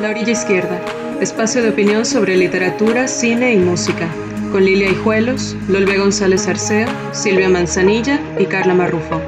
La 0.00 0.08
Orilla 0.08 0.32
Izquierda, 0.32 0.80
espacio 1.20 1.62
de 1.62 1.68
opinión 1.68 2.06
sobre 2.06 2.34
literatura, 2.34 3.06
cine 3.06 3.52
y 3.52 3.58
música, 3.58 4.10
con 4.50 4.64
Lilia 4.64 4.88
Hijuelos, 4.88 5.54
Lolbe 5.68 5.98
González 5.98 6.48
Arceo, 6.48 6.88
Silvia 7.12 7.50
Manzanilla 7.50 8.18
y 8.38 8.46
Carla 8.46 8.72
Marrufo. 8.72 9.20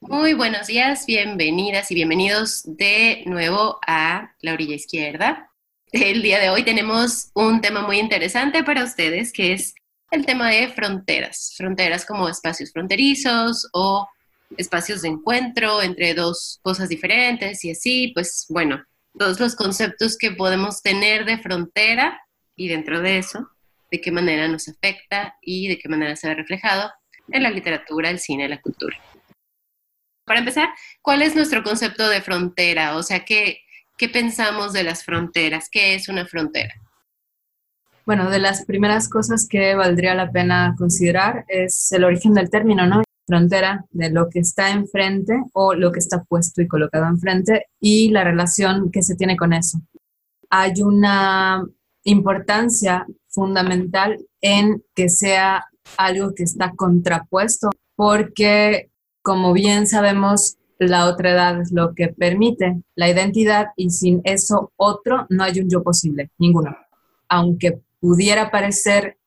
Muy 0.00 0.34
buenos 0.34 0.66
días, 0.66 1.06
bienvenidas 1.06 1.90
y 1.90 1.94
bienvenidos 1.94 2.64
de 2.66 3.22
nuevo 3.24 3.78
a 3.86 4.34
La 4.42 4.52
Orilla 4.52 4.74
Izquierda. 4.74 5.50
El 5.90 6.20
día 6.20 6.38
de 6.38 6.50
hoy 6.50 6.64
tenemos 6.64 7.30
un 7.32 7.62
tema 7.62 7.80
muy 7.80 7.98
interesante 7.98 8.62
para 8.62 8.84
ustedes 8.84 9.32
que 9.32 9.54
es 9.54 9.74
el 10.10 10.24
tema 10.24 10.50
de 10.50 10.68
fronteras, 10.68 11.54
fronteras 11.56 12.04
como 12.04 12.28
espacios 12.28 12.72
fronterizos 12.72 13.68
o 13.72 14.08
espacios 14.56 15.02
de 15.02 15.08
encuentro 15.08 15.82
entre 15.82 16.14
dos 16.14 16.58
cosas 16.62 16.88
diferentes 16.88 17.64
y 17.64 17.72
así, 17.72 18.12
pues 18.14 18.46
bueno, 18.48 18.82
todos 19.18 19.38
los 19.40 19.54
conceptos 19.54 20.16
que 20.16 20.30
podemos 20.30 20.80
tener 20.80 21.24
de 21.24 21.38
frontera 21.38 22.20
y 22.56 22.68
dentro 22.68 23.00
de 23.00 23.18
eso, 23.18 23.50
de 23.90 24.00
qué 24.00 24.10
manera 24.10 24.48
nos 24.48 24.68
afecta 24.68 25.36
y 25.42 25.68
de 25.68 25.78
qué 25.78 25.88
manera 25.88 26.16
se 26.16 26.28
ve 26.28 26.34
reflejado 26.34 26.90
en 27.30 27.42
la 27.42 27.50
literatura, 27.50 28.10
el 28.10 28.18
cine, 28.18 28.48
la 28.48 28.60
cultura. 28.60 28.96
Para 30.24 30.40
empezar, 30.40 30.68
¿cuál 31.02 31.22
es 31.22 31.34
nuestro 31.34 31.62
concepto 31.62 32.08
de 32.08 32.22
frontera? 32.22 32.96
O 32.96 33.02
sea, 33.02 33.24
¿qué, 33.24 33.60
qué 33.96 34.08
pensamos 34.08 34.72
de 34.72 34.82
las 34.82 35.04
fronteras? 35.04 35.68
¿Qué 35.70 35.94
es 35.94 36.08
una 36.08 36.26
frontera? 36.26 36.74
Bueno, 38.08 38.30
de 38.30 38.38
las 38.38 38.64
primeras 38.64 39.06
cosas 39.10 39.46
que 39.46 39.74
valdría 39.74 40.14
la 40.14 40.32
pena 40.32 40.74
considerar 40.78 41.44
es 41.46 41.92
el 41.92 42.04
origen 42.04 42.32
del 42.32 42.48
término, 42.48 42.86
¿no? 42.86 43.02
Frontera 43.26 43.84
de 43.90 44.08
lo 44.08 44.30
que 44.30 44.38
está 44.38 44.70
enfrente 44.70 45.34
o 45.52 45.74
lo 45.74 45.92
que 45.92 45.98
está 45.98 46.24
puesto 46.24 46.62
y 46.62 46.68
colocado 46.68 47.04
enfrente 47.04 47.66
y 47.78 48.08
la 48.08 48.24
relación 48.24 48.90
que 48.90 49.02
se 49.02 49.14
tiene 49.14 49.36
con 49.36 49.52
eso. 49.52 49.82
Hay 50.48 50.80
una 50.80 51.62
importancia 52.04 53.06
fundamental 53.26 54.16
en 54.40 54.82
que 54.94 55.10
sea 55.10 55.66
algo 55.98 56.32
que 56.34 56.44
está 56.44 56.72
contrapuesto, 56.74 57.68
porque 57.94 58.88
como 59.20 59.52
bien 59.52 59.86
sabemos, 59.86 60.56
la 60.78 61.04
otra 61.04 61.32
edad 61.32 61.60
es 61.60 61.72
lo 61.72 61.94
que 61.94 62.08
permite 62.08 62.80
la 62.94 63.10
identidad 63.10 63.66
y 63.76 63.90
sin 63.90 64.22
eso 64.24 64.72
otro 64.76 65.26
no 65.28 65.44
hay 65.44 65.60
un 65.60 65.68
yo 65.68 65.82
posible, 65.82 66.30
ninguno. 66.38 66.74
Aunque 67.28 67.82
pudiera 68.00 68.50
parecer 68.50 69.18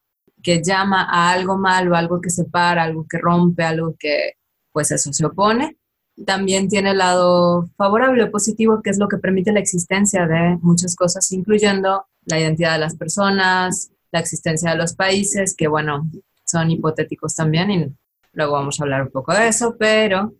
que 0.41 0.61
llama 0.63 1.07
a 1.09 1.31
algo 1.31 1.57
malo, 1.57 1.95
algo 1.95 2.19
que 2.19 2.29
separa, 2.29 2.83
algo 2.83 3.05
que 3.09 3.17
rompe, 3.17 3.63
algo 3.63 3.95
que, 3.97 4.33
pues 4.71 4.91
eso, 4.91 5.13
se 5.13 5.25
opone, 5.25 5.77
también 6.25 6.67
tiene 6.67 6.91
el 6.91 6.97
lado 6.97 7.69
favorable 7.77 8.23
o 8.23 8.31
positivo, 8.31 8.81
que 8.81 8.89
es 8.89 8.97
lo 8.97 9.07
que 9.07 9.17
permite 9.17 9.51
la 9.51 9.59
existencia 9.59 10.27
de 10.27 10.57
muchas 10.61 10.95
cosas, 10.95 11.31
incluyendo 11.31 12.05
la 12.25 12.39
identidad 12.39 12.73
de 12.73 12.79
las 12.79 12.95
personas, 12.95 13.91
la 14.11 14.19
existencia 14.19 14.71
de 14.71 14.77
los 14.77 14.93
países, 14.93 15.55
que 15.55 15.67
bueno, 15.67 16.09
son 16.45 16.69
hipotéticos 16.69 17.35
también 17.35 17.71
y 17.71 17.95
luego 18.33 18.53
vamos 18.53 18.79
a 18.79 18.83
hablar 18.83 19.03
un 19.03 19.09
poco 19.09 19.33
de 19.33 19.47
eso, 19.47 19.75
pero 19.77 20.33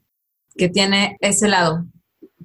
que 0.55 0.69
tiene 0.69 1.17
ese 1.19 1.47
lado 1.47 1.85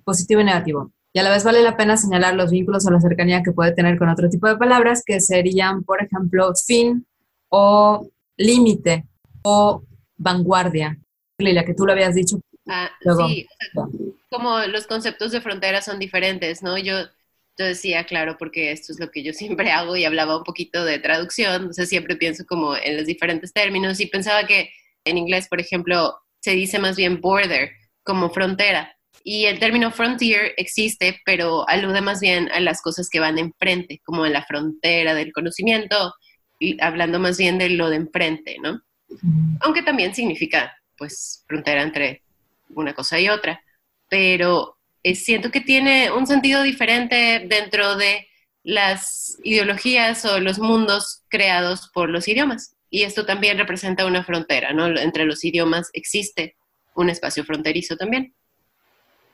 positivo 0.04 0.40
y 0.40 0.44
negativo. 0.44 0.92
Y 1.16 1.18
a 1.18 1.22
la 1.22 1.30
vez 1.30 1.44
vale 1.44 1.62
la 1.62 1.78
pena 1.78 1.96
señalar 1.96 2.34
los 2.34 2.50
vínculos 2.50 2.86
o 2.86 2.90
la 2.90 3.00
cercanía 3.00 3.42
que 3.42 3.50
puede 3.50 3.72
tener 3.72 3.96
con 3.96 4.10
otro 4.10 4.28
tipo 4.28 4.48
de 4.48 4.58
palabras 4.58 5.02
que 5.02 5.18
serían, 5.18 5.82
por 5.82 6.02
ejemplo, 6.02 6.52
fin 6.66 7.06
o 7.48 8.10
límite 8.36 9.06
o 9.42 9.82
vanguardia. 10.18 10.98
Lilia, 11.38 11.64
que 11.64 11.72
tú 11.72 11.86
lo 11.86 11.92
habías 11.92 12.14
dicho. 12.14 12.38
Ah, 12.68 12.90
sí, 13.16 13.46
como 14.28 14.58
los 14.66 14.86
conceptos 14.86 15.32
de 15.32 15.40
frontera 15.40 15.80
son 15.80 15.98
diferentes, 15.98 16.62
¿no? 16.62 16.76
Yo, 16.76 17.04
yo 17.58 17.64
decía, 17.64 18.04
claro, 18.04 18.36
porque 18.38 18.70
esto 18.70 18.92
es 18.92 19.00
lo 19.00 19.10
que 19.10 19.22
yo 19.22 19.32
siempre 19.32 19.70
hago 19.70 19.96
y 19.96 20.04
hablaba 20.04 20.36
un 20.36 20.44
poquito 20.44 20.84
de 20.84 20.98
traducción, 20.98 21.68
o 21.68 21.72
sea, 21.72 21.86
siempre 21.86 22.16
pienso 22.16 22.44
como 22.44 22.76
en 22.76 22.94
los 22.94 23.06
diferentes 23.06 23.54
términos 23.54 24.00
y 24.00 24.06
pensaba 24.06 24.46
que 24.46 24.68
en 25.06 25.16
inglés, 25.16 25.48
por 25.48 25.62
ejemplo, 25.62 26.14
se 26.40 26.50
dice 26.50 26.78
más 26.78 26.94
bien 26.94 27.22
border, 27.22 27.70
como 28.02 28.28
frontera, 28.28 28.95
y 29.28 29.46
el 29.46 29.58
término 29.58 29.90
frontier 29.90 30.52
existe, 30.56 31.20
pero 31.24 31.68
alude 31.68 32.00
más 32.00 32.20
bien 32.20 32.48
a 32.52 32.60
las 32.60 32.80
cosas 32.80 33.08
que 33.10 33.18
van 33.18 33.38
enfrente, 33.38 34.00
como 34.04 34.24
en 34.24 34.32
la 34.32 34.44
frontera 34.44 35.14
del 35.14 35.32
conocimiento, 35.32 36.14
y 36.60 36.80
hablando 36.80 37.18
más 37.18 37.36
bien 37.36 37.58
de 37.58 37.70
lo 37.70 37.90
de 37.90 37.96
enfrente, 37.96 38.56
¿no? 38.62 38.80
Aunque 39.62 39.82
también 39.82 40.14
significa, 40.14 40.80
pues, 40.96 41.44
frontera 41.48 41.82
entre 41.82 42.22
una 42.68 42.94
cosa 42.94 43.18
y 43.18 43.28
otra. 43.28 43.60
Pero 44.08 44.78
eh, 45.02 45.16
siento 45.16 45.50
que 45.50 45.60
tiene 45.60 46.12
un 46.12 46.28
sentido 46.28 46.62
diferente 46.62 47.44
dentro 47.48 47.96
de 47.96 48.28
las 48.62 49.38
ideologías 49.42 50.24
o 50.24 50.38
los 50.38 50.60
mundos 50.60 51.24
creados 51.28 51.90
por 51.92 52.10
los 52.10 52.28
idiomas. 52.28 52.76
Y 52.90 53.02
esto 53.02 53.26
también 53.26 53.58
representa 53.58 54.06
una 54.06 54.22
frontera, 54.22 54.72
¿no? 54.72 54.86
Entre 54.86 55.24
los 55.24 55.44
idiomas 55.44 55.90
existe 55.94 56.54
un 56.94 57.10
espacio 57.10 57.44
fronterizo 57.44 57.96
también. 57.96 58.35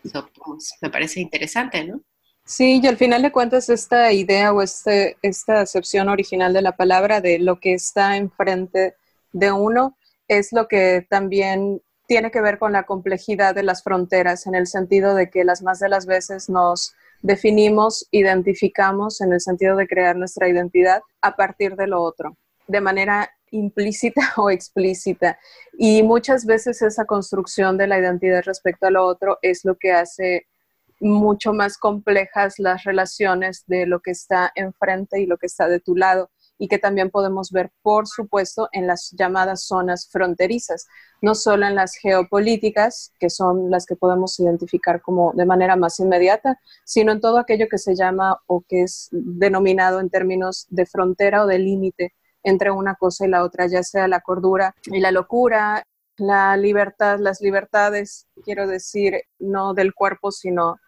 Pues, 0.03 0.75
me 0.81 0.91
parece 0.91 1.21
interesante, 1.21 1.85
¿no? 1.85 2.01
Sí, 2.45 2.81
y 2.83 2.87
al 2.87 2.97
final 2.97 3.23
de 3.23 3.31
cuentas 3.31 3.69
esta 3.69 4.13
idea 4.13 4.53
o 4.53 4.63
este, 4.63 5.17
esta 5.23 5.61
acepción 5.61 6.09
original 6.09 6.53
de 6.53 6.63
la 6.63 6.77
palabra 6.77 7.21
de 7.21 7.39
lo 7.39 7.61
que 7.61 7.75
está 7.75 8.17
enfrente 8.17 8.97
de 9.33 9.53
uno 9.53 9.97
es 10.27 10.53
lo 10.53 10.67
que 10.67 11.07
también 11.09 11.81
tiene 12.07 12.31
que 12.31 12.41
ver 12.41 12.59
con 12.59 12.73
la 12.73 12.83
complejidad 12.83 13.55
de 13.55 13.63
las 13.63 13.83
fronteras, 13.83 14.47
en 14.47 14.55
el 14.55 14.67
sentido 14.67 15.15
de 15.15 15.31
que 15.31 15.45
las 15.45 15.63
más 15.63 15.79
de 15.79 15.89
las 15.89 16.05
veces 16.07 16.49
nos 16.49 16.95
definimos, 17.23 18.09
identificamos 18.11 19.21
en 19.21 19.33
el 19.33 19.41
sentido 19.41 19.77
de 19.77 19.87
crear 19.87 20.17
nuestra 20.17 20.49
identidad 20.49 21.03
a 21.21 21.37
partir 21.37 21.77
de 21.77 21.87
lo 21.87 22.03
otro, 22.03 22.37
de 22.67 22.81
manera 22.81 23.31
implícita 23.53 24.21
o 24.37 24.51
explícita. 24.51 25.39
Y 25.79 26.03
muchas 26.03 26.45
veces 26.45 26.83
esa 26.83 27.05
construcción 27.05 27.79
de 27.79 27.87
la 27.87 27.99
identidad 27.99 28.43
respecto 28.45 28.87
a 28.87 28.91
lo 28.91 29.07
otro 29.07 29.39
es 29.43 29.65
lo 29.65 29.77
que 29.77 29.93
hace 29.93 30.47
mucho 31.01 31.53
más 31.53 31.79
complejas 31.79 32.59
las 32.59 32.85
relaciones 32.85 33.65
de 33.67 33.87
lo 33.87 34.01
que 34.01 34.13
está 34.13 34.53
enfrente 34.55 35.21
y 35.21 35.27
lo 35.27 35.37
que 35.37 35.47
está 35.47 35.69
de 35.69 35.81
tu 35.81 35.97
lado 35.97 36.31
y 36.59 36.69
que 36.69 36.79
también 36.79 37.11
podemos 37.11 37.51
ver, 37.51 37.73
por 37.83 38.07
supuesto, 38.07 38.69
en 38.71 38.87
las 38.87 39.11
llamadas 39.19 39.65
zonas 39.65 40.09
fronterizas, 40.09 40.87
no 41.21 41.35
solo 41.35 41.67
en 41.67 41.75
las 41.75 41.97
geopolíticas, 41.97 43.13
que 43.19 43.31
son 43.31 43.69
las 43.69 43.85
que 43.85 43.97
podemos 43.97 44.39
identificar 44.39 45.03
como 45.03 45.33
de 45.33 45.45
manera 45.45 45.75
más 45.75 45.99
inmediata, 45.99 46.61
sino 46.85 47.11
en 47.11 47.21
todo 47.21 47.39
aquello 47.39 47.67
que 47.69 47.79
se 47.79 47.97
llama 47.97 48.41
o 48.47 48.63
que 48.69 48.83
es 48.83 49.09
denominado 49.11 49.99
en 49.99 50.09
términos 50.09 50.67
de 50.71 50.87
frontera 50.87 51.43
o 51.43 51.49
de 51.49 51.59
límite 51.59 52.15
entre 52.43 52.71
una 52.71 52.95
cosa 52.95 53.27
y 53.27 53.29
la 53.29 53.45
otra, 53.45 53.67
ya 53.67 53.83
sea 53.83 54.09
la 54.09 54.21
cordura 54.21 54.75
y 54.85 55.01
la 55.01 55.11
locura, 55.11 55.85
la 56.17 56.57
libertad, 56.57 57.19
las 57.19 57.41
libertades, 57.41 58.29
quiero 58.45 58.67
decir, 58.67 59.23
no 59.39 59.75
del 59.75 59.95
cuerpo, 59.95 60.31
sino 60.31 60.79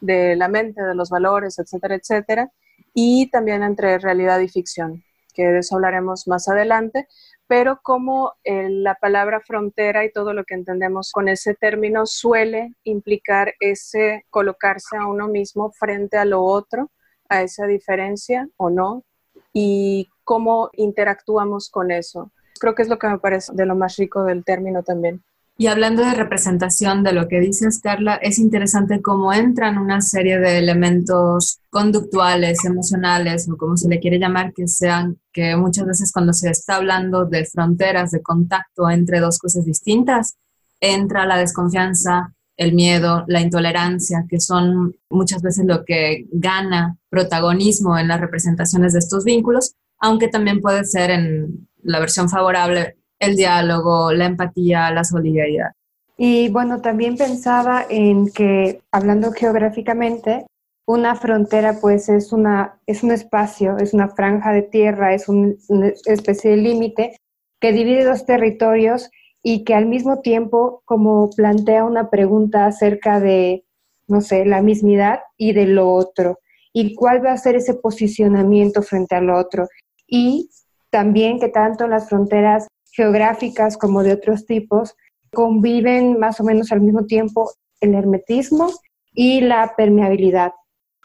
de 0.00 0.36
la 0.36 0.48
mente, 0.48 0.82
de 0.82 0.94
los 0.94 1.10
valores, 1.10 1.58
etcétera, 1.58 1.96
etcétera, 1.96 2.50
y 2.94 3.30
también 3.30 3.62
entre 3.62 3.98
realidad 3.98 4.40
y 4.40 4.48
ficción, 4.48 5.02
que 5.34 5.44
de 5.44 5.58
eso 5.60 5.76
hablaremos 5.76 6.28
más 6.28 6.48
adelante, 6.48 7.08
pero 7.46 7.80
como 7.82 8.32
eh, 8.44 8.68
la 8.70 8.94
palabra 8.94 9.40
frontera 9.40 10.04
y 10.04 10.12
todo 10.12 10.32
lo 10.32 10.44
que 10.44 10.54
entendemos 10.54 11.10
con 11.12 11.28
ese 11.28 11.54
término 11.54 12.06
suele 12.06 12.74
implicar 12.84 13.54
ese 13.60 14.24
colocarse 14.30 14.96
a 14.96 15.06
uno 15.06 15.28
mismo 15.28 15.70
frente 15.72 16.16
a 16.16 16.24
lo 16.24 16.42
otro, 16.42 16.90
a 17.28 17.42
esa 17.42 17.66
diferencia 17.66 18.48
o 18.56 18.70
no, 18.70 19.04
y 19.52 20.08
cómo 20.24 20.70
interactuamos 20.74 21.68
con 21.70 21.90
eso. 21.90 22.30
Creo 22.58 22.74
que 22.74 22.82
es 22.82 22.88
lo 22.88 22.98
que 22.98 23.08
me 23.08 23.18
parece 23.18 23.52
de 23.54 23.66
lo 23.66 23.74
más 23.74 23.96
rico 23.96 24.24
del 24.24 24.44
término 24.44 24.82
también. 24.82 25.22
Y 25.58 25.66
hablando 25.66 26.02
de 26.02 26.14
representación 26.14 27.04
de 27.04 27.12
lo 27.12 27.28
que 27.28 27.38
dices, 27.38 27.78
Carla, 27.80 28.16
es 28.16 28.38
interesante 28.38 29.02
cómo 29.02 29.32
entran 29.32 29.78
una 29.78 30.00
serie 30.00 30.38
de 30.38 30.58
elementos 30.58 31.60
conductuales, 31.70 32.64
emocionales 32.64 33.48
o 33.48 33.56
como 33.56 33.76
se 33.76 33.88
le 33.88 34.00
quiere 34.00 34.18
llamar, 34.18 34.54
que 34.54 34.66
sean 34.66 35.18
que 35.32 35.54
muchas 35.56 35.86
veces 35.86 36.10
cuando 36.10 36.32
se 36.32 36.50
está 36.50 36.76
hablando 36.76 37.26
de 37.26 37.44
fronteras, 37.44 38.10
de 38.10 38.22
contacto 38.22 38.88
entre 38.88 39.20
dos 39.20 39.38
cosas 39.38 39.64
distintas, 39.64 40.36
entra 40.80 41.26
la 41.26 41.36
desconfianza, 41.36 42.34
el 42.56 42.74
miedo, 42.74 43.24
la 43.28 43.40
intolerancia, 43.40 44.26
que 44.28 44.40
son 44.40 44.94
muchas 45.10 45.42
veces 45.42 45.64
lo 45.66 45.84
que 45.84 46.26
gana 46.32 46.96
protagonismo 47.08 47.98
en 47.98 48.08
las 48.08 48.20
representaciones 48.20 48.92
de 48.92 48.98
estos 48.98 49.24
vínculos, 49.24 49.74
aunque 49.98 50.28
también 50.28 50.60
puede 50.60 50.84
ser 50.84 51.10
en 51.10 51.68
la 51.82 52.00
versión 52.00 52.28
favorable 52.28 52.96
el 53.18 53.36
diálogo, 53.36 54.12
la 54.12 54.26
empatía, 54.26 54.90
la 54.90 55.04
solidaridad. 55.04 55.72
Y 56.16 56.48
bueno, 56.50 56.80
también 56.80 57.16
pensaba 57.16 57.86
en 57.88 58.30
que, 58.30 58.82
hablando 58.92 59.32
geográficamente, 59.32 60.46
una 60.86 61.14
frontera 61.14 61.78
pues 61.80 62.08
es, 62.08 62.32
una, 62.32 62.78
es 62.86 63.02
un 63.02 63.12
espacio, 63.12 63.78
es 63.78 63.94
una 63.94 64.08
franja 64.08 64.52
de 64.52 64.62
tierra, 64.62 65.14
es 65.14 65.28
una 65.28 65.54
especie 66.06 66.50
de 66.50 66.56
límite 66.56 67.16
que 67.60 67.72
divide 67.72 68.04
dos 68.04 68.26
territorios 68.26 69.10
y 69.42 69.64
que 69.64 69.74
al 69.74 69.86
mismo 69.86 70.20
tiempo 70.20 70.82
como 70.84 71.30
plantea 71.30 71.84
una 71.84 72.10
pregunta 72.10 72.66
acerca 72.66 73.20
de, 73.20 73.64
no 74.06 74.20
sé, 74.20 74.44
la 74.44 74.62
mismidad 74.62 75.20
y 75.36 75.52
de 75.52 75.66
lo 75.66 75.92
otro, 75.92 76.38
y 76.72 76.94
cuál 76.94 77.24
va 77.24 77.32
a 77.32 77.38
ser 77.38 77.56
ese 77.56 77.74
posicionamiento 77.74 78.82
frente 78.82 79.14
al 79.14 79.30
otro. 79.30 79.68
Y 80.06 80.50
también 80.90 81.38
que 81.38 81.48
tanto 81.48 81.86
las 81.86 82.08
fronteras 82.08 82.68
geográficas 82.92 83.76
como 83.76 84.02
de 84.02 84.12
otros 84.12 84.46
tipos 84.46 84.94
conviven 85.32 86.18
más 86.18 86.40
o 86.40 86.44
menos 86.44 86.72
al 86.72 86.80
mismo 86.80 87.06
tiempo 87.06 87.50
el 87.80 87.94
hermetismo 87.94 88.70
y 89.14 89.40
la 89.40 89.74
permeabilidad, 89.76 90.52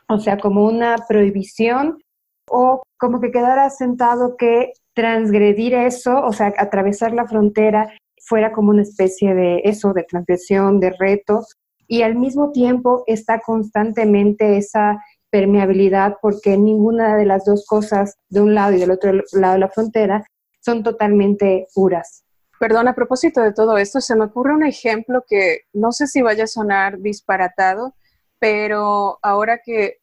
o 0.08 0.20
sea, 0.20 0.38
como 0.38 0.66
una 0.66 0.96
prohibición 1.08 2.02
o 2.50 2.84
como 2.98 3.20
que 3.20 3.32
quedara 3.32 3.70
sentado 3.70 4.38
que 4.38 4.74
transgredir 4.94 5.74
eso, 5.74 6.24
o 6.24 6.34
sea, 6.34 6.54
atravesar 6.58 7.14
la 7.14 7.28
frontera 7.28 7.94
fuera 8.28 8.52
como 8.52 8.72
una 8.72 8.82
especie 8.82 9.34
de 9.34 9.62
eso, 9.64 9.94
de 9.94 10.04
transgresión, 10.04 10.80
de 10.80 10.92
reto, 11.00 11.46
y 11.88 12.02
al 12.02 12.16
mismo 12.16 12.52
tiempo 12.52 13.04
está 13.08 13.40
constantemente 13.40 14.58
esa 14.58 15.02
permeabilidad 15.30 16.18
porque 16.22 16.58
ninguna 16.58 17.16
de 17.16 17.26
las 17.26 17.46
dos 17.46 17.66
cosas 17.66 18.18
de 18.30 18.42
un 18.42 18.54
lado 18.54 18.74
y 18.74 18.80
del 18.80 18.92
otro 18.92 19.14
lado 19.34 19.54
de 19.54 19.60
la 19.60 19.70
frontera 19.70 20.26
son 20.60 20.84
totalmente 20.84 21.68
puras. 21.74 22.24
Perdón, 22.60 22.88
a 22.88 22.96
propósito 22.96 23.42
de 23.42 23.54
todo 23.54 23.78
esto, 23.78 24.02
se 24.02 24.16
me 24.16 24.26
ocurre 24.26 24.54
un 24.54 24.66
ejemplo 24.66 25.24
que 25.28 25.62
no 25.74 25.92
sé 25.92 26.08
si 26.08 26.22
vaya 26.22 26.46
a 26.46 26.48
sonar 26.48 27.00
disparatado, 27.00 27.94
pero 28.40 29.20
ahora 29.22 29.60
que 29.64 29.98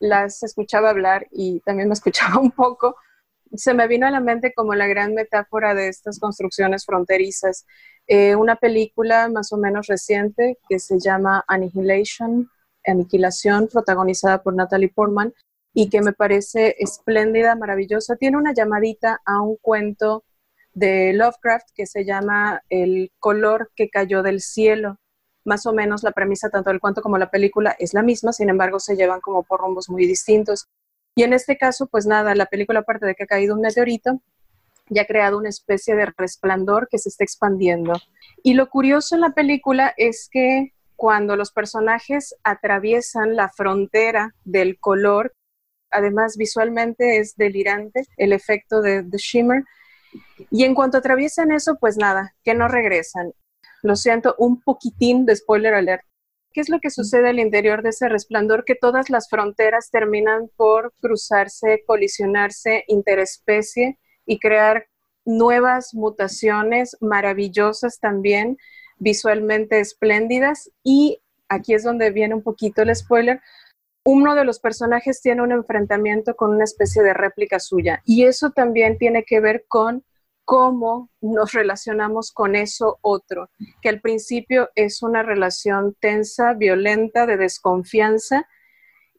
las 0.00 0.42
escuchaba 0.42 0.90
hablar 0.90 1.26
y 1.30 1.60
también 1.60 1.88
me 1.88 1.94
escuchaba 1.94 2.38
un 2.40 2.50
poco, 2.50 2.96
se 3.54 3.74
me 3.74 3.88
vino 3.88 4.06
a 4.06 4.10
la 4.10 4.20
mente 4.20 4.52
como 4.54 4.74
la 4.74 4.86
gran 4.86 5.14
metáfora 5.14 5.74
de 5.74 5.88
estas 5.88 6.18
construcciones 6.18 6.84
fronterizas. 6.84 7.66
Eh, 8.06 8.34
una 8.36 8.56
película 8.56 9.28
más 9.28 9.52
o 9.52 9.56
menos 9.56 9.86
reciente 9.86 10.58
que 10.68 10.78
se 10.78 10.98
llama 10.98 11.44
Annihilation, 11.46 12.50
Aniquilación, 12.86 13.68
protagonizada 13.68 14.42
por 14.42 14.54
Natalie 14.54 14.88
Portman, 14.88 15.32
y 15.74 15.90
que 15.90 16.00
me 16.00 16.12
parece 16.12 16.74
espléndida, 16.78 17.54
maravillosa. 17.54 18.16
Tiene 18.16 18.36
una 18.36 18.54
llamadita 18.54 19.20
a 19.24 19.40
un 19.40 19.56
cuento 19.56 20.24
de 20.72 21.12
Lovecraft 21.12 21.68
que 21.74 21.86
se 21.86 22.04
llama 22.04 22.62
El 22.68 23.12
color 23.18 23.70
que 23.76 23.88
cayó 23.88 24.22
del 24.22 24.40
cielo. 24.40 24.96
Más 25.44 25.66
o 25.66 25.72
menos 25.72 26.02
la 26.02 26.12
premisa 26.12 26.50
tanto 26.50 26.70
del 26.70 26.80
cuento 26.80 27.02
como 27.02 27.18
la 27.18 27.30
película 27.30 27.76
es 27.78 27.94
la 27.94 28.02
misma, 28.02 28.32
sin 28.32 28.48
embargo 28.48 28.80
se 28.80 28.96
llevan 28.96 29.20
como 29.20 29.42
por 29.42 29.60
rumbos 29.60 29.88
muy 29.88 30.06
distintos. 30.06 30.66
Y 31.18 31.24
en 31.24 31.32
este 31.32 31.58
caso, 31.58 31.88
pues 31.88 32.06
nada, 32.06 32.36
la 32.36 32.46
película 32.46 32.78
aparte 32.78 33.04
de 33.04 33.16
que 33.16 33.24
ha 33.24 33.26
caído 33.26 33.56
un 33.56 33.60
meteorito, 33.60 34.22
ya 34.88 35.02
ha 35.02 35.04
creado 35.04 35.36
una 35.36 35.48
especie 35.48 35.96
de 35.96 36.06
resplandor 36.16 36.86
que 36.88 36.98
se 36.98 37.08
está 37.08 37.24
expandiendo. 37.24 37.94
Y 38.44 38.54
lo 38.54 38.70
curioso 38.70 39.16
en 39.16 39.22
la 39.22 39.30
película 39.30 39.92
es 39.96 40.28
que 40.30 40.74
cuando 40.94 41.34
los 41.34 41.50
personajes 41.50 42.36
atraviesan 42.44 43.34
la 43.34 43.48
frontera 43.48 44.36
del 44.44 44.78
color, 44.78 45.34
además 45.90 46.36
visualmente 46.36 47.18
es 47.18 47.34
delirante 47.34 48.04
el 48.16 48.32
efecto 48.32 48.80
de 48.80 49.02
The 49.02 49.18
Shimmer, 49.18 49.64
y 50.52 50.62
en 50.62 50.76
cuanto 50.76 50.98
atraviesan 50.98 51.50
eso, 51.50 51.78
pues 51.80 51.96
nada, 51.96 52.36
que 52.44 52.54
no 52.54 52.68
regresan. 52.68 53.32
Lo 53.82 53.96
siento, 53.96 54.36
un 54.38 54.60
poquitín 54.62 55.26
de 55.26 55.34
spoiler 55.34 55.74
alert. 55.74 56.04
¿Qué 56.52 56.60
es 56.60 56.68
lo 56.68 56.80
que 56.80 56.90
sucede 56.90 57.28
al 57.28 57.38
interior 57.38 57.82
de 57.82 57.90
ese 57.90 58.08
resplandor? 58.08 58.64
Que 58.64 58.74
todas 58.74 59.10
las 59.10 59.28
fronteras 59.28 59.90
terminan 59.90 60.50
por 60.56 60.94
cruzarse, 61.00 61.84
colisionarse 61.86 62.84
interespecie 62.88 63.98
y 64.24 64.38
crear 64.38 64.86
nuevas 65.24 65.92
mutaciones 65.92 66.96
maravillosas 67.00 68.00
también, 68.00 68.56
visualmente 68.98 69.78
espléndidas. 69.78 70.70
Y 70.82 71.20
aquí 71.48 71.74
es 71.74 71.84
donde 71.84 72.10
viene 72.10 72.34
un 72.34 72.42
poquito 72.42 72.82
el 72.82 72.94
spoiler. 72.96 73.40
Uno 74.04 74.34
de 74.34 74.44
los 74.44 74.58
personajes 74.58 75.20
tiene 75.20 75.42
un 75.42 75.52
enfrentamiento 75.52 76.34
con 76.34 76.54
una 76.54 76.64
especie 76.64 77.02
de 77.02 77.12
réplica 77.12 77.60
suya 77.60 78.00
y 78.06 78.24
eso 78.24 78.50
también 78.50 78.96
tiene 78.96 79.24
que 79.24 79.40
ver 79.40 79.66
con 79.68 80.02
cómo 80.48 81.10
nos 81.20 81.52
relacionamos 81.52 82.32
con 82.32 82.56
eso 82.56 82.96
otro, 83.02 83.50
que 83.82 83.90
al 83.90 84.00
principio 84.00 84.70
es 84.74 85.02
una 85.02 85.22
relación 85.22 85.94
tensa, 86.00 86.54
violenta, 86.54 87.26
de 87.26 87.36
desconfianza, 87.36 88.48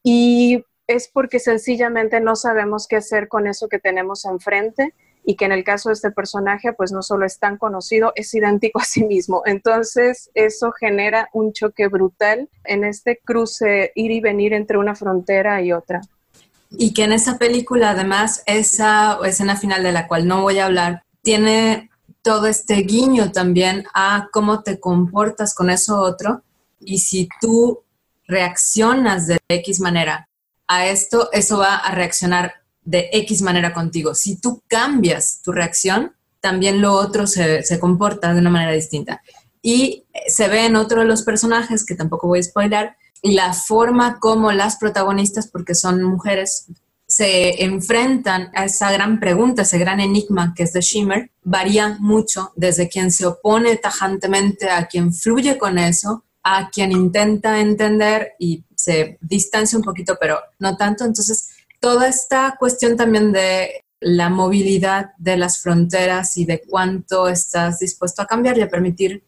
y 0.02 0.64
es 0.88 1.08
porque 1.08 1.38
sencillamente 1.38 2.20
no 2.20 2.36
sabemos 2.36 2.88
qué 2.88 2.96
hacer 2.96 3.28
con 3.28 3.46
eso 3.46 3.68
que 3.68 3.78
tenemos 3.78 4.26
enfrente 4.26 4.96
y 5.24 5.36
que 5.36 5.46
en 5.46 5.52
el 5.52 5.64
caso 5.64 5.90
de 5.90 5.94
este 5.94 6.10
personaje 6.10 6.74
pues 6.74 6.92
no 6.92 7.04
solo 7.04 7.28
es 7.28 7.38
tan 7.38 7.60
conocido, 7.60 8.12
es 8.16 8.34
idéntico 8.34 8.80
a 8.80 8.86
sí 8.86 9.04
mismo. 9.04 9.44
Entonces 9.46 10.32
eso 10.34 10.72
genera 10.72 11.30
un 11.32 11.54
choque 11.54 11.90
brutal 11.90 12.50
en 12.64 12.84
este 12.84 13.22
cruce 13.24 13.92
ir 13.94 14.10
y 14.10 14.20
venir 14.20 14.52
entre 14.54 14.80
una 14.80 14.96
frontera 14.96 15.62
y 15.62 15.74
otra. 15.74 16.02
Y 16.72 16.92
que 16.96 17.04
en 17.04 17.12
esa 17.12 17.38
película 17.38 17.92
además 17.92 18.42
esa 18.48 19.20
escena 19.26 19.56
final 19.58 19.84
de 19.84 19.92
la 19.92 20.08
cual 20.08 20.28
no 20.28 20.42
voy 20.42 20.58
a 20.58 20.66
hablar 20.66 21.04
tiene 21.30 21.92
todo 22.24 22.48
este 22.48 22.78
guiño 22.78 23.32
también 23.32 23.86
a 23.94 24.30
cómo 24.32 24.64
te 24.64 24.80
comportas 24.80 25.54
con 25.54 25.70
eso 25.70 26.02
otro 26.02 26.42
y 26.80 26.98
si 26.98 27.30
tú 27.40 27.84
reaccionas 28.26 29.28
de 29.28 29.38
X 29.48 29.80
manera 29.80 30.28
a 30.68 30.88
esto, 30.88 31.30
eso 31.32 31.60
va 31.60 31.76
a 31.76 31.94
reaccionar 31.94 32.54
de 32.82 33.12
X 33.14 33.44
manera 33.44 33.76
contigo. 33.76 34.16
Si 34.16 34.42
tú 34.42 34.64
cambias 34.68 35.44
tu 35.44 35.52
reacción, 35.52 36.16
también 36.42 36.82
lo 36.82 36.94
otro 36.94 37.28
se, 37.28 37.64
comporta 37.80 38.34
de 38.34 38.40
una 38.40 38.50
manera 38.50 38.72
distinta. 38.72 39.22
Y 39.62 40.06
se 40.26 40.48
ve 40.48 40.66
en 40.66 40.76
otro 40.76 41.02
de 41.02 41.06
los 41.06 41.22
personajes, 41.22 41.86
que 41.86 41.94
tampoco 41.94 42.26
voy 42.26 42.40
a 42.40 42.44
spoiler, 42.44 42.96
la 43.22 43.54
forma 43.54 44.18
como 44.20 44.52
las 44.52 44.78
protagonistas, 44.78 45.48
porque 45.48 45.76
son 45.76 46.02
mujeres, 46.02 46.66
se 47.10 47.64
enfrentan 47.64 48.52
a 48.54 48.66
esa 48.66 48.92
gran 48.92 49.20
pregunta, 49.20 49.64
ese 49.64 49.80
gran 49.80 50.00
enigma 50.00 50.54
que 50.56 50.64
es 50.64 50.74
The 50.74 50.82
Shimmer, 50.82 51.32
varía 51.44 51.98
mucho 52.00 52.54
desde 52.56 52.88
quien 52.88 53.12
se 53.12 53.26
opone 53.26 53.78
tajantemente 53.78 54.70
a 54.70 54.86
quien 54.86 55.12
fluye 55.12 55.58
con 55.58 55.80
eso, 55.80 56.24
a 56.44 56.70
quien 56.70 56.92
intenta 56.92 57.60
entender 57.60 58.34
y 58.38 58.64
se 58.76 59.18
distancia 59.22 59.78
un 59.78 59.84
poquito, 59.84 60.18
pero 60.20 60.40
no 60.60 60.78
tanto. 60.78 61.04
Entonces, 61.04 61.50
toda 61.80 62.08
esta 62.08 62.56
cuestión 62.60 62.96
también 62.96 63.32
de 63.32 63.84
la 64.00 64.30
movilidad 64.30 65.12
de 65.18 65.36
las 65.36 65.60
fronteras 65.60 66.38
y 66.38 66.46
de 66.46 66.62
cuánto 66.62 67.28
estás 67.28 67.80
dispuesto 67.80 68.22
a 68.22 68.28
cambiar 68.28 68.56
y 68.60 68.62
a 68.62 68.70
permitir, 68.70 69.24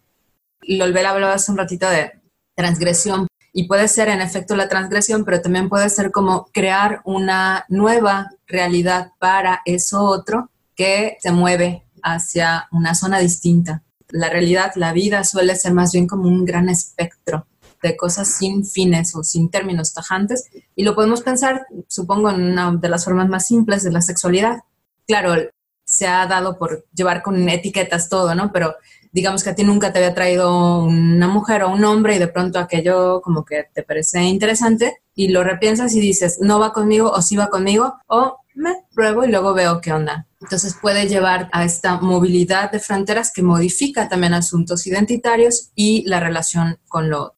Lolbel 0.62 1.08
hablaba 1.08 1.34
hace 1.34 1.52
un 1.52 1.58
ratito 1.58 1.90
de 1.90 2.12
transgresión, 2.56 3.26
y 3.54 3.68
puede 3.68 3.88
ser 3.88 4.08
en 4.10 4.22
efecto 4.22 4.56
la 4.56 4.70
transgresión, 4.70 5.26
pero 5.26 5.42
también 5.42 5.70
puede 5.70 5.90
ser 5.90 6.12
como 6.12 6.46
crear 6.54 7.02
una 7.04 7.66
nueva 7.70 8.32
realidad 8.48 9.12
para 9.20 9.62
eso 9.66 10.04
otro 10.04 10.50
que 10.76 11.18
se 11.20 11.32
mueve 11.32 11.86
hacia 12.02 12.68
una 12.72 12.96
zona 12.96 13.20
distinta. 13.20 13.84
La 14.10 14.30
realidad, 14.30 14.72
la 14.76 14.94
vida 14.94 15.24
suele 15.24 15.56
ser 15.56 15.74
más 15.74 15.92
bien 15.92 16.08
como 16.08 16.28
un 16.28 16.46
gran 16.46 16.70
espectro 16.70 17.46
de 17.82 17.98
cosas 17.98 18.28
sin 18.28 18.66
fines 18.66 19.16
o 19.16 19.24
sin 19.24 19.50
términos 19.50 19.94
tajantes 19.94 20.50
y 20.76 20.84
lo 20.84 20.96
podemos 20.96 21.22
pensar, 21.22 21.66
supongo, 21.88 22.30
en 22.30 22.42
una 22.44 22.72
de 22.72 22.90
las 22.90 23.06
formas 23.06 23.28
más 23.28 23.48
simples 23.48 23.84
de 23.84 23.92
la 23.92 24.02
sexualidad. 24.02 24.60
Claro, 25.08 25.36
se 25.84 26.08
ha 26.08 26.26
dado 26.28 26.58
por 26.58 26.86
llevar 26.94 27.22
con 27.22 27.50
etiquetas 27.50 28.08
todo, 28.08 28.34
¿no? 28.36 28.52
Pero 28.52 28.76
digamos 29.12 29.44
que 29.44 29.50
a 29.50 29.56
ti 29.56 29.64
nunca 29.64 29.92
te 29.92 30.00
había 30.00 30.14
traído 30.14 30.84
una 30.84 31.28
mujer 31.28 31.64
o 31.64 31.72
un 31.72 31.84
hombre 31.84 32.16
y 32.16 32.20
de 32.20 32.28
pronto 32.28 32.60
aquello 32.60 33.22
como 33.22 33.46
que 33.46 33.66
te 33.74 33.84
parece 33.84 34.22
interesante 34.24 35.02
y 35.16 35.30
lo 35.30 35.44
repiensas 35.44 35.94
y 35.94 36.00
dices, 36.00 36.40
no 36.42 36.60
va 36.60 36.74
conmigo 36.74 37.12
o 37.12 37.22
sí 37.22 37.36
va 37.36 37.50
conmigo 37.50 37.96
o 38.08 38.38
me 38.56 38.76
pruebo 38.94 39.24
y 39.24 39.32
luego 39.32 39.54
veo 39.54 39.82
qué 39.82 39.94
onda. 39.94 40.28
Entonces 40.42 40.76
puede 40.82 41.08
llevar 41.08 41.50
a 41.52 41.64
esta 41.64 42.00
movilidad 42.00 42.72
de 42.72 42.80
fronteras 42.80 43.32
que 43.34 43.44
modifica 43.44 44.10
también 44.10 44.34
asuntos 44.34 44.88
identitarios 44.88 45.72
y 45.76 46.04
la 46.08 46.20
relación 46.20 46.80
con 46.88 47.10
lo 47.10 47.24
otro. 47.24 47.38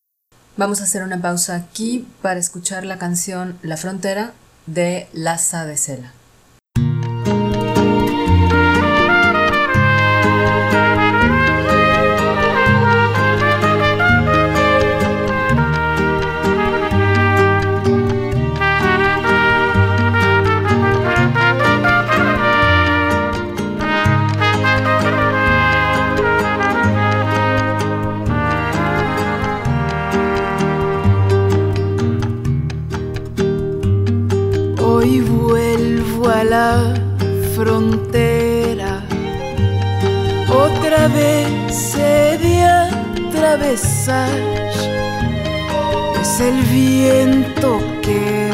Vamos 0.55 0.81
a 0.81 0.83
hacer 0.83 1.03
una 1.03 1.19
pausa 1.19 1.55
aquí 1.55 2.07
para 2.21 2.39
escuchar 2.39 2.85
la 2.85 2.99
canción 2.99 3.57
La 3.63 3.75
Frontera 3.75 4.33
de 4.67 5.07
Laza 5.11 5.65
de 5.65 5.77
Sela. 5.77 6.13
Es 46.21 46.39
el 46.41 46.61
viento 46.63 47.79
que 48.01 48.51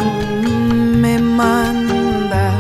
me 0.96 1.18
manda, 1.18 2.52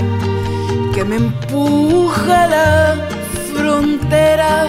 que 0.95 1.05
me 1.05 1.17
empuja 1.17 2.47
la 2.47 2.95
frontera 3.53 4.65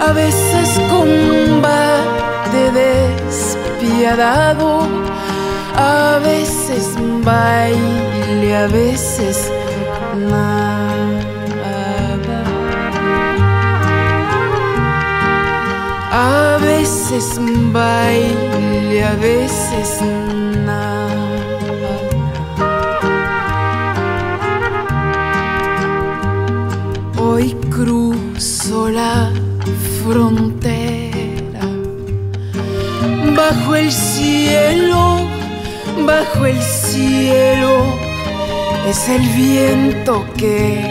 a 0.00 0.12
veces 0.12 0.68
combate 0.90 2.72
despiadado 2.82 4.88
a 5.76 6.18
veces 6.24 6.96
baile 7.24 8.56
a 8.56 8.66
veces 8.66 9.52
nada 10.28 10.80
A 16.12 16.58
veces 16.60 17.38
baile, 17.72 19.04
a 19.04 19.14
veces 19.14 20.02
nada. 20.66 20.99
Bajo 33.70 33.76
el 33.76 33.92
cielo, 33.92 35.20
bajo 36.04 36.44
el 36.44 36.60
cielo 36.60 38.00
es 38.88 39.08
el 39.08 39.22
viento 39.28 40.26
que 40.36 40.84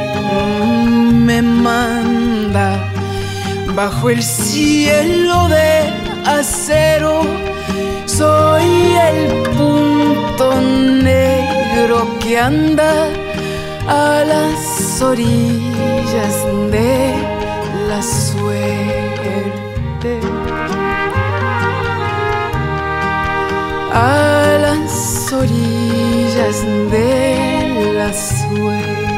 me 1.12 1.42
manda 1.42 2.90
bajo 3.76 4.10
el 4.10 4.24
cielo 4.24 5.50
de 5.50 5.94
acero. 6.26 7.24
Soy 8.06 8.96
el 9.12 9.44
punto 9.58 10.62
negro 10.62 12.18
que 12.22 12.40
anda 12.40 13.10
a 13.90 14.24
las 14.24 15.02
orillas 15.02 16.34
de 16.72 17.39
A 24.02 24.58
las 24.62 25.30
orillas 25.34 26.66
de 26.90 27.94
la 27.96 28.14
suerte. 28.14 29.10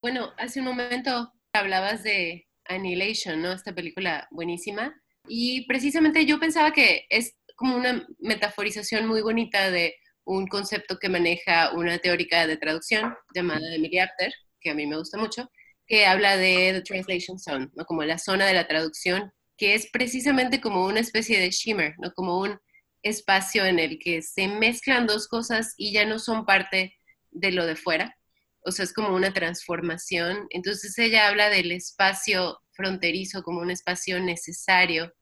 Bueno, 0.00 0.32
hace 0.38 0.60
un 0.60 0.64
momento 0.64 1.34
hablabas 1.52 2.02
de 2.02 2.46
Annihilation, 2.64 3.42
¿no? 3.42 3.52
Esta 3.52 3.74
película 3.74 4.28
buenísima. 4.30 4.94
Y 5.28 5.66
precisamente 5.66 6.24
yo 6.24 6.40
pensaba 6.40 6.72
que 6.72 7.04
es 7.10 7.36
como 7.54 7.76
una 7.76 8.06
metaforización 8.18 9.06
muy 9.06 9.22
bonita 9.22 9.70
de 9.70 9.94
un 10.24 10.46
concepto 10.46 10.98
que 10.98 11.08
maneja 11.08 11.72
una 11.72 11.98
teórica 11.98 12.46
de 12.46 12.56
traducción 12.56 13.14
llamada 13.34 13.74
Emily 13.74 13.98
Apter, 13.98 14.32
que 14.60 14.70
a 14.70 14.74
mí 14.74 14.86
me 14.86 14.96
gusta 14.96 15.18
mucho, 15.18 15.50
que 15.86 16.06
habla 16.06 16.36
de 16.36 16.72
The 16.72 16.82
Translation 16.82 17.38
Zone, 17.38 17.68
¿no? 17.74 17.84
como 17.84 18.02
la 18.04 18.18
zona 18.18 18.46
de 18.46 18.54
la 18.54 18.66
traducción, 18.66 19.32
que 19.56 19.74
es 19.74 19.88
precisamente 19.90 20.60
como 20.60 20.86
una 20.86 21.00
especie 21.00 21.38
de 21.38 21.50
shimmer, 21.50 21.94
¿no? 21.98 22.12
como 22.12 22.40
un 22.40 22.58
espacio 23.02 23.66
en 23.66 23.78
el 23.78 23.98
que 23.98 24.22
se 24.22 24.48
mezclan 24.48 25.06
dos 25.06 25.28
cosas 25.28 25.74
y 25.76 25.92
ya 25.92 26.06
no 26.06 26.18
son 26.18 26.46
parte 26.46 26.96
de 27.30 27.52
lo 27.52 27.66
de 27.66 27.76
fuera, 27.76 28.16
o 28.64 28.72
sea, 28.72 28.84
es 28.84 28.94
como 28.94 29.14
una 29.14 29.32
transformación. 29.32 30.46
Entonces 30.50 30.98
ella 30.98 31.28
habla 31.28 31.50
del 31.50 31.70
espacio 31.70 32.58
fronterizo 32.72 33.42
como 33.42 33.60
un 33.60 33.70
espacio 33.70 34.20
necesario, 34.20 35.12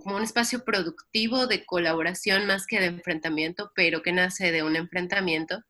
como 0.00 0.16
un 0.16 0.22
espacio 0.22 0.64
productivo 0.64 1.46
de 1.46 1.64
colaboración 1.64 2.46
más 2.46 2.66
que 2.66 2.80
de 2.80 2.86
enfrentamiento, 2.86 3.72
pero 3.74 4.02
que 4.02 4.12
nace 4.12 4.50
de 4.50 4.62
un 4.62 4.76
enfrentamiento 4.76 5.62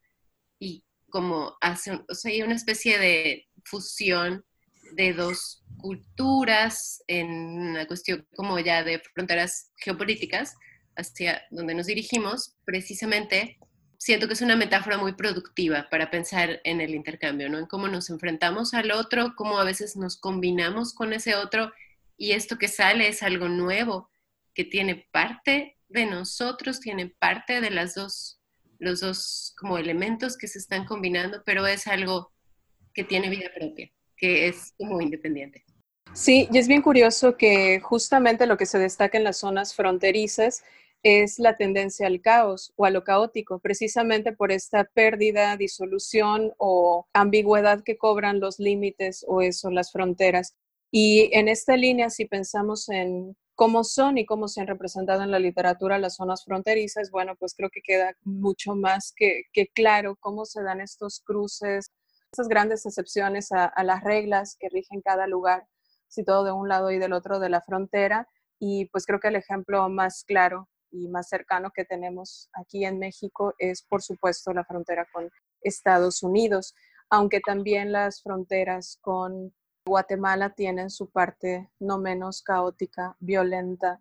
y 0.59 0.85
como 1.11 1.57
hace, 1.61 2.01
o 2.09 2.15
sea, 2.15 2.31
hay 2.31 2.43
una 2.43 2.55
especie 2.55 2.99
de 2.99 3.49
fusión 3.65 4.45
de 4.95 5.13
dos 5.13 5.63
culturas 5.79 7.03
en 7.07 7.29
una 7.29 7.87
cuestión 7.87 8.27
como 8.35 8.59
ya 8.59 8.85
de 8.85 9.01
fronteras 9.15 9.71
geopolíticas 9.77 10.55
hacia 10.97 11.43
donde 11.51 11.75
nos 11.75 11.87
dirigimos, 11.87 12.57
precisamente 12.65 13.59
siento 13.99 14.27
que 14.27 14.35
es 14.35 14.43
una 14.43 14.57
metáfora 14.57 14.99
muy 14.99 15.13
productiva 15.13 15.89
para 15.91 16.11
pensar 16.11 16.61
en 16.65 16.81
el 16.81 16.95
intercambio, 16.95 17.49
¿no? 17.49 17.59
En 17.59 17.67
cómo 17.67 17.89
nos 17.89 18.11
enfrentamos 18.11 18.75
al 18.75 18.91
otro, 18.91 19.35
cómo 19.37 19.59
a 19.59 19.65
veces 19.65 19.97
nos 19.97 20.17
combinamos 20.17 20.93
con 20.93 21.13
ese 21.13 21.37
otro 21.37 21.73
y 22.17 22.33
esto 22.33 22.59
que 22.59 22.69
sale 22.69 23.09
es 23.09 23.23
algo 23.23 23.49
nuevo, 23.49 24.11
que 24.55 24.65
tiene 24.65 25.07
parte 25.11 25.79
de 25.89 26.07
nosotros, 26.07 26.81
tiene 26.81 27.15
parte 27.19 27.61
de 27.61 27.71
las 27.71 27.95
dos, 27.95 28.41
los 28.79 29.01
dos 29.01 29.55
como 29.59 29.79
elementos 29.79 30.37
que 30.37 30.49
se 30.49 30.59
están 30.59 30.85
combinando, 30.85 31.43
pero 31.45 31.67
es 31.67 31.87
algo 31.87 32.33
que 32.95 33.05
tiene 33.05 33.31
vida 33.31 33.51
propia, 33.55 33.91
que 34.17 34.49
es 34.49 34.75
como 34.77 35.01
independiente. 35.01 35.65
Sí, 36.15 36.49
y 36.53 36.59
es 36.59 36.69
bien 36.69 36.83
curioso 36.83 37.37
que 37.37 37.81
justamente 37.81 38.47
lo 38.47 38.59
que 38.59 38.67
se 38.67 38.79
destaca 38.79 39.17
en 39.17 39.25
las 39.25 39.39
zonas 39.39 39.75
fronterizas 39.75 40.63
es 41.03 41.39
la 41.39 41.57
tendencia 41.57 42.07
al 42.07 42.21
caos 42.21 42.73
o 42.77 42.85
a 42.85 42.91
lo 42.91 43.03
caótico, 43.03 43.59
precisamente 43.59 44.33
por 44.33 44.53
esta 44.53 44.85
pérdida, 44.85 45.57
disolución 45.57 46.53
o 46.59 47.07
ambigüedad 47.13 47.83
que 47.83 47.97
cobran 47.97 48.41
los 48.41 48.59
límites 48.59 49.25
o 49.27 49.43
eso, 49.43 49.71
las 49.71 49.91
fronteras. 49.91 50.55
Y 50.91 51.31
en 51.33 51.49
esta 51.49 51.77
línea, 51.77 52.11
si 52.11 52.27
pensamos 52.27 52.89
en 52.89 53.37
cómo 53.63 53.85
son 53.85 54.19
y 54.19 54.27
cómo 54.27 54.49
se 54.49 54.61
han 54.61 54.67
representado 54.67 55.23
en 55.23 55.31
la 55.31 55.39
literatura 55.39 55.97
las 55.97 56.17
zonas 56.17 56.45
fronterizas, 56.45 57.13
bueno, 57.13 57.37
pues 57.37 57.55
creo 57.55 57.71
que 57.71 57.81
queda 57.81 58.13
mucho 58.25 58.75
más 58.75 59.15
que, 59.17 59.45
claro 59.73 60.17
cómo 60.19 60.47
se 60.47 60.65
dan 60.65 60.81
estos 60.81 61.21
cruces, 61.21 61.93
estas 62.33 62.49
grandes 62.49 62.85
excepciones 62.87 63.53
a, 63.53 63.67
a 63.67 63.85
las 63.85 64.03
reglas 64.03 64.57
que 64.59 64.69
rigen 64.69 65.01
cada 65.01 65.29
lugar, 65.29 65.69
si 66.09 66.25
todo 66.25 66.43
de 66.43 66.51
un 66.51 66.69
lado 66.69 66.91
y 66.91 66.99
del 66.99 67.13
otro 67.13 67.39
de 67.39 67.51
la 67.51 67.61
frontera. 67.61 68.27
Y 68.59 68.87
pues 68.87 69.07
creo 69.07 69.21
que 69.21 69.29
el 69.29 69.37
ejemplo 69.37 69.89
más 69.89 70.25
claro 70.25 70.69
y 70.91 71.07
más 71.07 71.29
cercano 71.29 71.71
que 71.71 71.85
tenemos 71.85 72.49
aquí 72.55 72.85
en 72.85 72.99
México 72.99 73.55
es, 73.59 73.83
por 73.83 74.03
supuesto, 74.03 74.53
la 74.53 74.65
frontera 74.65 75.07
con 75.13 75.31
Estados 75.61 76.25
Unidos, 76.25 76.75
aunque 77.11 77.39
también 77.39 77.93
las 77.93 78.25
fronteras 78.25 78.99
con 79.01 79.55
Guatemala 79.85 80.51
tienen 80.51 80.91
su 80.91 81.11
parte 81.11 81.71
no 81.81 81.99
menos 81.99 82.43
caótica, 82.43 83.17
violenta, 83.21 84.01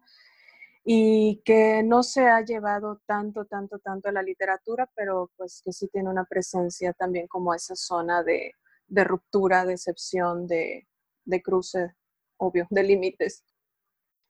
y 0.84 1.42
que 1.46 1.84
no 1.84 2.02
se 2.02 2.28
ha 2.28 2.42
llevado 2.42 3.02
tanto, 3.06 3.46
tanto, 3.46 3.80
tanto 3.80 4.10
a 4.10 4.12
la 4.12 4.24
literatura, 4.24 4.90
pero 4.96 5.32
pues 5.38 5.62
que 5.64 5.72
sí 5.72 5.88
tiene 5.88 6.10
una 6.10 6.26
presencia 6.26 6.94
también 6.94 7.28
como 7.28 7.54
esa 7.54 7.76
zona 7.76 8.24
de, 8.24 8.54
de 8.88 9.04
ruptura, 9.04 9.66
de 9.66 9.74
excepción, 9.74 10.48
de, 10.48 10.88
de 11.26 11.42
cruce, 11.42 11.96
obvio, 12.38 12.68
de 12.72 12.84
límites. 12.84 13.44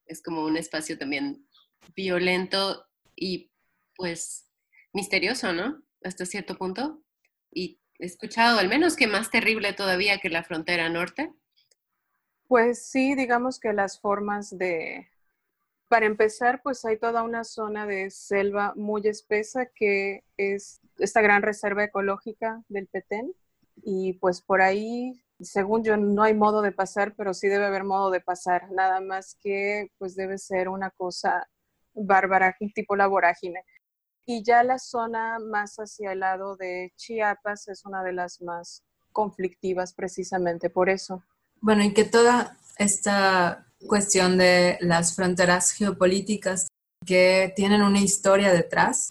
Es 0.05 0.21
como 0.21 0.43
un 0.43 0.57
espacio 0.57 0.97
también 0.97 1.47
violento 1.95 2.85
y 3.15 3.51
pues 3.95 4.49
misterioso, 4.93 5.53
¿no? 5.53 5.83
Hasta 6.03 6.25
cierto 6.25 6.57
punto. 6.57 7.01
Y 7.49 7.81
he 7.97 8.05
escuchado 8.05 8.59
al 8.59 8.67
menos 8.67 8.95
que 8.95 9.07
más 9.07 9.29
terrible 9.29 9.71
todavía 9.73 10.19
que 10.19 10.29
la 10.29 10.43
frontera 10.43 10.89
norte. 10.89 11.31
Pues 12.51 12.83
sí, 12.83 13.15
digamos 13.15 13.61
que 13.61 13.71
las 13.71 13.97
formas 13.97 14.57
de, 14.57 15.07
para 15.87 16.05
empezar, 16.05 16.61
pues 16.61 16.83
hay 16.83 16.97
toda 16.97 17.23
una 17.23 17.45
zona 17.45 17.85
de 17.85 18.09
selva 18.09 18.73
muy 18.75 19.07
espesa 19.07 19.67
que 19.67 20.25
es 20.35 20.81
esta 20.97 21.21
gran 21.21 21.43
reserva 21.43 21.85
ecológica 21.85 22.61
del 22.67 22.87
Petén 22.87 23.33
y 23.77 24.15
pues 24.19 24.41
por 24.41 24.61
ahí, 24.61 25.23
según 25.39 25.85
yo, 25.85 25.95
no 25.95 26.23
hay 26.23 26.33
modo 26.33 26.61
de 26.61 26.73
pasar, 26.73 27.15
pero 27.15 27.33
sí 27.33 27.47
debe 27.47 27.67
haber 27.67 27.85
modo 27.85 28.11
de 28.11 28.19
pasar, 28.19 28.69
nada 28.73 28.99
más 28.99 29.37
que 29.41 29.89
pues 29.97 30.17
debe 30.17 30.37
ser 30.37 30.67
una 30.67 30.89
cosa 30.89 31.47
bárbara, 31.93 32.57
tipo 32.75 32.97
la 32.97 33.07
vorágine. 33.07 33.63
Y 34.25 34.43
ya 34.43 34.61
la 34.65 34.77
zona 34.77 35.39
más 35.39 35.77
hacia 35.77 36.11
el 36.11 36.19
lado 36.19 36.57
de 36.57 36.91
Chiapas 36.97 37.69
es 37.69 37.85
una 37.85 38.03
de 38.03 38.11
las 38.11 38.41
más 38.41 38.83
conflictivas 39.13 39.93
precisamente 39.93 40.69
por 40.69 40.89
eso. 40.89 41.23
Bueno, 41.61 41.83
y 41.83 41.93
que 41.93 42.05
toda 42.05 42.57
esta 42.77 43.67
cuestión 43.87 44.37
de 44.39 44.79
las 44.81 45.15
fronteras 45.15 45.71
geopolíticas 45.71 46.67
que 47.05 47.53
tienen 47.55 47.83
una 47.83 47.99
historia 47.99 48.51
detrás, 48.51 49.09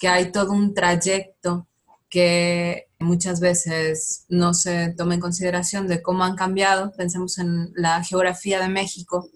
que 0.00 0.08
hay 0.08 0.32
todo 0.32 0.50
un 0.52 0.74
trayecto 0.74 1.68
que 2.08 2.88
muchas 2.98 3.38
veces 3.38 4.24
no 4.28 4.54
se 4.54 4.92
toma 4.96 5.14
en 5.14 5.20
consideración 5.20 5.86
de 5.86 6.02
cómo 6.02 6.24
han 6.24 6.34
cambiado. 6.34 6.92
Pensemos 6.92 7.38
en 7.38 7.72
la 7.74 8.02
geografía 8.02 8.60
de 8.60 8.68
México, 8.68 9.28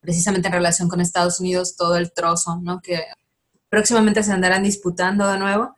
precisamente 0.00 0.48
en 0.48 0.54
relación 0.54 0.88
con 0.88 1.00
Estados 1.00 1.40
Unidos, 1.40 1.76
todo 1.76 1.96
el 1.96 2.12
trozo, 2.12 2.60
¿no? 2.62 2.80
Que 2.80 3.04
próximamente 3.68 4.22
se 4.22 4.32
andarán 4.32 4.62
disputando 4.62 5.26
de 5.28 5.38
nuevo. 5.38 5.74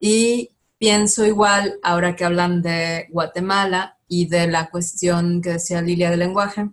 Y 0.00 0.50
pienso 0.78 1.24
igual, 1.24 1.78
ahora 1.82 2.16
que 2.16 2.24
hablan 2.24 2.62
de 2.62 3.06
Guatemala 3.10 3.97
y 4.08 4.26
de 4.26 4.46
la 4.46 4.70
cuestión 4.70 5.40
que 5.42 5.50
decía 5.50 5.82
Lilia 5.82 6.10
del 6.10 6.20
lenguaje, 6.20 6.70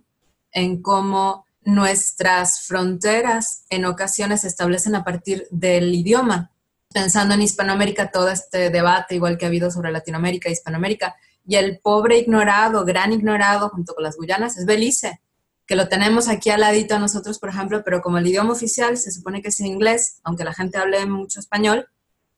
en 0.52 0.82
cómo 0.82 1.44
nuestras 1.62 2.60
fronteras 2.66 3.64
en 3.68 3.84
ocasiones 3.84 4.42
se 4.42 4.48
establecen 4.48 4.94
a 4.94 5.04
partir 5.04 5.46
del 5.50 5.94
idioma. 5.94 6.50
Pensando 6.92 7.34
en 7.34 7.42
Hispanoamérica, 7.42 8.10
todo 8.10 8.30
este 8.30 8.70
debate, 8.70 9.16
igual 9.16 9.36
que 9.36 9.44
ha 9.44 9.48
habido 9.48 9.70
sobre 9.70 9.92
Latinoamérica 9.92 10.48
e 10.48 10.52
Hispanoamérica, 10.52 11.16
y 11.46 11.56
el 11.56 11.78
pobre 11.78 12.18
ignorado, 12.18 12.84
gran 12.84 13.12
ignorado, 13.12 13.68
junto 13.68 13.94
con 13.94 14.04
las 14.04 14.16
Guyanas, 14.16 14.56
es 14.56 14.64
Belice, 14.64 15.20
que 15.66 15.76
lo 15.76 15.88
tenemos 15.88 16.28
aquí 16.28 16.50
al 16.50 16.60
ladito 16.60 16.94
a 16.94 16.98
nosotros, 16.98 17.38
por 17.38 17.48
ejemplo, 17.48 17.82
pero 17.84 18.00
como 18.00 18.18
el 18.18 18.26
idioma 18.26 18.52
oficial 18.52 18.96
se 18.96 19.10
supone 19.10 19.42
que 19.42 19.48
es 19.48 19.60
inglés, 19.60 20.20
aunque 20.22 20.44
la 20.44 20.54
gente 20.54 20.78
hable 20.78 21.04
mucho 21.06 21.40
español, 21.40 21.88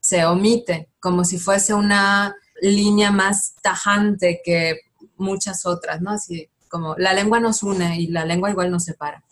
se 0.01 0.25
omite, 0.25 0.89
como 1.01 1.25
si 1.25 1.39
fuese 1.39 1.75
una 1.75 2.35
línea 2.61 3.11
más 3.11 3.55
tajante 3.63 4.41
que 4.43 4.81
muchas 5.19 5.67
otras, 5.67 6.01
¿no? 6.01 6.11
Así 6.11 6.49
como 6.69 6.95
la 6.97 7.13
lengua 7.13 7.41
nos 7.41 7.63
une 7.63 8.01
y 8.01 8.09
la 8.09 8.25
lengua 8.25 8.51
igual 8.51 8.71
nos 8.71 8.85
separa. 8.85 9.25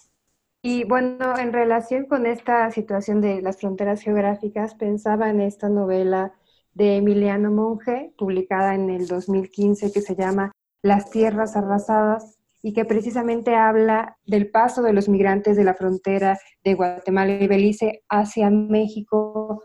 Y 0.62 0.84
bueno, 0.84 1.38
en 1.38 1.52
relación 1.52 2.06
con 2.06 2.26
esta 2.26 2.70
situación 2.70 3.20
de 3.20 3.40
las 3.40 3.58
fronteras 3.58 4.00
geográficas, 4.00 4.74
pensaba 4.74 5.30
en 5.30 5.40
esta 5.40 5.68
novela 5.68 6.32
de 6.74 6.96
Emiliano 6.96 7.52
Monge, 7.52 8.12
publicada 8.18 8.74
en 8.74 8.90
el 8.90 9.06
2015, 9.06 9.92
que 9.92 10.02
se 10.02 10.16
llama 10.16 10.52
Las 10.82 11.10
Tierras 11.10 11.56
Arrasadas, 11.56 12.38
y 12.62 12.72
que 12.72 12.84
precisamente 12.84 13.54
habla 13.54 14.18
del 14.26 14.50
paso 14.50 14.82
de 14.82 14.92
los 14.92 15.08
migrantes 15.08 15.56
de 15.56 15.62
la 15.62 15.74
frontera 15.74 16.36
de 16.64 16.74
Guatemala 16.74 17.32
y 17.34 17.46
Belice 17.46 18.02
hacia 18.08 18.50
México, 18.50 19.62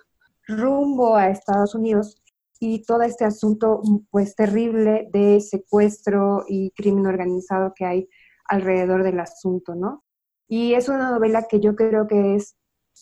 rumbo 0.47 1.15
a 1.15 1.29
Estados 1.29 1.73
Unidos, 1.73 2.20
y 2.63 2.83
todo 2.83 3.01
este 3.01 3.25
asunto 3.25 3.81
pues 4.11 4.35
terrible 4.35 5.09
de 5.11 5.41
secuestro 5.41 6.45
y 6.47 6.69
crimen 6.71 7.07
organizado 7.07 7.73
que 7.75 7.85
hay 7.85 8.09
alrededor 8.45 9.03
del 9.03 9.19
asunto, 9.19 9.73
¿no? 9.73 10.03
Y 10.47 10.75
es 10.75 10.87
una 10.87 11.09
novela 11.09 11.47
que 11.49 11.59
yo 11.59 11.75
creo 11.75 12.07
que 12.07 12.35
es 12.35 12.55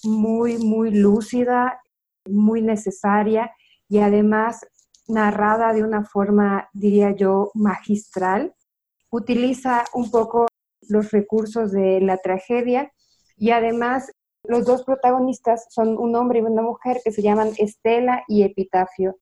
muy, 0.05 0.57
muy 0.59 0.91
lúcida, 0.91 1.81
muy 2.25 2.61
necesaria 2.61 3.51
y 3.89 3.99
además 3.99 4.65
narrada 5.09 5.73
de 5.73 5.83
una 5.83 6.05
forma, 6.05 6.69
diría 6.71 7.11
yo, 7.11 7.51
magistral. 7.53 8.55
Utiliza 9.09 9.83
un 9.93 10.09
poco 10.09 10.47
los 10.87 11.11
recursos 11.11 11.73
de 11.73 11.99
la 11.99 12.15
tragedia 12.17 12.93
y 13.35 13.51
además 13.51 14.09
los 14.43 14.65
dos 14.65 14.85
protagonistas 14.85 15.65
son 15.69 15.97
un 15.97 16.15
hombre 16.15 16.39
y 16.39 16.43
una 16.43 16.61
mujer 16.61 17.01
que 17.03 17.11
se 17.11 17.21
llaman 17.21 17.51
Estela 17.57 18.23
y 18.29 18.43
Epitafio 18.43 19.17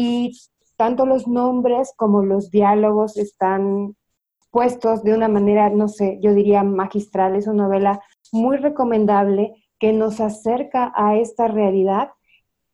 y 0.00 0.38
tanto 0.76 1.06
los 1.06 1.26
nombres 1.26 1.92
como 1.96 2.22
los 2.22 2.52
diálogos 2.52 3.16
están 3.16 3.96
puestos 4.52 5.02
de 5.02 5.12
una 5.12 5.26
manera, 5.26 5.70
no 5.70 5.88
sé, 5.88 6.20
yo 6.22 6.34
diría 6.34 6.62
magistral. 6.62 7.34
Es 7.34 7.48
una 7.48 7.64
novela 7.64 8.00
muy 8.30 8.58
recomendable 8.58 9.54
que 9.80 9.92
nos 9.92 10.20
acerca 10.20 10.92
a 10.94 11.16
esta 11.16 11.48
realidad, 11.48 12.10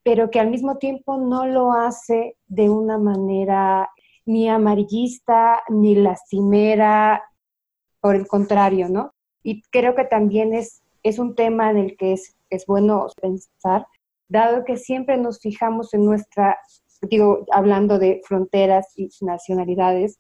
pero 0.03 0.31
que 0.31 0.39
al 0.39 0.51
mismo 0.51 0.77
tiempo 0.77 1.17
no 1.17 1.47
lo 1.47 1.73
hace 1.73 2.37
de 2.47 2.69
una 2.69 2.99
manera 2.99 3.89
ni 4.27 4.51
amarillista, 4.51 5.63
ni 5.71 5.95
lastimera, 5.95 7.23
por 8.03 8.17
el 8.17 8.27
contrario, 8.27 8.91
¿no? 8.91 9.15
Y 9.43 9.63
creo 9.71 9.95
que 9.95 10.05
también 10.05 10.53
es, 10.53 10.83
es 11.03 11.19
un 11.19 11.35
tema 11.35 11.71
en 11.71 11.79
el 11.79 11.97
que 11.97 12.13
es, 12.13 12.37
es 12.51 12.67
bueno 12.67 13.07
pensar, 13.19 13.87
dado 14.29 14.67
que 14.67 14.77
siempre 14.77 15.17
nos 15.17 15.41
fijamos 15.41 15.95
en 15.95 16.05
nuestra 16.05 16.59
digo, 17.09 17.45
hablando 17.51 17.99
de 17.99 18.21
fronteras 18.27 18.93
y 18.97 19.09
nacionalidades, 19.21 20.19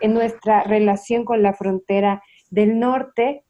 en 0.00 0.14
nuestra 0.14 0.62
relación 0.64 1.24
con 1.24 1.42
la 1.42 1.54
frontera 1.54 2.22
del 2.50 2.78
norte 2.78 3.44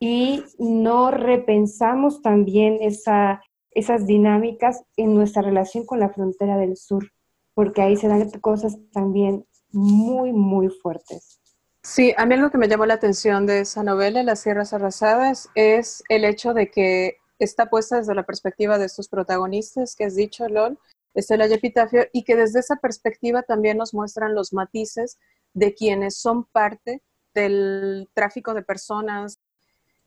y 0.00 0.44
no 0.58 1.10
repensamos 1.10 2.22
también 2.22 2.78
esa, 2.80 3.42
esas 3.72 4.06
dinámicas 4.06 4.82
en 4.96 5.14
nuestra 5.14 5.42
relación 5.42 5.84
con 5.86 5.98
la 5.98 6.10
frontera 6.10 6.56
del 6.56 6.76
sur, 6.76 7.10
porque 7.54 7.82
ahí 7.82 7.96
se 7.96 8.08
dan 8.08 8.30
cosas 8.40 8.78
también 8.92 9.44
muy, 9.72 10.32
muy 10.32 10.68
fuertes. 10.68 11.40
Sí, 11.82 12.12
a 12.16 12.26
mí 12.26 12.36
lo 12.36 12.50
que 12.50 12.58
me 12.58 12.68
llamó 12.68 12.86
la 12.86 12.94
atención 12.94 13.46
de 13.46 13.60
esa 13.60 13.82
novela, 13.82 14.22
Las 14.22 14.40
Sierras 14.40 14.72
Arrasadas, 14.72 15.48
es 15.54 16.02
el 16.08 16.24
hecho 16.24 16.54
de 16.54 16.70
que 16.70 17.16
está 17.38 17.66
puesta 17.70 17.96
desde 17.96 18.14
la 18.14 18.26
perspectiva 18.26 18.78
de 18.78 18.86
estos 18.86 19.08
protagonistas 19.08 19.94
que 19.96 20.04
has 20.04 20.14
dicho, 20.14 20.48
LOL, 20.48 20.78
Estela 21.14 21.46
y 21.46 21.52
Epitafio, 21.52 22.06
y 22.12 22.24
que 22.24 22.36
desde 22.36 22.60
esa 22.60 22.76
perspectiva 22.76 23.42
también 23.42 23.76
nos 23.76 23.94
muestran 23.94 24.34
los 24.34 24.52
matices 24.52 25.18
de 25.54 25.74
quienes 25.74 26.16
son 26.18 26.44
parte 26.44 27.02
del 27.34 28.08
tráfico 28.14 28.54
de 28.54 28.62
personas. 28.62 29.40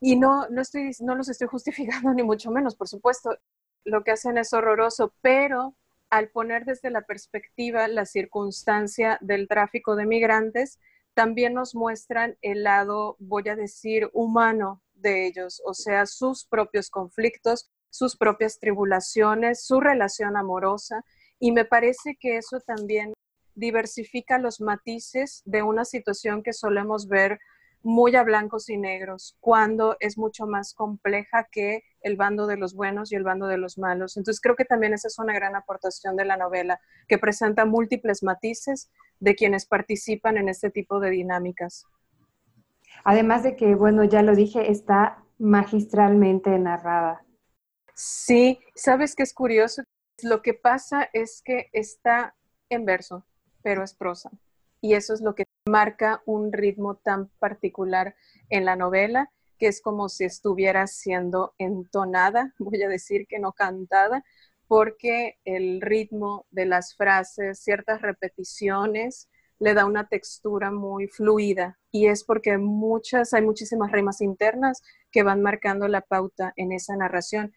Y 0.00 0.16
no, 0.16 0.48
no, 0.48 0.62
estoy, 0.62 0.90
no 1.00 1.14
los 1.14 1.28
estoy 1.28 1.48
justificando 1.50 2.12
ni 2.14 2.22
mucho 2.22 2.50
menos, 2.50 2.76
por 2.76 2.88
supuesto, 2.88 3.36
lo 3.84 4.04
que 4.04 4.12
hacen 4.12 4.38
es 4.38 4.52
horroroso, 4.52 5.12
pero 5.20 5.74
al 6.10 6.28
poner 6.28 6.64
desde 6.64 6.90
la 6.90 7.02
perspectiva 7.02 7.88
la 7.88 8.04
circunstancia 8.04 9.18
del 9.22 9.48
tráfico 9.48 9.96
de 9.96 10.06
migrantes, 10.06 10.78
también 11.14 11.54
nos 11.54 11.74
muestran 11.74 12.36
el 12.42 12.64
lado, 12.64 13.16
voy 13.18 13.48
a 13.48 13.56
decir, 13.56 14.10
humano 14.12 14.82
de 14.94 15.26
ellos, 15.26 15.62
o 15.64 15.74
sea, 15.74 16.06
sus 16.06 16.44
propios 16.44 16.90
conflictos, 16.90 17.70
sus 17.92 18.16
propias 18.16 18.58
tribulaciones, 18.58 19.64
su 19.66 19.78
relación 19.78 20.36
amorosa, 20.38 21.04
y 21.38 21.52
me 21.52 21.66
parece 21.66 22.16
que 22.18 22.38
eso 22.38 22.60
también 22.60 23.12
diversifica 23.54 24.38
los 24.38 24.62
matices 24.62 25.42
de 25.44 25.62
una 25.62 25.84
situación 25.84 26.42
que 26.42 26.54
solemos 26.54 27.06
ver 27.06 27.38
muy 27.82 28.16
a 28.16 28.22
blancos 28.22 28.70
y 28.70 28.78
negros, 28.78 29.36
cuando 29.40 29.96
es 30.00 30.16
mucho 30.16 30.46
más 30.46 30.72
compleja 30.72 31.48
que 31.50 31.82
el 32.00 32.16
bando 32.16 32.46
de 32.46 32.56
los 32.56 32.74
buenos 32.74 33.12
y 33.12 33.16
el 33.16 33.24
bando 33.24 33.46
de 33.46 33.58
los 33.58 33.76
malos. 33.76 34.16
Entonces 34.16 34.40
creo 34.40 34.56
que 34.56 34.64
también 34.64 34.94
esa 34.94 35.08
es 35.08 35.18
una 35.18 35.34
gran 35.34 35.54
aportación 35.54 36.16
de 36.16 36.24
la 36.24 36.38
novela, 36.38 36.80
que 37.08 37.18
presenta 37.18 37.66
múltiples 37.66 38.22
matices 38.22 38.90
de 39.20 39.34
quienes 39.34 39.66
participan 39.66 40.38
en 40.38 40.48
este 40.48 40.70
tipo 40.70 40.98
de 40.98 41.10
dinámicas. 41.10 41.84
Además 43.04 43.42
de 43.42 43.56
que, 43.56 43.74
bueno, 43.74 44.04
ya 44.04 44.22
lo 44.22 44.34
dije, 44.34 44.70
está 44.70 45.24
magistralmente 45.38 46.56
narrada. 46.58 47.24
Sí, 47.94 48.60
sabes 48.74 49.14
que 49.14 49.22
es 49.22 49.34
curioso. 49.34 49.82
Lo 50.22 50.42
que 50.42 50.54
pasa 50.54 51.08
es 51.12 51.42
que 51.44 51.68
está 51.72 52.34
en 52.68 52.84
verso, 52.84 53.24
pero 53.62 53.82
es 53.82 53.94
prosa. 53.94 54.30
Y 54.80 54.94
eso 54.94 55.14
es 55.14 55.20
lo 55.20 55.34
que 55.34 55.44
marca 55.68 56.22
un 56.26 56.52
ritmo 56.52 56.96
tan 56.96 57.28
particular 57.38 58.16
en 58.50 58.64
la 58.64 58.76
novela, 58.76 59.30
que 59.58 59.68
es 59.68 59.80
como 59.80 60.08
si 60.08 60.24
estuviera 60.24 60.86
siendo 60.86 61.54
entonada, 61.58 62.54
voy 62.58 62.82
a 62.82 62.88
decir 62.88 63.26
que 63.28 63.38
no 63.38 63.52
cantada, 63.52 64.24
porque 64.66 65.38
el 65.44 65.80
ritmo 65.80 66.46
de 66.50 66.66
las 66.66 66.96
frases, 66.96 67.60
ciertas 67.60 68.00
repeticiones, 68.00 69.28
le 69.58 69.74
da 69.74 69.86
una 69.86 70.08
textura 70.08 70.72
muy 70.72 71.06
fluida 71.06 71.78
y 71.92 72.06
es 72.08 72.24
porque 72.24 72.58
muchas, 72.58 73.32
hay 73.32 73.42
muchísimas 73.42 73.92
rimas 73.92 74.20
internas 74.20 74.82
que 75.12 75.22
van 75.22 75.40
marcando 75.40 75.86
la 75.86 76.00
pauta 76.00 76.52
en 76.56 76.72
esa 76.72 76.96
narración. 76.96 77.54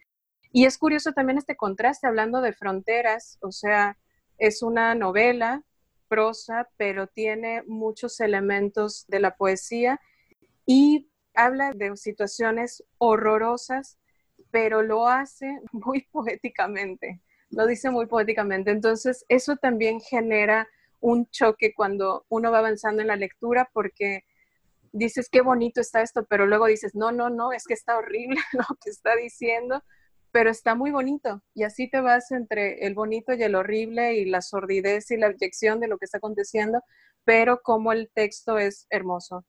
Y 0.56 0.64
es 0.64 0.78
curioso 0.78 1.12
también 1.12 1.38
este 1.38 1.58
contraste 1.58 2.08
hablando 2.08 2.40
de 2.40 2.54
fronteras, 2.54 3.38
o 3.42 3.52
sea, 3.52 3.98
es 4.38 4.62
una 4.62 4.96
novela, 4.96 5.66
prosa, 6.08 6.70
pero 6.78 7.08
tiene 7.08 7.62
muchos 7.64 8.22
elementos 8.22 9.04
de 9.10 9.20
la 9.20 9.36
poesía 9.36 10.00
y 10.66 11.10
habla 11.34 11.74
de 11.74 11.98
situaciones 11.98 12.86
horrorosas, 13.00 14.00
pero 14.50 14.82
lo 14.82 15.10
hace 15.10 15.60
muy 15.74 16.04
poéticamente, 16.10 17.20
lo 17.50 17.68
dice 17.68 17.90
muy 17.90 18.06
poéticamente. 18.06 18.72
Entonces, 18.72 19.26
eso 19.28 19.58
también 19.58 20.00
genera 20.00 20.70
un 21.02 21.30
choque 21.32 21.74
cuando 21.74 22.26
uno 22.30 22.50
va 22.50 22.60
avanzando 22.60 23.02
en 23.02 23.10
la 23.10 23.18
lectura 23.18 23.70
porque 23.74 24.24
dices, 24.94 25.28
qué 25.30 25.42
bonito 25.42 25.82
está 25.82 26.02
esto, 26.02 26.24
pero 26.30 26.46
luego 26.46 26.68
dices, 26.68 26.96
no, 26.96 27.12
no, 27.12 27.30
no, 27.30 27.52
es 27.52 27.66
que 27.66 27.74
está 27.74 27.98
horrible 27.98 28.40
lo 28.54 28.64
que 28.82 28.90
está 28.90 29.18
diciendo, 29.18 29.84
pero 30.36 30.50
está 30.50 30.76
muy 30.76 30.92
bonito. 30.92 31.42
Y 31.54 31.64
así 31.64 31.90
te 31.90 32.02
vas 32.02 32.30
entre 32.30 32.86
el 32.86 32.94
bonito 32.94 33.34
y 33.34 33.42
el 33.42 33.56
horrible 33.56 34.16
y 34.16 34.26
la 34.26 34.42
sordidez 34.42 35.10
y 35.12 35.16
la 35.16 35.28
abyección 35.28 35.80
de 35.80 35.88
lo 35.88 35.98
que 35.98 36.04
está 36.04 36.18
aconteciendo, 36.18 36.82
pero 37.24 37.62
como 37.64 37.94
el 37.94 38.12
texto 38.14 38.58
es 38.58 38.86
hermoso. 38.90 39.46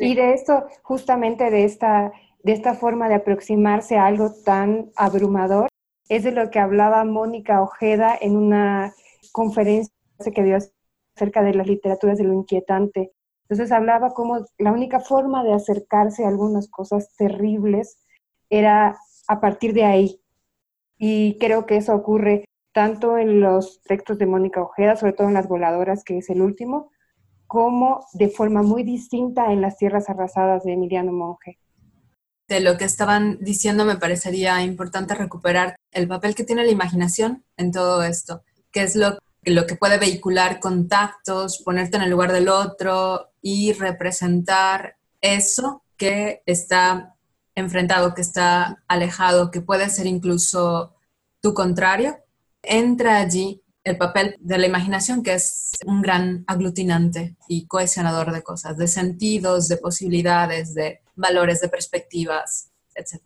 Y 0.00 0.16
de 0.16 0.32
esto, 0.32 0.66
justamente 0.82 1.48
de 1.48 1.62
esta, 1.62 2.10
de 2.42 2.50
esta 2.50 2.74
forma 2.74 3.08
de 3.08 3.14
aproximarse 3.14 3.98
a 3.98 4.06
algo 4.06 4.34
tan 4.44 4.90
abrumador, 4.96 5.68
es 6.08 6.24
de 6.24 6.32
lo 6.32 6.50
que 6.50 6.58
hablaba 6.58 7.04
Mónica 7.04 7.62
Ojeda 7.62 8.18
en 8.20 8.36
una 8.36 8.94
conferencia 9.30 9.92
que 10.34 10.42
dio 10.42 10.58
acerca 11.14 11.44
de 11.44 11.54
las 11.54 11.68
literaturas 11.68 12.18
de 12.18 12.24
lo 12.24 12.32
inquietante. 12.32 13.12
Entonces 13.42 13.70
hablaba 13.70 14.12
como 14.12 14.44
la 14.58 14.72
única 14.72 14.98
forma 14.98 15.44
de 15.44 15.52
acercarse 15.52 16.24
a 16.24 16.28
algunas 16.28 16.68
cosas 16.68 17.14
terribles 17.14 18.02
era 18.50 18.98
a 19.28 19.40
partir 19.40 19.72
de 19.72 19.84
ahí. 19.84 20.20
Y 20.98 21.38
creo 21.38 21.66
que 21.66 21.76
eso 21.76 21.94
ocurre 21.94 22.44
tanto 22.72 23.16
en 23.16 23.40
los 23.40 23.80
textos 23.82 24.18
de 24.18 24.26
Mónica 24.26 24.60
Ojeda, 24.62 24.96
sobre 24.96 25.12
todo 25.14 25.28
en 25.28 25.34
Las 25.34 25.48
Voladoras, 25.48 26.04
que 26.04 26.18
es 26.18 26.28
el 26.30 26.42
último, 26.42 26.90
como 27.46 28.06
de 28.12 28.28
forma 28.28 28.62
muy 28.62 28.82
distinta 28.82 29.52
en 29.52 29.60
Las 29.60 29.78
Tierras 29.78 30.08
Arrasadas 30.08 30.64
de 30.64 30.72
Emiliano 30.72 31.12
Monge. 31.12 31.58
De 32.48 32.60
lo 32.60 32.76
que 32.76 32.84
estaban 32.84 33.38
diciendo 33.40 33.84
me 33.84 33.96
parecería 33.96 34.62
importante 34.62 35.14
recuperar 35.14 35.76
el 35.90 36.06
papel 36.06 36.34
que 36.34 36.44
tiene 36.44 36.64
la 36.64 36.70
imaginación 36.70 37.44
en 37.56 37.72
todo 37.72 38.02
esto, 38.04 38.42
que 38.70 38.82
es 38.82 38.94
lo, 38.94 39.18
lo 39.42 39.66
que 39.66 39.76
puede 39.76 39.98
vehicular 39.98 40.60
contactos, 40.60 41.62
ponerte 41.64 41.96
en 41.96 42.02
el 42.02 42.10
lugar 42.10 42.32
del 42.32 42.48
otro 42.48 43.30
y 43.40 43.72
representar 43.72 44.96
eso 45.20 45.82
que 45.96 46.42
está 46.46 47.15
enfrentado, 47.56 48.14
que 48.14 48.22
está 48.22 48.84
alejado, 48.86 49.50
que 49.50 49.60
puede 49.60 49.88
ser 49.90 50.06
incluso 50.06 50.94
tu 51.40 51.54
contrario, 51.54 52.18
entra 52.62 53.18
allí 53.18 53.62
el 53.82 53.96
papel 53.96 54.36
de 54.40 54.58
la 54.58 54.66
imaginación, 54.66 55.22
que 55.22 55.34
es 55.34 55.70
un 55.84 56.02
gran 56.02 56.44
aglutinante 56.46 57.36
y 57.48 57.66
cohesionador 57.66 58.32
de 58.32 58.42
cosas, 58.42 58.76
de 58.76 58.88
sentidos, 58.88 59.68
de 59.68 59.76
posibilidades, 59.76 60.74
de 60.74 61.00
valores, 61.14 61.60
de 61.60 61.68
perspectivas, 61.68 62.72
etc. 62.94 63.22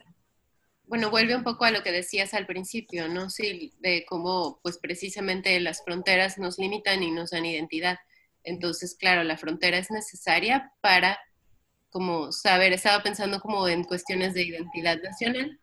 Bueno, 0.85 1.11
vuelve 1.11 1.35
un 1.35 1.45
poco 1.45 1.64
a 1.64 1.71
lo 1.71 1.83
que 1.83 1.93
decías 1.93 2.35
al 2.35 2.47
principio, 2.47 3.09
¿no? 3.09 3.31
Sí, 3.31 3.73
de 3.81 4.05
cómo, 4.07 4.61
pues 4.62 4.77
precisamente 4.79 5.59
las 5.61 5.83
fronteras 5.83 6.37
nos 6.37 6.59
limitan 6.59 7.03
y 7.03 7.11
nos 7.11 7.31
dan 7.31 7.47
identidad. 7.47 7.99
Entonces, 8.45 8.97
claro, 8.99 9.25
la 9.25 9.38
frontera 9.38 9.79
es 9.79 9.90
necesaria 9.90 10.73
para 10.81 11.19
como 11.90 12.33
saber, 12.33 12.72
estaba 12.72 13.03
pensando 13.03 13.40
como 13.40 13.68
en 13.68 13.85
cuestiones 13.85 14.35
de 14.35 14.44
identidad 14.44 15.00
nacional, 15.03 15.61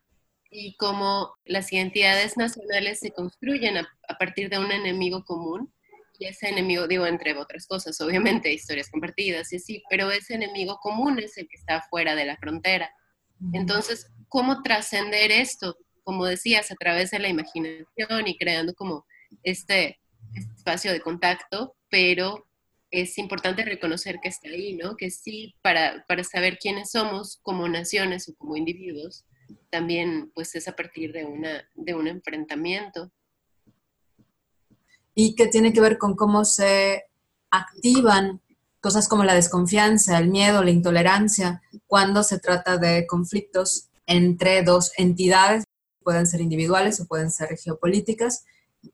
y 0.49 0.75
cómo 0.77 1.33
las 1.45 1.71
identidades 1.73 2.37
nacionales 2.37 2.99
se 2.99 3.11
construyen 3.11 3.77
a, 3.77 3.87
partir 4.17 4.49
de 4.49 4.59
un 4.59 4.71
enemigo 4.71 5.23
común. 5.23 5.73
Y 6.19 6.25
ese 6.25 6.49
enemigo, 6.49 6.87
digo, 6.87 7.05
entre 7.05 7.37
otras 7.37 7.67
cosas, 7.67 7.99
obviamente, 8.01 8.51
historias 8.51 8.89
compartidas 8.89 9.53
y 9.53 9.57
así, 9.57 9.83
pero 9.89 10.09
ese 10.09 10.33
enemigo 10.33 10.79
común 10.81 11.19
es 11.19 11.37
el 11.37 11.47
que 11.47 11.57
está 11.57 11.83
fuera 11.89 12.15
de 12.15 12.25
la 12.25 12.37
frontera. 12.37 12.89
Entonces, 13.53 14.07
¿cómo 14.27 14.63
trascender 14.63 15.31
esto? 15.31 15.77
Como 16.03 16.25
decías, 16.25 16.71
a 16.71 16.75
través 16.75 17.11
de 17.11 17.19
la 17.19 17.27
imaginación 17.27 18.27
y 18.27 18.37
creando 18.37 18.73
como 18.73 19.05
este 19.43 19.99
espacio 20.33 20.91
de 20.91 21.01
contacto, 21.01 21.75
pero 21.89 22.46
es 23.01 23.17
importante 23.17 23.63
reconocer 23.63 24.19
que 24.21 24.29
está 24.29 24.49
ahí, 24.49 24.75
¿no? 24.75 24.95
Que 24.95 25.09
sí, 25.11 25.55
para, 25.61 26.05
para 26.07 26.23
saber 26.23 26.57
quiénes 26.57 26.91
somos 26.91 27.39
como 27.43 27.67
naciones 27.67 28.29
o 28.29 28.35
como 28.35 28.55
individuos, 28.55 29.25
también 29.69 30.31
pues 30.33 30.55
es 30.55 30.67
a 30.67 30.75
partir 30.75 31.11
de, 31.13 31.25
una, 31.25 31.69
de 31.75 31.93
un 31.93 32.07
enfrentamiento. 32.07 33.11
Y 35.15 35.35
que 35.35 35.47
tiene 35.47 35.73
que 35.73 35.81
ver 35.81 35.97
con 35.97 36.15
cómo 36.15 36.45
se 36.45 37.05
activan 37.49 38.41
cosas 38.79 39.07
como 39.07 39.23
la 39.23 39.33
desconfianza, 39.33 40.17
el 40.17 40.29
miedo, 40.29 40.63
la 40.63 40.71
intolerancia, 40.71 41.61
cuando 41.87 42.23
se 42.23 42.39
trata 42.39 42.77
de 42.77 43.07
conflictos 43.07 43.89
entre 44.05 44.63
dos 44.63 44.91
entidades, 44.97 45.63
pueden 46.03 46.27
ser 46.27 46.41
individuales 46.41 46.99
o 46.99 47.07
pueden 47.07 47.31
ser 47.31 47.57
geopolíticas. 47.57 48.45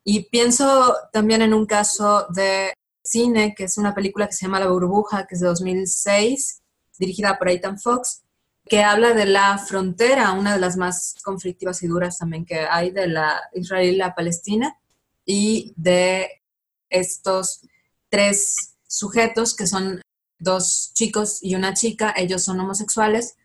Y 0.04 0.30
pienso 0.30 0.96
también 1.12 1.42
en 1.42 1.54
un 1.54 1.66
caso 1.66 2.26
de 2.34 2.74
cine, 3.04 3.54
que 3.56 3.66
es 3.66 3.78
una 3.78 3.94
película 3.94 4.28
que 4.28 4.34
se 4.34 4.46
llama 4.46 4.60
La 4.60 4.70
burbuja, 4.70 5.28
que 5.28 5.36
es 5.36 5.42
de 5.42 5.48
2006, 5.48 6.62
dirigida 6.98 7.38
por 7.38 7.50
Ethan 7.50 7.80
Fox, 7.80 8.22
que 8.66 8.82
habla 8.82 9.14
de 9.14 9.26
la 9.26 9.58
frontera, 9.58 10.32
una 10.32 10.54
de 10.54 10.60
las 10.60 10.78
más 10.78 11.16
conflictivas 11.24 11.84
y 11.84 11.88
duras 11.88 12.18
también 12.18 12.46
que 12.46 12.60
hay 12.60 12.92
de 12.92 13.08
la 13.08 13.42
Israel 13.54 13.94
y 13.94 13.98
la 13.98 14.16
Palestina, 14.16 14.78
y 15.26 15.74
de 15.76 16.42
estos 16.90 17.62
tres 18.10 18.76
sujetos 18.88 19.56
que 19.56 19.68
son 19.68 20.02
dos 20.40 20.92
chicos 20.94 21.40
y 21.42 21.56
una 21.56 21.74
chica, 21.74 22.14
ellos 22.16 22.44
son 22.44 22.60
homosexuales, 22.60 23.36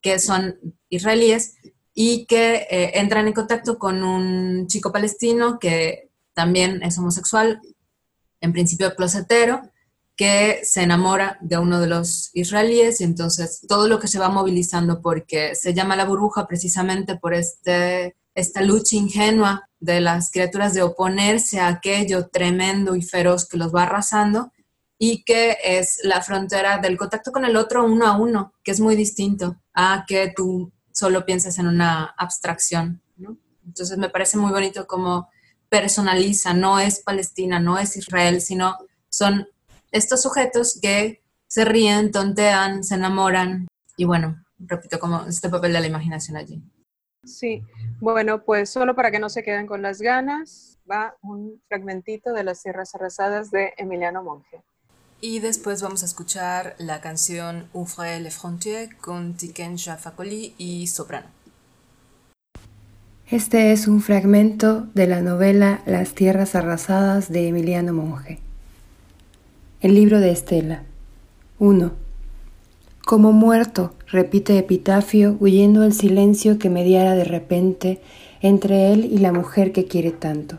que 0.00 0.18
son 0.18 0.76
israelíes 0.88 1.54
y 1.94 2.26
que 2.26 2.66
eh, 2.70 2.98
entran 2.98 3.26
en 3.26 3.32
contacto 3.32 3.78
con 3.78 4.02
un 4.02 4.66
chico 4.66 4.92
palestino 4.92 5.58
que 5.58 6.10
también 6.34 6.82
es 6.82 6.98
homosexual, 6.98 7.60
en 8.40 8.52
principio 8.52 8.94
closetero, 8.94 9.62
que 10.16 10.60
se 10.64 10.82
enamora 10.82 11.38
de 11.40 11.58
uno 11.58 11.80
de 11.80 11.88
los 11.88 12.30
israelíes 12.34 13.00
y 13.00 13.04
entonces 13.04 13.64
todo 13.68 13.88
lo 13.88 13.98
que 13.98 14.06
se 14.06 14.18
va 14.18 14.28
movilizando 14.28 15.00
porque 15.02 15.54
se 15.56 15.74
llama 15.74 15.96
la 15.96 16.04
burbuja 16.04 16.46
precisamente 16.46 17.16
por 17.16 17.34
este, 17.34 18.16
esta 18.34 18.60
lucha 18.62 18.96
ingenua 18.96 19.68
de 19.80 20.00
las 20.00 20.30
criaturas 20.30 20.72
de 20.72 20.82
oponerse 20.82 21.58
a 21.58 21.68
aquello 21.68 22.28
tremendo 22.28 22.94
y 22.94 23.02
feroz 23.02 23.48
que 23.48 23.56
los 23.56 23.74
va 23.74 23.82
arrasando 23.82 24.52
y 24.98 25.24
que 25.24 25.58
es 25.64 26.00
la 26.04 26.22
frontera 26.22 26.78
del 26.78 26.96
contacto 26.96 27.32
con 27.32 27.44
el 27.44 27.56
otro 27.56 27.84
uno 27.84 28.06
a 28.06 28.16
uno, 28.16 28.54
que 28.62 28.70
es 28.70 28.80
muy 28.80 28.94
distinto 28.94 29.56
a 29.74 30.04
que 30.06 30.32
tú 30.34 30.72
solo 30.92 31.26
pienses 31.26 31.58
en 31.58 31.66
una 31.66 32.14
abstracción. 32.16 33.02
Entonces 33.66 33.98
me 33.98 34.10
parece 34.10 34.38
muy 34.38 34.52
bonito 34.52 34.86
como 34.86 35.28
personaliza, 35.68 36.54
no 36.54 36.78
es 36.78 37.00
Palestina, 37.00 37.60
no 37.60 37.78
es 37.78 37.96
Israel, 37.96 38.40
sino 38.40 38.76
son 39.08 39.48
estos 39.90 40.22
sujetos 40.22 40.78
que 40.80 41.22
se 41.46 41.64
ríen, 41.64 42.10
tontean, 42.10 42.84
se 42.84 42.96
enamoran 42.96 43.68
y 43.96 44.04
bueno, 44.04 44.44
repito, 44.58 44.98
como 44.98 45.22
este 45.26 45.48
papel 45.48 45.72
de 45.72 45.80
la 45.80 45.86
imaginación 45.86 46.36
allí. 46.36 46.62
Sí, 47.24 47.62
bueno, 48.00 48.44
pues 48.44 48.70
solo 48.70 48.94
para 48.94 49.10
que 49.10 49.18
no 49.18 49.30
se 49.30 49.42
queden 49.42 49.66
con 49.66 49.82
las 49.82 50.00
ganas, 50.00 50.78
va 50.90 51.16
un 51.22 51.62
fragmentito 51.68 52.32
de 52.32 52.44
las 52.44 52.60
Sierras 52.60 52.94
Arrasadas 52.94 53.50
de 53.50 53.72
Emiliano 53.76 54.22
Monge. 54.22 54.62
Y 55.20 55.40
después 55.40 55.80
vamos 55.80 56.02
a 56.02 56.06
escuchar 56.06 56.74
la 56.78 57.00
canción 57.00 57.70
Ouvre 57.72 58.20
les 58.20 58.36
frontières 58.36 58.94
con 59.00 59.36
Tiken 59.36 59.78
Fakoli 59.78 60.54
y 60.58 60.86
soprano. 60.88 61.28
Este 63.30 63.72
es 63.72 63.88
un 63.88 64.02
fragmento 64.02 64.86
de 64.92 65.06
la 65.06 65.22
novela 65.22 65.80
Las 65.86 66.12
Tierras 66.12 66.54
Arrasadas 66.54 67.32
de 67.32 67.48
Emiliano 67.48 67.94
Monge. 67.94 68.38
El 69.80 69.94
libro 69.94 70.20
de 70.20 70.30
Estela. 70.30 70.82
1. 71.58 71.90
Como 73.06 73.32
muerto, 73.32 73.94
repite 74.08 74.58
Epitafio, 74.58 75.38
huyendo 75.40 75.84
el 75.84 75.94
silencio 75.94 76.58
que 76.58 76.68
mediara 76.68 77.14
de 77.14 77.24
repente 77.24 78.02
entre 78.42 78.92
él 78.92 79.06
y 79.06 79.16
la 79.16 79.32
mujer 79.32 79.72
que 79.72 79.86
quiere 79.86 80.10
tanto. 80.10 80.58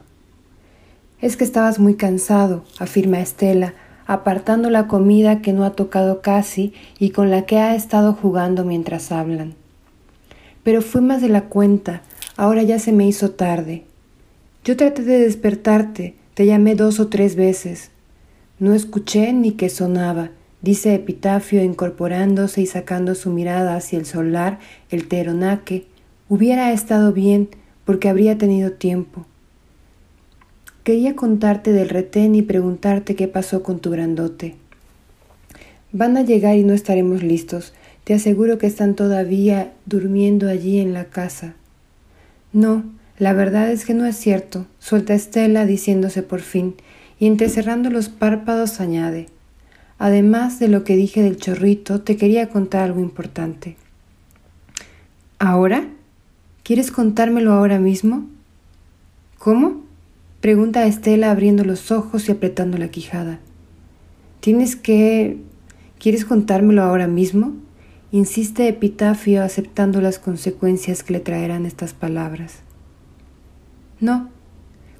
Es 1.22 1.38
que 1.38 1.44
estabas 1.44 1.78
muy 1.78 1.94
cansado, 1.94 2.66
afirma 2.80 3.20
Estela, 3.20 3.76
apartando 4.08 4.72
la 4.72 4.88
comida 4.88 5.44
que 5.44 5.54
no 5.54 5.66
ha 5.66 5.74
tocado 5.74 6.24
casi 6.24 6.74
y 6.98 7.12
con 7.12 7.30
la 7.30 7.44
que 7.44 7.60
ha 7.60 7.76
estado 7.76 8.14
jugando 8.14 8.66
mientras 8.66 9.12
hablan. 9.12 9.54
Pero 10.64 10.82
fue 10.82 11.02
más 11.02 11.22
de 11.22 11.30
la 11.30 11.44
cuenta, 11.44 12.02
ahora 12.38 12.64
ya 12.64 12.80
se 12.80 12.92
me 12.92 13.08
hizo 13.08 13.32
tarde. 13.32 13.84
Yo 14.64 14.78
traté 14.78 15.04
de 15.04 15.20
despertarte, 15.20 16.16
te 16.34 16.46
llamé 16.46 16.76
dos 16.76 17.00
o 17.00 17.08
tres 17.08 17.36
veces, 17.36 17.92
no 18.58 18.74
escuché 18.74 19.34
ni 19.34 19.52
que 19.52 19.70
sonaba, 19.70 20.32
dice 20.62 20.96
Epitafio 20.96 21.62
incorporándose 21.62 22.62
y 22.62 22.66
sacando 22.66 23.14
su 23.14 23.30
mirada 23.30 23.76
hacia 23.76 24.00
el 24.00 24.06
solar, 24.06 24.60
el 24.90 25.08
teronaque. 25.08 25.86
Hubiera 26.30 26.72
estado 26.72 27.12
bien 27.12 27.50
porque 27.84 28.10
habría 28.10 28.38
tenido 28.38 28.72
tiempo. 28.72 29.26
Quería 30.86 31.16
contarte 31.16 31.74
del 31.74 31.90
retén 31.90 32.34
y 32.34 32.44
preguntarte 32.44 33.16
qué 33.16 33.28
pasó 33.28 33.62
con 33.62 33.80
tu 33.80 33.92
grandote. 33.92 34.56
Van 35.92 36.16
a 36.16 36.22
llegar 36.22 36.56
y 36.56 36.64
no 36.64 36.74
estaremos 36.74 37.24
listos. 37.24 37.74
Te 38.04 38.14
aseguro 38.14 38.58
que 38.58 38.68
están 38.68 38.96
todavía 38.96 39.74
durmiendo 39.86 40.48
allí 40.48 40.80
en 40.80 40.94
la 40.94 41.06
casa. 41.06 41.56
No, 42.56 42.86
la 43.20 43.34
verdad 43.34 43.70
es 43.70 43.84
que 43.84 43.94
no 43.94 44.06
es 44.06 44.16
cierto, 44.16 44.66
suelta 44.80 45.14
Estela 45.14 45.66
diciéndose 45.66 46.24
por 46.24 46.40
fin, 46.40 46.76
y 47.20 47.28
entrecerrando 47.28 47.90
los 47.90 48.08
párpados 48.08 48.80
añade. 48.80 49.26
Además 49.98 50.58
de 50.58 50.70
lo 50.70 50.86
que 50.86 50.96
dije 50.96 51.22
del 51.22 51.36
chorrito, 51.36 52.00
te 52.00 52.16
quería 52.16 52.48
contar 52.48 52.84
algo 52.84 53.02
importante. 53.02 53.76
¿Ahora? 55.38 55.90
¿Quieres 56.64 56.92
contármelo 56.92 57.52
ahora 57.52 57.78
mismo? 57.78 58.26
¿Cómo? 59.38 59.84
pregunta 60.40 60.86
Estela 60.86 61.32
abriendo 61.32 61.66
los 61.66 61.92
ojos 61.92 62.30
y 62.30 62.32
apretando 62.32 62.78
la 62.78 62.88
quijada. 62.88 63.40
¿Tienes 64.40 64.78
que... 64.78 65.42
¿Quieres 66.00 66.24
contármelo 66.24 66.84
ahora 66.84 67.08
mismo? 67.08 67.52
Insiste 68.18 68.70
Epitafio 68.70 69.44
aceptando 69.44 70.00
las 70.00 70.20
consecuencias 70.20 71.04
que 71.04 71.12
le 71.12 71.20
traerán 71.20 71.66
estas 71.66 71.94
palabras. 71.94 72.60
No, 74.00 74.30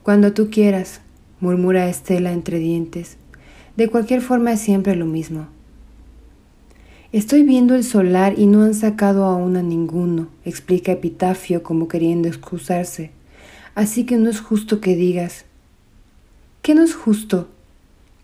cuando 0.04 0.34
tú 0.34 0.50
quieras, 0.50 1.00
murmura 1.40 1.88
Estela 1.88 2.34
entre 2.34 2.60
dientes. 2.60 3.16
De 3.78 3.88
cualquier 3.88 4.20
forma 4.20 4.52
es 4.52 4.60
siempre 4.60 4.98
lo 4.98 5.06
mismo. 5.06 5.48
Estoy 7.14 7.44
viendo 7.44 7.74
el 7.74 7.86
solar 7.86 8.38
y 8.38 8.48
no 8.48 8.64
han 8.64 8.74
sacado 8.74 9.24
aún 9.24 9.56
a 9.56 9.62
ninguno, 9.62 10.28
explica 10.44 10.92
Epitafio 10.92 11.64
como 11.64 11.88
queriendo 11.88 12.28
excusarse. 12.28 13.12
Así 13.76 14.06
que 14.06 14.18
no 14.18 14.30
es 14.30 14.42
justo 14.42 14.82
que 14.82 14.98
digas. 14.98 15.46
¿Qué 16.62 16.76
no 16.76 16.84
es 16.84 16.94
justo? 16.94 17.48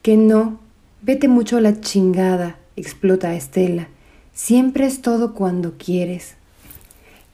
Que 0.02 0.18
no. 0.18 0.60
Vete 1.02 1.30
mucho 1.30 1.56
a 1.56 1.62
la 1.62 1.80
chingada, 1.80 2.60
explota 2.76 3.34
Estela. 3.34 3.88
Siempre 4.34 4.86
es 4.86 5.02
todo 5.02 5.34
cuando 5.34 5.74
quieres. 5.78 6.36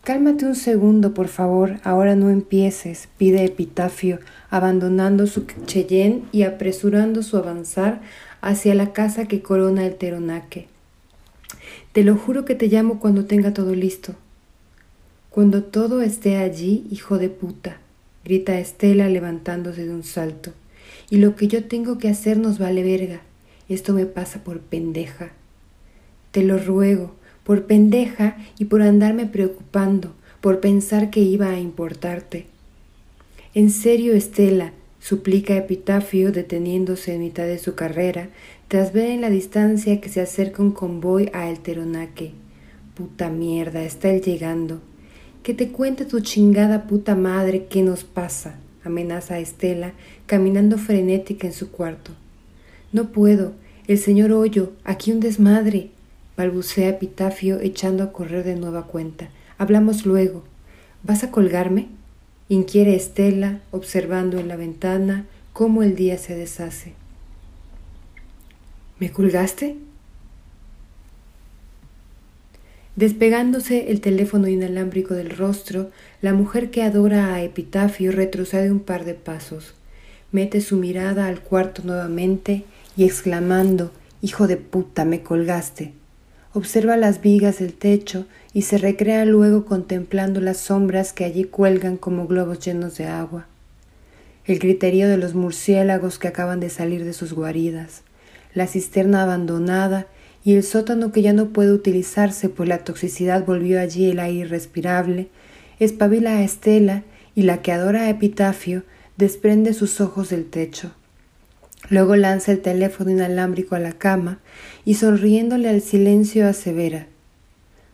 Cálmate 0.04 0.46
un 0.46 0.56
segundo, 0.56 1.14
por 1.14 1.28
favor, 1.28 1.80
ahora 1.84 2.16
no 2.16 2.30
empieces, 2.30 3.10
pide 3.18 3.44
Epitafio, 3.44 4.20
abandonando 4.50 5.28
su 5.28 5.46
Cheyenne 5.66 6.24
y 6.32 6.44
apresurando 6.44 7.24
su 7.24 7.38
avanzar 7.38 8.02
hacia 8.42 8.74
la 8.74 8.94
casa 8.94 9.28
que 9.28 9.42
corona 9.42 9.86
el 9.86 9.96
Teronaque. 9.96 10.68
Te 11.92 12.04
lo 12.04 12.16
juro 12.16 12.46
que 12.46 12.56
te 12.56 12.68
llamo 12.68 13.00
cuando 13.00 13.26
tenga 13.26 13.54
todo 13.54 13.76
listo. 13.76 14.16
Cuando 15.30 15.64
todo 15.64 16.02
esté 16.02 16.38
allí, 16.38 16.88
hijo 16.90 17.18
de 17.18 17.30
puta, 17.30 17.78
grita 18.24 18.60
Estela 18.60 19.10
levantándose 19.10 19.86
de 19.86 19.94
un 19.94 20.04
salto. 20.04 20.52
Y 21.10 21.18
lo 21.18 21.36
que 21.36 21.48
yo 21.48 21.66
tengo 21.66 21.98
que 21.98 22.10
hacer 22.10 22.38
nos 22.38 22.60
vale 22.60 22.82
verga. 22.82 23.22
Esto 23.70 23.94
me 23.94 24.06
pasa 24.06 24.44
por 24.44 24.62
pendeja. 24.62 25.32
Te 26.38 26.44
lo 26.44 26.60
ruego, 26.60 27.16
por 27.44 27.66
pendeja 27.66 28.38
y 28.60 28.66
por 28.66 28.84
andarme 28.84 29.26
preocupando, 29.26 30.14
por 30.40 30.60
pensar 30.60 31.10
que 31.10 31.20
iba 31.20 31.50
a 31.50 31.60
importarte. 31.60 32.46
En 33.56 33.72
serio, 33.72 34.14
Estela, 34.14 34.72
suplica 35.00 35.58
Epitafio 35.58 36.32
deteniéndose 36.32 37.16
en 37.16 37.22
mitad 37.22 37.46
de 37.48 37.58
su 37.58 37.74
carrera, 37.74 38.30
tras 38.68 38.94
ver 38.94 39.10
en 39.10 39.22
la 39.22 39.32
distancia 39.32 40.00
que 40.00 40.10
se 40.10 40.22
acerca 40.22 40.62
un 40.62 40.74
convoy 40.74 41.32
a 41.34 41.50
El 41.50 41.60
Teronaque. 41.60 42.34
Puta 42.94 43.32
mierda, 43.32 43.82
está 43.82 44.12
él 44.12 44.22
llegando. 44.22 44.80
Que 45.42 45.56
te 45.56 45.70
cuente 45.70 46.06
tu 46.06 46.20
chingada 46.20 46.86
puta 46.86 47.16
madre 47.16 47.66
qué 47.66 47.82
nos 47.82 48.04
pasa, 48.04 48.60
amenaza 48.84 49.40
Estela, 49.40 49.94
caminando 50.28 50.78
frenética 50.78 51.48
en 51.48 51.54
su 51.54 51.72
cuarto. 51.72 52.12
No 52.94 53.12
puedo, 53.12 53.54
el 53.88 53.98
señor 53.98 54.32
Hoyo, 54.34 54.74
aquí 54.84 55.12
un 55.12 55.20
desmadre, 55.20 55.90
balbucea 56.38 56.90
Epitafio 56.90 57.60
echando 57.60 58.04
a 58.04 58.14
correr 58.14 58.46
de 58.46 58.56
nueva 58.56 58.86
cuenta. 58.86 59.30
Hablamos 59.58 60.06
luego. 60.06 60.44
¿Vas 61.04 61.24
a 61.24 61.32
colgarme? 61.32 61.88
inquiere 62.48 62.96
Estela, 62.96 63.60
observando 63.72 64.40
en 64.40 64.48
la 64.48 64.56
ventana 64.56 65.26
cómo 65.52 65.84
el 65.84 65.96
día 65.96 66.18
se 66.18 66.36
deshace. 66.36 66.94
¿Me 69.00 69.12
colgaste? 69.12 69.76
Despegándose 72.96 73.92
el 73.92 74.02
teléfono 74.02 74.48
inalámbrico 74.48 75.14
del 75.14 75.30
rostro, 75.30 75.92
la 76.22 76.34
mujer 76.34 76.72
que 76.72 76.84
adora 76.84 77.34
a 77.34 77.44
Epitafio 77.44 78.12
retrocede 78.12 78.72
un 78.72 78.80
par 78.80 79.06
de 79.06 79.14
pasos, 79.14 79.76
mete 80.32 80.62
su 80.62 80.78
mirada 80.78 81.28
al 81.28 81.42
cuarto 81.42 81.84
nuevamente 81.84 82.64
y 82.96 83.04
exclamando 83.04 83.92
Hijo 84.20 84.48
de 84.48 84.58
puta, 84.58 85.06
me 85.06 85.22
colgaste, 85.22 85.94
observa 86.54 86.98
las 86.98 87.22
vigas 87.22 87.60
del 87.60 87.74
techo 87.74 88.26
y 88.54 88.64
se 88.64 88.78
recrea 88.78 89.26
luego 89.26 89.66
contemplando 89.66 90.42
las 90.42 90.58
sombras 90.58 91.14
que 91.14 91.26
allí 91.26 91.44
cuelgan 91.44 91.98
como 91.98 92.28
globos 92.28 92.60
llenos 92.60 92.98
de 92.98 93.06
agua. 93.06 93.48
El 94.46 94.60
griterío 94.60 95.08
de 95.08 95.18
los 95.18 95.36
murciélagos 95.36 96.20
que 96.20 96.28
acaban 96.28 96.60
de 96.60 96.70
salir 96.70 97.04
de 97.04 97.14
sus 97.14 97.34
guaridas, 97.34 98.02
la 98.54 98.66
cisterna 98.66 99.24
abandonada 99.24 100.08
y 100.44 100.56
el 100.56 100.64
sótano 100.64 101.12
que 101.12 101.22
ya 101.22 101.34
no 101.34 101.50
puede 101.50 101.74
utilizarse 101.74 102.48
pues 102.50 102.70
la 102.70 102.80
toxicidad 102.80 103.46
volvió 103.46 103.82
allí 103.82 104.10
el 104.10 104.20
aire 104.20 104.48
respirable, 104.48 105.28
espabila 105.80 106.38
a 106.38 106.44
Estela 106.44 107.04
y 107.36 107.44
la 107.44 107.62
que 107.62 107.72
adora 107.74 108.04
a 108.04 108.10
Epitafio 108.10 108.84
desprende 109.18 109.74
sus 109.74 110.00
ojos 110.00 110.30
del 110.30 110.46
techo. 110.50 110.94
Luego 111.90 112.16
lanza 112.16 112.52
el 112.52 112.62
teléfono 112.62 113.12
inalámbrico 113.12 113.76
a 113.76 113.80
la 113.80 113.94
cama 113.94 114.40
y 114.86 114.96
sonriéndole 114.96 115.70
al 115.70 115.82
silencio 115.82 116.48
asevera 116.48 117.08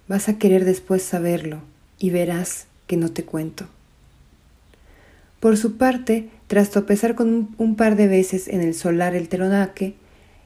Vas 0.07 0.27
a 0.27 0.37
querer 0.37 0.65
después 0.65 1.01
saberlo 1.01 1.61
y 1.97 2.09
verás 2.09 2.65
que 2.87 2.97
no 2.97 3.11
te 3.11 3.23
cuento. 3.23 3.65
Por 5.39 5.57
su 5.57 5.77
parte, 5.77 6.29
tras 6.47 6.69
tropezar 6.69 7.15
con 7.15 7.55
un, 7.57 7.75
par 7.75 7.95
de 7.95 8.07
veces 8.07 8.47
en 8.47 8.61
el 8.61 8.73
solar 8.73 9.15
el 9.15 9.29
teronaque, 9.29 9.95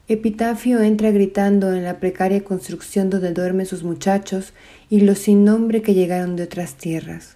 Epitafio 0.08 0.80
entra 0.82 1.12
gritando 1.12 1.74
en 1.74 1.84
la 1.84 2.00
precaria 2.00 2.44
construcción 2.44 3.10
donde 3.10 3.34
duermen 3.34 3.66
sus 3.66 3.84
muchachos 3.84 4.54
y 4.90 5.02
los 5.02 5.20
sin 5.20 5.44
nombre 5.44 5.82
que 5.82 5.94
llegaron 5.94 6.36
de 6.36 6.44
otras 6.44 6.76
tierras. 6.76 7.36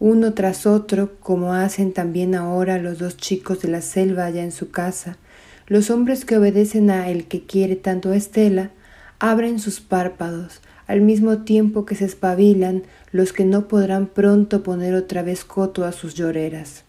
Uno 0.00 0.34
tras 0.34 0.66
otro, 0.66 1.12
como 1.20 1.54
hacen 1.54 1.92
también 1.92 2.34
ahora 2.34 2.78
los 2.78 2.98
dos 2.98 3.16
chicos 3.16 3.62
de 3.62 3.68
la 3.68 3.80
selva 3.80 4.24
allá 4.24 4.42
en 4.42 4.50
su 4.50 4.70
casa, 4.70 5.18
los 5.66 5.90
hombres 5.90 6.24
que 6.24 6.36
obedecen 6.36 6.90
a 6.90 7.08
el 7.08 7.24
que 7.26 7.42
quiere 7.42 7.76
tanto 7.76 8.10
a 8.10 8.16
Estela, 8.16 8.70
abren 9.18 9.58
sus 9.58 9.80
párpados, 9.80 10.60
al 10.86 11.00
mismo 11.00 11.38
tiempo 11.38 11.86
que 11.86 11.94
se 11.94 12.04
espabilan 12.04 12.82
los 13.12 13.32
que 13.32 13.44
no 13.44 13.68
podrán 13.68 14.06
pronto 14.06 14.62
poner 14.62 14.94
otra 14.94 15.22
vez 15.22 15.44
coto 15.44 15.84
a 15.84 15.92
sus 15.92 16.14
lloreras. 16.14 16.84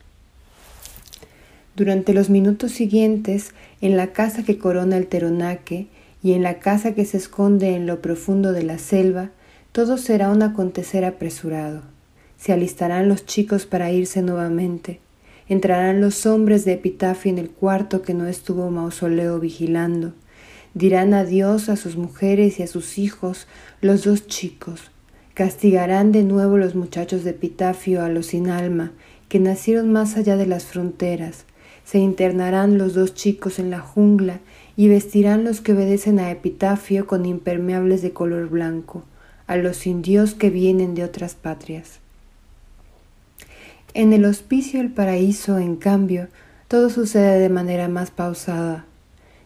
Durante 1.75 2.13
los 2.13 2.29
minutos 2.29 2.71
siguientes, 2.71 3.51
en 3.81 3.97
la 3.97 4.07
casa 4.07 4.43
que 4.43 4.57
corona 4.57 4.97
el 4.97 5.07
Teronaque 5.07 5.87
y 6.23 6.33
en 6.33 6.43
la 6.43 6.59
casa 6.59 6.93
que 6.93 7.05
se 7.05 7.17
esconde 7.17 7.75
en 7.75 7.85
lo 7.85 8.01
profundo 8.01 8.53
de 8.53 8.63
la 8.63 8.77
selva, 8.77 9.29
todo 9.71 9.97
será 9.97 10.29
un 10.29 10.41
acontecer 10.41 11.03
apresurado. 11.03 11.81
Se 12.37 12.53
alistarán 12.53 13.09
los 13.09 13.25
chicos 13.25 13.65
para 13.65 13.91
irse 13.91 14.21
nuevamente. 14.21 14.99
Entrarán 15.47 16.01
los 16.01 16.25
hombres 16.25 16.65
de 16.65 16.73
epitafio 16.73 17.31
en 17.31 17.37
el 17.37 17.51
cuarto 17.51 18.01
que 18.01 18.15
no 18.15 18.25
estuvo 18.25 18.71
mausoleo 18.71 19.39
vigilando. 19.39 20.13
Dirán 20.73 21.13
adiós 21.13 21.69
a 21.69 21.75
sus 21.75 21.97
mujeres 21.97 22.59
y 22.59 22.63
a 22.63 22.67
sus 22.67 22.97
hijos, 22.97 23.47
los 23.79 24.03
dos 24.03 24.25
chicos. 24.25 24.91
Castigarán 25.35 26.11
de 26.11 26.23
nuevo 26.23 26.57
los 26.57 26.73
muchachos 26.73 27.23
de 27.23 27.29
epitafio 27.29 28.03
a 28.03 28.09
los 28.09 28.27
sin 28.27 28.49
alma, 28.49 28.93
que 29.29 29.39
nacieron 29.39 29.91
más 29.91 30.17
allá 30.17 30.35
de 30.35 30.47
las 30.47 30.65
fronteras. 30.65 31.45
Se 31.83 31.99
internarán 31.99 32.79
los 32.79 32.95
dos 32.95 33.13
chicos 33.13 33.59
en 33.59 33.69
la 33.69 33.79
jungla 33.79 34.39
y 34.75 34.87
vestirán 34.87 35.43
los 35.43 35.61
que 35.61 35.73
obedecen 35.73 36.19
a 36.19 36.31
epitafio 36.31 37.05
con 37.05 37.25
impermeables 37.27 38.01
de 38.01 38.13
color 38.13 38.49
blanco, 38.49 39.03
a 39.45 39.57
los 39.57 39.85
indios 39.85 40.33
que 40.33 40.49
vienen 40.49 40.95
de 40.95 41.03
otras 41.03 41.35
patrias. 41.35 41.99
En 43.95 44.11
el 44.11 44.25
hospicio 44.25 44.81
del 44.81 44.91
paraíso, 44.91 45.57
en 45.57 45.77
cambio, 45.77 46.27
todo 46.67 46.89
sucede 46.89 47.39
de 47.39 47.47
manera 47.47 47.87
más 47.87 48.11
pausada, 48.11 48.83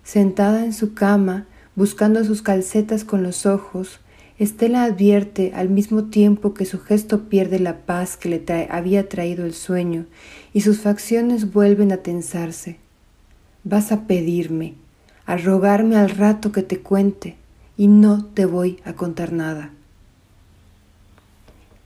Sentada 0.04 0.66
en 0.66 0.74
su 0.74 0.96
cama, 0.96 1.46
buscando 1.76 2.24
sus 2.24 2.42
calcetas 2.42 3.04
con 3.04 3.22
los 3.22 3.46
ojos, 3.46 4.00
Estela 4.40 4.86
advierte 4.86 5.52
al 5.54 5.70
mismo 5.70 6.06
tiempo 6.06 6.56
que 6.56 6.66
su 6.66 6.80
gesto 6.80 7.30
pierde 7.30 7.60
la 7.60 7.86
paz 7.86 8.18
que 8.18 8.28
le 8.30 8.68
había 8.72 9.08
traído 9.08 9.46
el 9.46 9.54
sueño 9.54 10.08
y 10.52 10.62
sus 10.62 10.80
facciones 10.80 11.54
vuelven 11.54 11.92
a 11.92 11.98
tensarse. 11.98 12.78
Vas 13.64 13.92
a 13.92 14.08
pedirme, 14.08 14.74
a 15.28 15.38
rogarme 15.38 15.96
al 15.96 16.10
rato 16.10 16.52
que 16.52 16.64
te 16.64 16.80
cuente, 16.80 17.36
y 17.78 17.86
no 17.86 18.26
te 18.26 18.48
voy 18.48 18.80
a 18.84 18.94
contar 18.94 19.32
nada. 19.32 19.74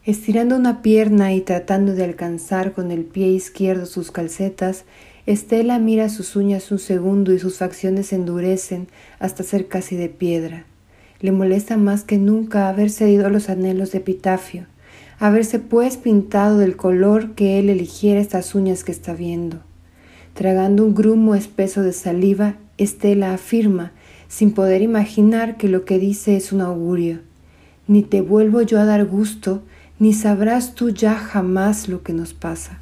Estirando 0.06 0.58
una 0.58 0.82
pierna 0.82 1.34
y 1.34 1.40
tratando 1.40 1.94
de 1.94 2.04
alcanzar 2.04 2.74
con 2.74 2.92
el 2.92 3.06
pie 3.06 3.30
izquierdo 3.30 3.86
sus 3.86 4.12
calcetas, 4.12 4.84
Estela 5.26 5.80
mira 5.80 6.10
sus 6.10 6.36
uñas 6.36 6.74
un 6.74 6.80
segundo 6.80 7.32
y 7.32 7.40
sus 7.40 7.60
facciones 7.60 8.08
se 8.08 8.18
endurecen 8.18 8.90
hasta 9.20 9.44
ser 9.44 9.70
casi 9.70 9.96
de 9.96 10.10
piedra. 10.10 10.66
Le 11.22 11.32
molesta 11.32 11.78
más 11.78 12.04
que 12.04 12.18
nunca 12.18 12.68
haber 12.68 12.90
cedido 12.90 13.28
a 13.28 13.30
los 13.30 13.48
anhelos 13.48 13.94
de 13.94 14.00
Epitafio, 14.00 14.66
haberse 15.20 15.60
pues 15.60 15.96
pintado 15.96 16.58
del 16.58 16.76
color 16.76 17.34
que 17.34 17.58
él 17.58 17.70
eligiera 17.70 18.20
estas 18.20 18.56
uñas 18.56 18.84
que 18.84 18.92
está 18.92 19.14
viendo. 19.14 19.62
Tragando 20.34 20.84
un 20.84 20.96
grumo 20.96 21.34
espeso 21.34 21.82
de 21.82 21.94
saliva, 21.94 22.56
Estela 22.78 23.34
afirma, 23.34 23.94
sin 24.28 24.52
poder 24.52 24.82
imaginar 24.82 25.56
que 25.56 25.70
lo 25.70 25.86
que 25.86 25.98
dice 25.98 26.36
es 26.36 26.52
un 26.52 26.60
augurio. 26.60 27.20
Ni 27.88 28.02
te 28.02 28.20
vuelvo 28.20 28.62
yo 28.64 28.82
a 28.82 28.86
dar 28.86 29.06
gusto, 29.06 29.62
ni 30.00 30.14
sabrás 30.14 30.76
tú 30.76 30.90
ya 30.90 31.16
jamás 31.16 31.88
lo 31.88 32.04
que 32.04 32.14
nos 32.14 32.34
pasa. 32.34 32.80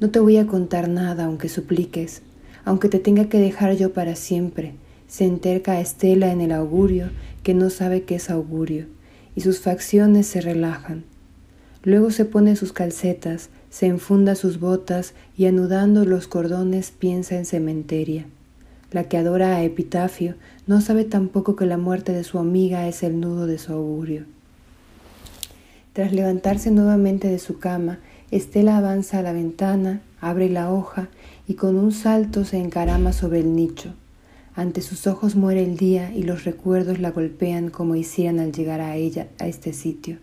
No 0.00 0.10
te 0.10 0.20
voy 0.20 0.36
a 0.36 0.46
contar 0.46 0.88
nada, 0.88 1.24
aunque 1.24 1.48
supliques, 1.48 2.22
aunque 2.64 2.88
te 2.88 3.00
tenga 3.00 3.28
que 3.28 3.38
dejar 3.38 3.76
yo 3.76 3.92
para 3.92 4.14
siempre. 4.14 4.74
Se 5.08 5.24
enterca 5.24 5.80
Estela 5.80 6.30
en 6.30 6.40
el 6.40 6.52
augurio, 6.52 7.10
que 7.42 7.54
no 7.54 7.70
sabe 7.70 8.02
qué 8.02 8.16
es 8.16 8.30
augurio, 8.30 8.86
y 9.34 9.40
sus 9.40 9.60
facciones 9.60 10.26
se 10.26 10.40
relajan. 10.40 11.04
Luego 11.82 12.10
se 12.10 12.24
pone 12.24 12.56
sus 12.56 12.72
calcetas, 12.72 13.50
se 13.70 13.86
enfunda 13.86 14.34
sus 14.34 14.60
botas 14.60 15.14
y 15.36 15.46
anudando 15.46 16.04
los 16.04 16.28
cordones 16.28 16.90
piensa 16.90 17.36
en 17.36 17.46
cementeria. 17.46 18.26
La 18.92 19.04
que 19.04 19.16
adora 19.16 19.56
a 19.56 19.64
Epitafio 19.64 20.34
no 20.66 20.80
sabe 20.80 21.04
tampoco 21.04 21.56
que 21.56 21.66
la 21.66 21.78
muerte 21.78 22.12
de 22.12 22.24
su 22.24 22.38
amiga 22.38 22.86
es 22.88 23.02
el 23.02 23.20
nudo 23.20 23.46
de 23.46 23.58
su 23.58 23.72
augurio. 23.72 24.24
Tras 25.98 26.12
levantarse 26.12 26.70
nuevamente 26.70 27.26
de 27.26 27.40
su 27.40 27.58
cama, 27.58 27.98
Estela 28.30 28.76
avanza 28.76 29.18
a 29.18 29.22
la 29.22 29.32
ventana, 29.32 30.00
abre 30.20 30.48
la 30.48 30.72
hoja 30.72 31.08
y 31.48 31.54
con 31.54 31.74
un 31.74 31.90
salto 31.90 32.44
se 32.44 32.56
encarama 32.58 33.12
sobre 33.12 33.40
el 33.40 33.56
nicho. 33.56 33.94
Ante 34.54 34.80
sus 34.80 35.08
ojos 35.08 35.34
muere 35.34 35.64
el 35.64 35.76
día 35.76 36.12
y 36.12 36.22
los 36.22 36.44
recuerdos 36.44 37.00
la 37.00 37.10
golpean 37.10 37.68
como 37.68 37.96
hicieran 37.96 38.38
al 38.38 38.52
llegar 38.52 38.80
a 38.80 38.94
ella, 38.94 39.26
a 39.40 39.48
este 39.48 39.72
sitio. 39.72 40.18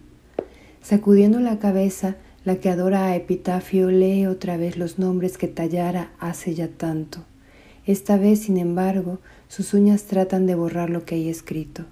Sacudiendo 0.81 1.41
la 1.41 1.59
cabeza, 1.59 2.15
la 2.45 2.55
que 2.55 2.69
adora 2.69 3.07
a 3.07 3.15
Epitafio 3.17 3.91
lee 3.91 4.27
otra 4.27 4.55
vez 4.55 4.77
los 4.77 4.97
nombres 4.97 5.37
que 5.37 5.49
tallara 5.49 6.13
hace 6.19 6.55
ya 6.55 6.69
tanto. 6.69 7.25
Esta 7.85 8.15
vez, 8.15 8.43
sin 8.43 8.55
embargo, 8.55 9.19
sus 9.49 9.73
uñas 9.73 10.03
tratan 10.03 10.45
de 10.45 10.55
borrar 10.55 10.89
lo 10.89 11.03
que 11.03 11.15
hay 11.15 11.27
escrito. 11.27 11.83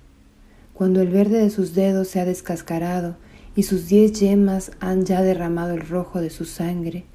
Cuando 0.73 1.01
el 1.01 1.09
verde 1.09 1.39
de 1.39 1.49
sus 1.49 1.75
dedos 1.75 2.07
se 2.07 2.21
ha 2.21 2.25
descascarado 2.25 3.17
y 3.55 3.63
sus 3.63 3.87
diez 3.87 4.19
yemas 4.19 4.71
han 4.79 5.05
ya 5.05 5.21
derramado 5.21 5.73
el 5.73 5.81
rojo 5.81 6.21
de 6.21 6.29
su 6.29 6.45
sangre, 6.45 7.05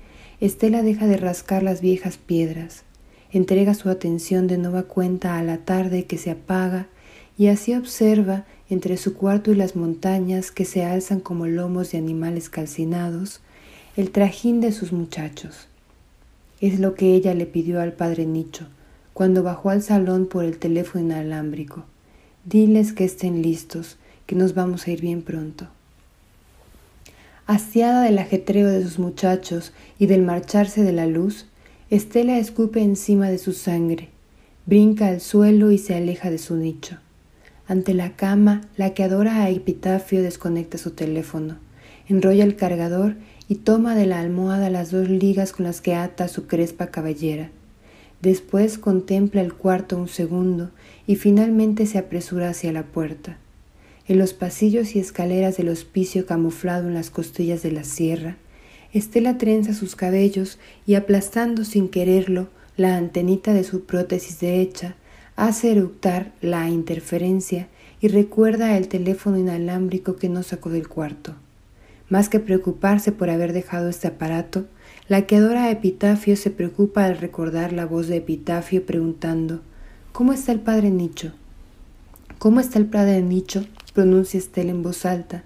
Estela 0.40 0.82
deja 0.82 1.06
de 1.06 1.16
rascar 1.16 1.62
las 1.62 1.80
viejas 1.80 2.16
piedras, 2.16 2.84
entrega 3.32 3.74
su 3.74 3.90
atención 3.90 4.46
de 4.46 4.56
nueva 4.56 4.84
cuenta 4.84 5.38
a 5.38 5.42
la 5.42 5.58
tarde 5.58 6.04
que 6.04 6.16
se 6.16 6.30
apaga 6.30 6.86
y 7.36 7.48
así 7.48 7.74
observa 7.74 8.44
entre 8.70 8.96
su 8.96 9.14
cuarto 9.14 9.50
y 9.50 9.56
las 9.56 9.76
montañas 9.76 10.50
que 10.50 10.64
se 10.64 10.84
alzan 10.84 11.20
como 11.20 11.46
lomos 11.46 11.90
de 11.92 11.98
animales 11.98 12.48
calcinados 12.48 13.40
el 13.96 14.10
trajín 14.10 14.60
de 14.60 14.70
sus 14.70 14.92
muchachos. 14.92 15.66
Es 16.60 16.78
lo 16.78 16.94
que 16.94 17.14
ella 17.14 17.34
le 17.34 17.46
pidió 17.46 17.80
al 17.80 17.92
padre 17.92 18.26
Nicho 18.26 18.66
cuando 19.12 19.42
bajó 19.42 19.70
al 19.70 19.82
salón 19.82 20.26
por 20.26 20.44
el 20.44 20.58
teléfono 20.58 21.04
inalámbrico. 21.04 21.84
Diles 22.44 22.92
que 22.92 23.04
estén 23.04 23.42
listos, 23.42 23.96
que 24.26 24.36
nos 24.36 24.54
vamos 24.54 24.86
a 24.86 24.92
ir 24.92 25.00
bien 25.00 25.22
pronto. 25.22 25.66
Hastiada 27.48 28.02
del 28.02 28.18
ajetreo 28.18 28.68
de 28.68 28.82
sus 28.82 28.98
muchachos 28.98 29.72
y 29.98 30.04
del 30.04 30.20
marcharse 30.20 30.82
de 30.82 30.92
la 30.92 31.06
luz, 31.06 31.46
Estela 31.88 32.36
escupe 32.36 32.82
encima 32.82 33.30
de 33.30 33.38
su 33.38 33.54
sangre, 33.54 34.10
brinca 34.66 35.06
al 35.06 35.22
suelo 35.22 35.70
y 35.70 35.78
se 35.78 35.94
aleja 35.94 36.30
de 36.30 36.36
su 36.36 36.56
nicho. 36.56 36.98
Ante 37.66 37.94
la 37.94 38.16
cama, 38.16 38.68
la 38.76 38.92
que 38.92 39.02
adora 39.02 39.36
a 39.36 39.48
Epitafio 39.48 40.20
desconecta 40.20 40.76
su 40.76 40.90
teléfono, 40.90 41.56
enrolla 42.06 42.44
el 42.44 42.54
cargador 42.54 43.16
y 43.48 43.54
toma 43.54 43.94
de 43.94 44.04
la 44.04 44.20
almohada 44.20 44.68
las 44.68 44.90
dos 44.90 45.08
ligas 45.08 45.52
con 45.52 45.64
las 45.64 45.80
que 45.80 45.94
ata 45.94 46.28
su 46.28 46.46
crespa 46.46 46.88
cabellera. 46.88 47.48
Después 48.20 48.76
contempla 48.76 49.40
el 49.40 49.54
cuarto 49.54 49.96
un 49.96 50.08
segundo 50.08 50.70
y 51.06 51.16
finalmente 51.16 51.86
se 51.86 51.96
apresura 51.96 52.50
hacia 52.50 52.72
la 52.72 52.82
puerta. 52.82 53.38
En 54.08 54.18
los 54.18 54.32
pasillos 54.32 54.96
y 54.96 55.00
escaleras 55.00 55.58
del 55.58 55.68
hospicio 55.68 56.24
camuflado 56.24 56.88
en 56.88 56.94
las 56.94 57.10
costillas 57.10 57.62
de 57.62 57.72
la 57.72 57.84
sierra, 57.84 58.36
Estela 58.94 59.36
trenza 59.36 59.74
sus 59.74 59.96
cabellos 59.96 60.58
y 60.86 60.94
aplastando 60.94 61.62
sin 61.66 61.90
quererlo 61.90 62.48
la 62.78 62.96
antenita 62.96 63.52
de 63.52 63.64
su 63.64 63.84
prótesis 63.84 64.40
derecha, 64.40 64.96
hace 65.36 65.72
eructar 65.72 66.32
la 66.40 66.70
interferencia 66.70 67.68
y 68.00 68.08
recuerda 68.08 68.78
el 68.78 68.88
teléfono 68.88 69.36
inalámbrico 69.36 70.16
que 70.16 70.30
no 70.30 70.42
sacó 70.42 70.70
del 70.70 70.88
cuarto. 70.88 71.34
Más 72.08 72.30
que 72.30 72.40
preocuparse 72.40 73.12
por 73.12 73.28
haber 73.28 73.52
dejado 73.52 73.90
este 73.90 74.08
aparato, 74.08 74.64
la 75.08 75.26
que 75.26 75.36
adora 75.36 75.70
Epitafio 75.70 76.34
se 76.36 76.50
preocupa 76.50 77.04
al 77.04 77.18
recordar 77.18 77.74
la 77.74 77.84
voz 77.84 78.08
de 78.08 78.16
Epitafio 78.16 78.86
preguntando 78.86 79.60
¿Cómo 80.12 80.32
está 80.32 80.52
el 80.52 80.60
padre 80.60 80.90
Nicho? 80.90 81.34
¿Cómo 82.38 82.60
está 82.60 82.78
el 82.78 82.86
padre 82.86 83.20
Nicho? 83.20 83.66
Pronuncia 83.98 84.38
Estela 84.38 84.70
en 84.70 84.84
voz 84.84 85.04
alta, 85.04 85.42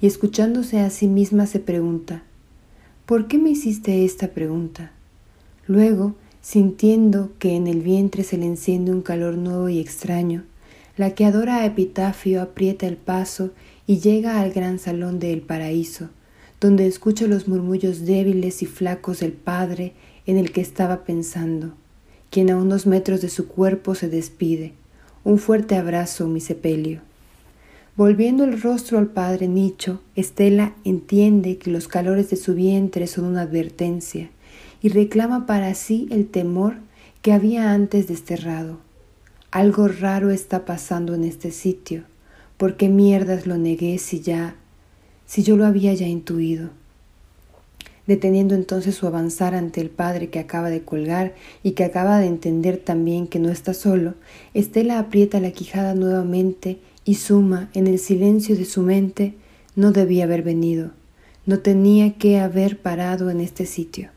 y 0.00 0.06
escuchándose 0.06 0.78
a 0.78 0.90
sí 0.90 1.08
misma 1.08 1.44
se 1.46 1.58
pregunta, 1.58 2.22
¿por 3.04 3.26
qué 3.26 3.36
me 3.36 3.50
hiciste 3.50 4.04
esta 4.04 4.28
pregunta? 4.28 4.92
Luego, 5.66 6.14
sintiendo 6.40 7.32
que 7.40 7.56
en 7.56 7.66
el 7.66 7.80
vientre 7.80 8.22
se 8.22 8.38
le 8.38 8.46
enciende 8.46 8.92
un 8.92 9.02
calor 9.02 9.36
nuevo 9.36 9.68
y 9.68 9.80
extraño, 9.80 10.44
la 10.96 11.16
que 11.16 11.24
adora 11.24 11.56
a 11.56 11.66
Epitafio 11.66 12.42
aprieta 12.42 12.86
el 12.86 12.96
paso 12.96 13.50
y 13.88 13.98
llega 13.98 14.40
al 14.40 14.52
gran 14.52 14.78
salón 14.78 15.18
de 15.18 15.32
El 15.32 15.40
Paraíso, 15.40 16.08
donde 16.60 16.86
escucha 16.86 17.26
los 17.26 17.48
murmullos 17.48 18.06
débiles 18.06 18.62
y 18.62 18.66
flacos 18.66 19.18
del 19.18 19.32
Padre 19.32 19.94
en 20.26 20.38
el 20.38 20.52
que 20.52 20.60
estaba 20.60 21.02
pensando, 21.02 21.72
quien 22.30 22.52
a 22.52 22.56
unos 22.56 22.86
metros 22.86 23.20
de 23.20 23.30
su 23.30 23.48
cuerpo 23.48 23.96
se 23.96 24.08
despide. 24.08 24.74
Un 25.24 25.40
fuerte 25.40 25.74
abrazo, 25.74 26.28
mi 26.28 26.40
sepelio. 26.40 27.00
Volviendo 27.96 28.44
el 28.44 28.60
rostro 28.60 28.98
al 28.98 29.06
padre 29.06 29.48
Nicho, 29.48 30.02
Estela 30.16 30.74
entiende 30.84 31.56
que 31.56 31.70
los 31.70 31.88
calores 31.88 32.28
de 32.28 32.36
su 32.36 32.54
vientre 32.54 33.06
son 33.06 33.24
una 33.24 33.40
advertencia 33.40 34.28
y 34.82 34.90
reclama 34.90 35.46
para 35.46 35.72
sí 35.72 36.06
el 36.10 36.26
temor 36.26 36.74
que 37.22 37.32
había 37.32 37.72
antes 37.72 38.06
desterrado. 38.06 38.80
Algo 39.50 39.88
raro 39.88 40.30
está 40.30 40.66
pasando 40.66 41.14
en 41.14 41.24
este 41.24 41.50
sitio. 41.50 42.02
¿Por 42.58 42.76
qué 42.76 42.90
mierdas 42.90 43.46
lo 43.46 43.56
negué 43.56 43.96
si 43.96 44.20
ya, 44.20 44.56
si 45.24 45.42
yo 45.42 45.56
lo 45.56 45.64
había 45.64 45.94
ya 45.94 46.06
intuido? 46.06 46.68
Deteniendo 48.06 48.54
entonces 48.54 48.94
su 48.94 49.06
avanzar 49.06 49.54
ante 49.54 49.80
el 49.80 49.88
padre 49.88 50.28
que 50.28 50.38
acaba 50.38 50.68
de 50.68 50.82
colgar 50.82 51.34
y 51.62 51.70
que 51.70 51.84
acaba 51.84 52.18
de 52.18 52.26
entender 52.26 52.76
también 52.76 53.26
que 53.26 53.38
no 53.38 53.48
está 53.48 53.72
solo, 53.72 54.16
Estela 54.52 54.98
aprieta 54.98 55.40
la 55.40 55.50
quijada 55.52 55.94
nuevamente 55.94 56.78
y 57.06 57.14
Suma, 57.14 57.70
en 57.72 57.86
el 57.86 58.00
silencio 58.00 58.56
de 58.56 58.64
su 58.64 58.82
mente, 58.82 59.36
no 59.76 59.92
debía 59.92 60.24
haber 60.24 60.42
venido, 60.42 60.90
no 61.46 61.60
tenía 61.60 62.18
que 62.18 62.40
haber 62.40 62.82
parado 62.82 63.30
en 63.30 63.40
este 63.40 63.64
sitio. 63.64 64.10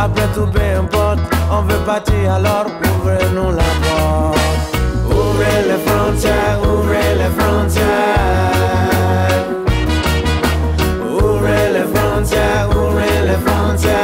Après 0.00 0.26
tout, 0.34 0.46
peu 0.46 0.60
importe. 0.78 1.20
On 1.50 1.62
veut 1.62 1.84
partir, 1.84 2.32
alors 2.32 2.66
ouvrez-nous 2.66 3.50
la 3.50 3.70
porte. 3.82 4.38
Ouvrez 5.06 5.60
les 5.68 5.80
frontières, 5.86 6.58
ouvrez 6.62 7.14
les 7.20 7.32
frontières. 7.38 7.86
Ouvrez 11.02 11.72
les 11.74 11.86
frontières, 11.94 12.68
ouvrez 12.70 13.18
les 13.28 13.38
frontières. 13.46 13.96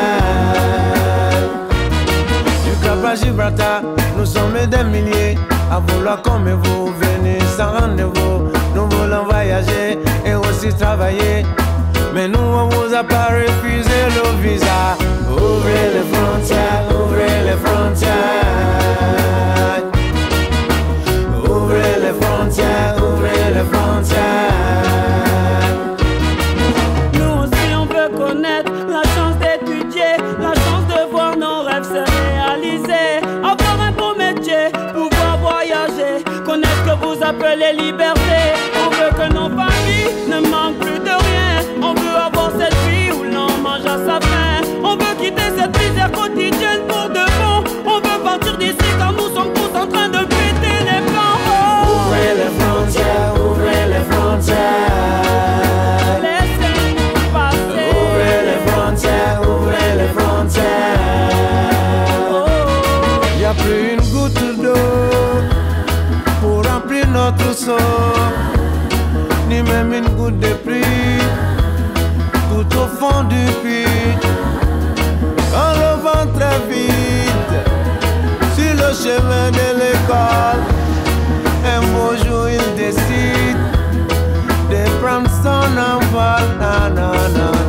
Du 2.64 2.72
Cap 2.84 3.05
à 3.05 3.14
Gibraltar, 3.14 3.80
nous 4.18 4.26
sommes 4.26 4.66
des 4.66 4.84
milliers 4.84 5.38
à 5.70 5.80
vouloir 5.80 6.20
comme 6.22 6.51
vous, 6.51 6.92
venez 7.01 7.38
sans 7.57 7.72
rendez-vous. 7.80 8.51
Nous 8.74 8.88
voulons 8.90 9.24
voyager 9.24 9.99
et 10.24 10.34
aussi 10.34 10.68
travailler. 10.74 11.47
Mais 12.14 12.28
nous, 12.28 12.38
on 12.38 12.68
vous 12.68 12.94
a 12.94 13.03
pas 13.03 13.28
refusé 13.28 13.99
le 14.14 14.42
visa. 14.42 14.97
Ouvrez 15.47 15.88
les 15.94 16.07
frontières, 16.12 16.84
ouvrez 16.90 17.44
les 17.44 17.59
frontières. 17.64 18.45
Du 73.28 73.44
puits. 73.62 74.16
Quand 75.52 75.74
le 75.82 75.92
vent 76.04 76.26
très 76.36 76.58
vite 76.70 77.54
sur 78.54 78.74
le 78.74 78.90
chemin 78.94 79.50
de 79.50 79.68
l'école, 79.80 80.62
un 81.64 81.80
beau 81.92 82.12
jour 82.24 82.48
il 82.48 82.66
décide 82.76 83.62
de 84.70 84.82
prendre 85.00 85.30
son 85.42 85.66
envol. 85.92 86.44
Non, 86.94 87.65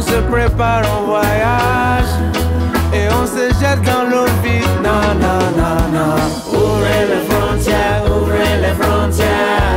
On 0.00 0.02
se 0.02 0.18
prépare 0.32 0.80
au 0.98 1.08
voyage 1.08 2.08
et 2.90 3.06
on 3.12 3.26
se 3.26 3.52
jette 3.60 3.82
dans 3.82 4.08
l'eau 4.08 4.24
vide. 4.42 4.64
Non, 4.82 5.12
non, 5.20 5.42
non, 5.58 5.76
non. 5.92 6.58
Ouvrez 6.58 7.04
les 7.06 7.28
frontières, 7.28 8.02
ouvrez 8.06 8.56
les 8.62 8.82
frontières. 8.82 9.69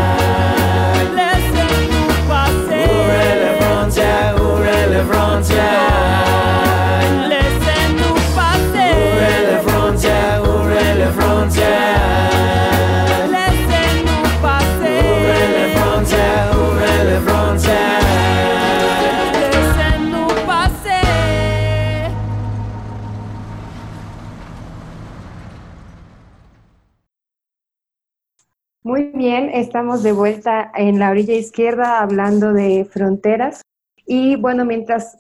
Estamos 29.74 30.04
de 30.04 30.12
vuelta 30.12 30.72
en 30.76 31.00
la 31.00 31.10
orilla 31.10 31.34
izquierda 31.34 32.00
hablando 32.00 32.54
de 32.54 32.86
fronteras. 32.86 33.64
Y 34.06 34.36
bueno, 34.36 34.66
mientras 34.66 35.20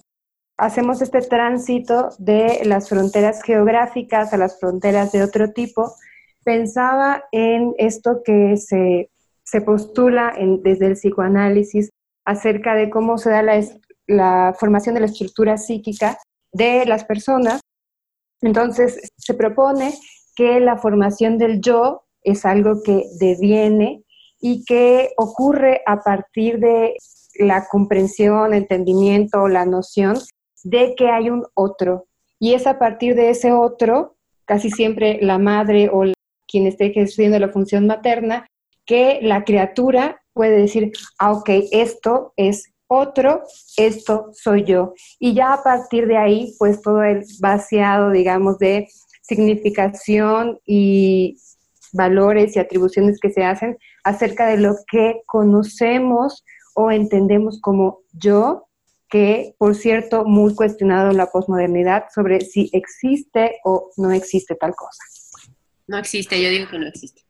hacemos 0.59 1.01
este 1.01 1.21
tránsito 1.21 2.09
de 2.19 2.61
las 2.63 2.87
fronteras 2.87 3.41
geográficas 3.41 4.31
a 4.31 4.37
las 4.37 4.59
fronteras 4.59 5.11
de 5.11 5.23
otro 5.23 5.53
tipo, 5.53 5.95
pensaba 6.45 7.23
en 7.31 7.73
esto 7.79 8.21
que 8.23 8.57
se, 8.57 9.09
se 9.43 9.61
postula 9.61 10.31
en- 10.37 10.61
desde 10.61 10.85
el 10.85 10.93
psicoanálisis 10.93 11.89
acerca 12.23 12.75
de 12.75 12.91
cómo 12.91 13.17
se 13.17 13.31
da 13.31 13.41
la, 13.41 13.59
la 14.05 14.55
formación 14.59 14.93
de 14.93 15.01
la 15.01 15.07
estructura 15.07 15.57
psíquica 15.57 16.19
de 16.51 16.85
las 16.85 17.05
personas. 17.05 17.59
Entonces, 18.43 19.11
se 19.17 19.33
propone 19.33 19.95
que 20.35 20.59
la 20.59 20.77
formación 20.77 21.39
del 21.39 21.59
yo 21.59 22.03
es 22.21 22.45
algo 22.45 22.83
que 22.83 23.05
deviene 23.19 24.02
y 24.45 24.65
que 24.65 25.13
ocurre 25.15 25.81
a 25.85 26.01
partir 26.01 26.59
de 26.59 26.97
la 27.35 27.65
comprensión, 27.71 28.53
entendimiento 28.53 29.47
la 29.47 29.65
noción 29.65 30.19
de 30.65 30.95
que 30.95 31.07
hay 31.07 31.29
un 31.29 31.45
otro. 31.53 32.07
Y 32.39 32.53
es 32.53 32.67
a 32.67 32.77
partir 32.77 33.15
de 33.15 33.29
ese 33.29 33.53
otro, 33.53 34.17
casi 34.43 34.69
siempre 34.69 35.17
la 35.21 35.37
madre 35.37 35.89
o 35.89 36.03
quien 36.45 36.67
esté 36.67 36.87
ejerciendo 36.87 37.39
la 37.39 37.53
función 37.53 37.87
materna, 37.87 38.45
que 38.85 39.19
la 39.21 39.45
criatura 39.45 40.21
puede 40.33 40.57
decir, 40.57 40.91
ah, 41.19 41.31
ok, 41.31 41.49
esto 41.71 42.33
es 42.35 42.65
otro, 42.87 43.43
esto 43.77 44.31
soy 44.33 44.65
yo. 44.65 44.93
Y 45.19 45.33
ya 45.35 45.53
a 45.53 45.63
partir 45.63 46.05
de 46.05 46.17
ahí, 46.17 46.53
pues 46.59 46.81
todo 46.81 47.01
el 47.01 47.23
vaciado, 47.39 48.11
digamos, 48.11 48.59
de 48.59 48.89
significación 49.21 50.59
y 50.65 51.37
valores 51.93 52.55
y 52.55 52.59
atribuciones 52.59 53.19
que 53.19 53.29
se 53.29 53.43
hacen 53.45 53.77
acerca 54.03 54.47
de 54.47 54.57
lo 54.57 54.75
que 54.91 55.21
conocemos 55.25 56.43
o 56.75 56.91
entendemos 56.91 57.61
como 57.61 58.01
yo, 58.11 58.67
que 59.09 59.55
por 59.57 59.75
cierto, 59.75 60.25
muy 60.25 60.55
cuestionado 60.55 61.11
en 61.11 61.17
la 61.17 61.27
posmodernidad 61.27 62.05
sobre 62.13 62.41
si 62.41 62.69
existe 62.73 63.59
o 63.63 63.91
no 63.97 64.11
existe 64.11 64.55
tal 64.55 64.75
cosa. 64.75 65.03
No 65.87 65.97
existe, 65.97 66.41
yo 66.41 66.49
digo 66.49 66.67
que 66.69 66.79
no 66.79 66.87
existe. 66.87 67.21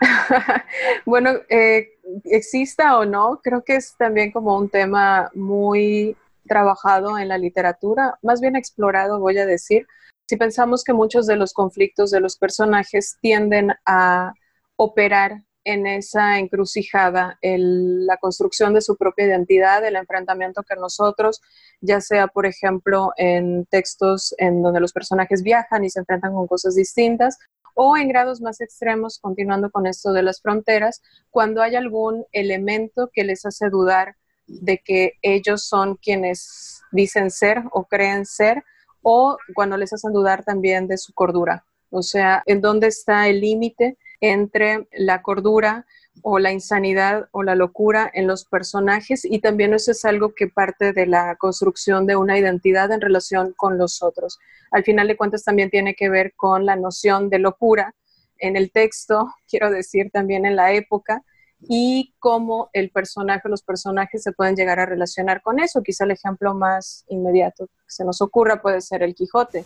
bueno, 1.06 1.30
eh, 1.48 1.88
exista 2.24 2.98
o 2.98 3.04
no, 3.04 3.40
creo 3.42 3.64
que 3.64 3.76
es 3.76 3.96
también 3.96 4.30
como 4.30 4.56
un 4.56 4.68
tema 4.68 5.30
muy 5.34 6.16
trabajado 6.46 7.18
en 7.18 7.28
la 7.28 7.38
literatura, 7.38 8.18
más 8.22 8.40
bien 8.40 8.56
explorado, 8.56 9.18
voy 9.18 9.38
a 9.38 9.46
decir. 9.46 9.86
Si 10.26 10.36
pensamos 10.36 10.84
que 10.84 10.92
muchos 10.92 11.26
de 11.26 11.36
los 11.36 11.52
conflictos 11.52 12.10
de 12.10 12.20
los 12.20 12.36
personajes 12.38 13.18
tienden 13.20 13.72
a 13.84 14.32
operar 14.76 15.42
en 15.64 15.86
esa 15.86 16.38
encrucijada, 16.38 17.38
la 17.42 18.16
construcción 18.18 18.74
de 18.74 18.82
su 18.82 18.96
propia 18.96 19.26
identidad, 19.26 19.84
el 19.84 19.96
enfrentamiento 19.96 20.62
que 20.62 20.76
nosotros, 20.76 21.40
ya 21.80 22.00
sea, 22.00 22.28
por 22.28 22.46
ejemplo, 22.46 23.12
en 23.16 23.64
textos 23.66 24.34
en 24.38 24.62
donde 24.62 24.80
los 24.80 24.92
personajes 24.92 25.42
viajan 25.42 25.84
y 25.84 25.90
se 25.90 26.00
enfrentan 26.00 26.34
con 26.34 26.46
cosas 26.46 26.74
distintas, 26.74 27.38
o 27.74 27.96
en 27.96 28.08
grados 28.08 28.40
más 28.40 28.60
extremos, 28.60 29.18
continuando 29.18 29.70
con 29.70 29.86
esto 29.86 30.12
de 30.12 30.22
las 30.22 30.40
fronteras, 30.40 31.02
cuando 31.30 31.60
hay 31.62 31.76
algún 31.76 32.24
elemento 32.32 33.10
que 33.12 33.24
les 33.24 33.44
hace 33.46 33.68
dudar 33.68 34.16
de 34.46 34.78
que 34.78 35.14
ellos 35.22 35.64
son 35.64 35.96
quienes 35.96 36.82
dicen 36.92 37.30
ser 37.30 37.62
o 37.72 37.84
creen 37.84 38.26
ser, 38.26 38.62
o 39.04 39.38
cuando 39.54 39.76
les 39.76 39.92
hacen 39.92 40.12
dudar 40.12 40.44
también 40.44 40.88
de 40.88 40.98
su 40.98 41.12
cordura. 41.12 41.64
O 41.90 42.02
sea, 42.02 42.42
en 42.46 42.60
dónde 42.60 42.88
está 42.88 43.28
el 43.28 43.40
límite 43.40 43.96
entre 44.20 44.88
la 44.92 45.22
cordura 45.22 45.86
o 46.22 46.38
la 46.38 46.52
insanidad 46.52 47.28
o 47.32 47.42
la 47.42 47.54
locura 47.54 48.10
en 48.14 48.26
los 48.26 48.44
personajes 48.44 49.24
y 49.24 49.40
también 49.40 49.74
eso 49.74 49.90
es 49.90 50.04
algo 50.04 50.34
que 50.34 50.48
parte 50.48 50.92
de 50.92 51.06
la 51.06 51.36
construcción 51.36 52.06
de 52.06 52.16
una 52.16 52.38
identidad 52.38 52.90
en 52.90 53.00
relación 53.00 53.52
con 53.56 53.78
los 53.78 54.02
otros. 54.02 54.38
Al 54.70 54.84
final 54.84 55.06
de 55.06 55.16
cuentas 55.16 55.44
también 55.44 55.70
tiene 55.70 55.94
que 55.94 56.08
ver 56.08 56.32
con 56.34 56.66
la 56.66 56.76
noción 56.76 57.28
de 57.30 57.38
locura 57.38 57.94
en 58.38 58.56
el 58.56 58.72
texto, 58.72 59.32
quiero 59.48 59.70
decir 59.70 60.10
también 60.10 60.46
en 60.46 60.56
la 60.56 60.72
época, 60.72 61.22
y 61.68 62.14
cómo 62.18 62.70
el 62.72 62.90
personaje, 62.90 63.48
los 63.48 63.62
personajes 63.62 64.22
se 64.22 64.32
pueden 64.32 64.56
llegar 64.56 64.80
a 64.80 64.86
relacionar 64.86 65.42
con 65.42 65.60
eso. 65.60 65.82
Quizá 65.82 66.04
el 66.04 66.12
ejemplo 66.12 66.54
más 66.54 67.04
inmediato 67.08 67.66
que 67.66 67.72
se 67.86 68.04
nos 68.04 68.20
ocurra 68.20 68.62
puede 68.62 68.80
ser 68.80 69.02
el 69.02 69.14
Quijote 69.14 69.64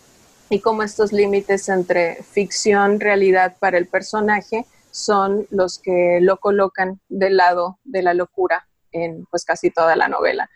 y 0.49 0.59
cómo 0.59 0.83
estos 0.83 1.13
límites 1.13 1.69
entre 1.69 2.23
ficción, 2.23 2.99
realidad 2.99 3.57
para 3.59 3.77
el 3.77 3.87
personaje 3.87 4.65
son 4.91 5.45
los 5.51 5.79
que 5.79 6.19
lo 6.21 6.37
colocan 6.37 6.99
del 7.07 7.37
lado 7.37 7.79
de 7.83 8.01
la 8.01 8.13
locura 8.13 8.67
en 8.91 9.25
pues 9.25 9.45
casi 9.45 9.69
toda 9.69 9.95
la 9.95 10.07
novela. 10.07 10.49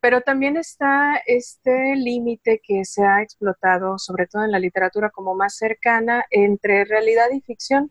Pero 0.00 0.20
también 0.20 0.56
está 0.56 1.20
este 1.26 1.96
límite 1.96 2.60
que 2.62 2.84
se 2.84 3.04
ha 3.04 3.22
explotado, 3.22 3.98
sobre 3.98 4.26
todo 4.26 4.44
en 4.44 4.52
la 4.52 4.60
literatura 4.60 5.10
como 5.10 5.34
más 5.34 5.56
cercana, 5.56 6.24
entre 6.30 6.84
realidad 6.84 7.26
y 7.32 7.40
ficción 7.40 7.90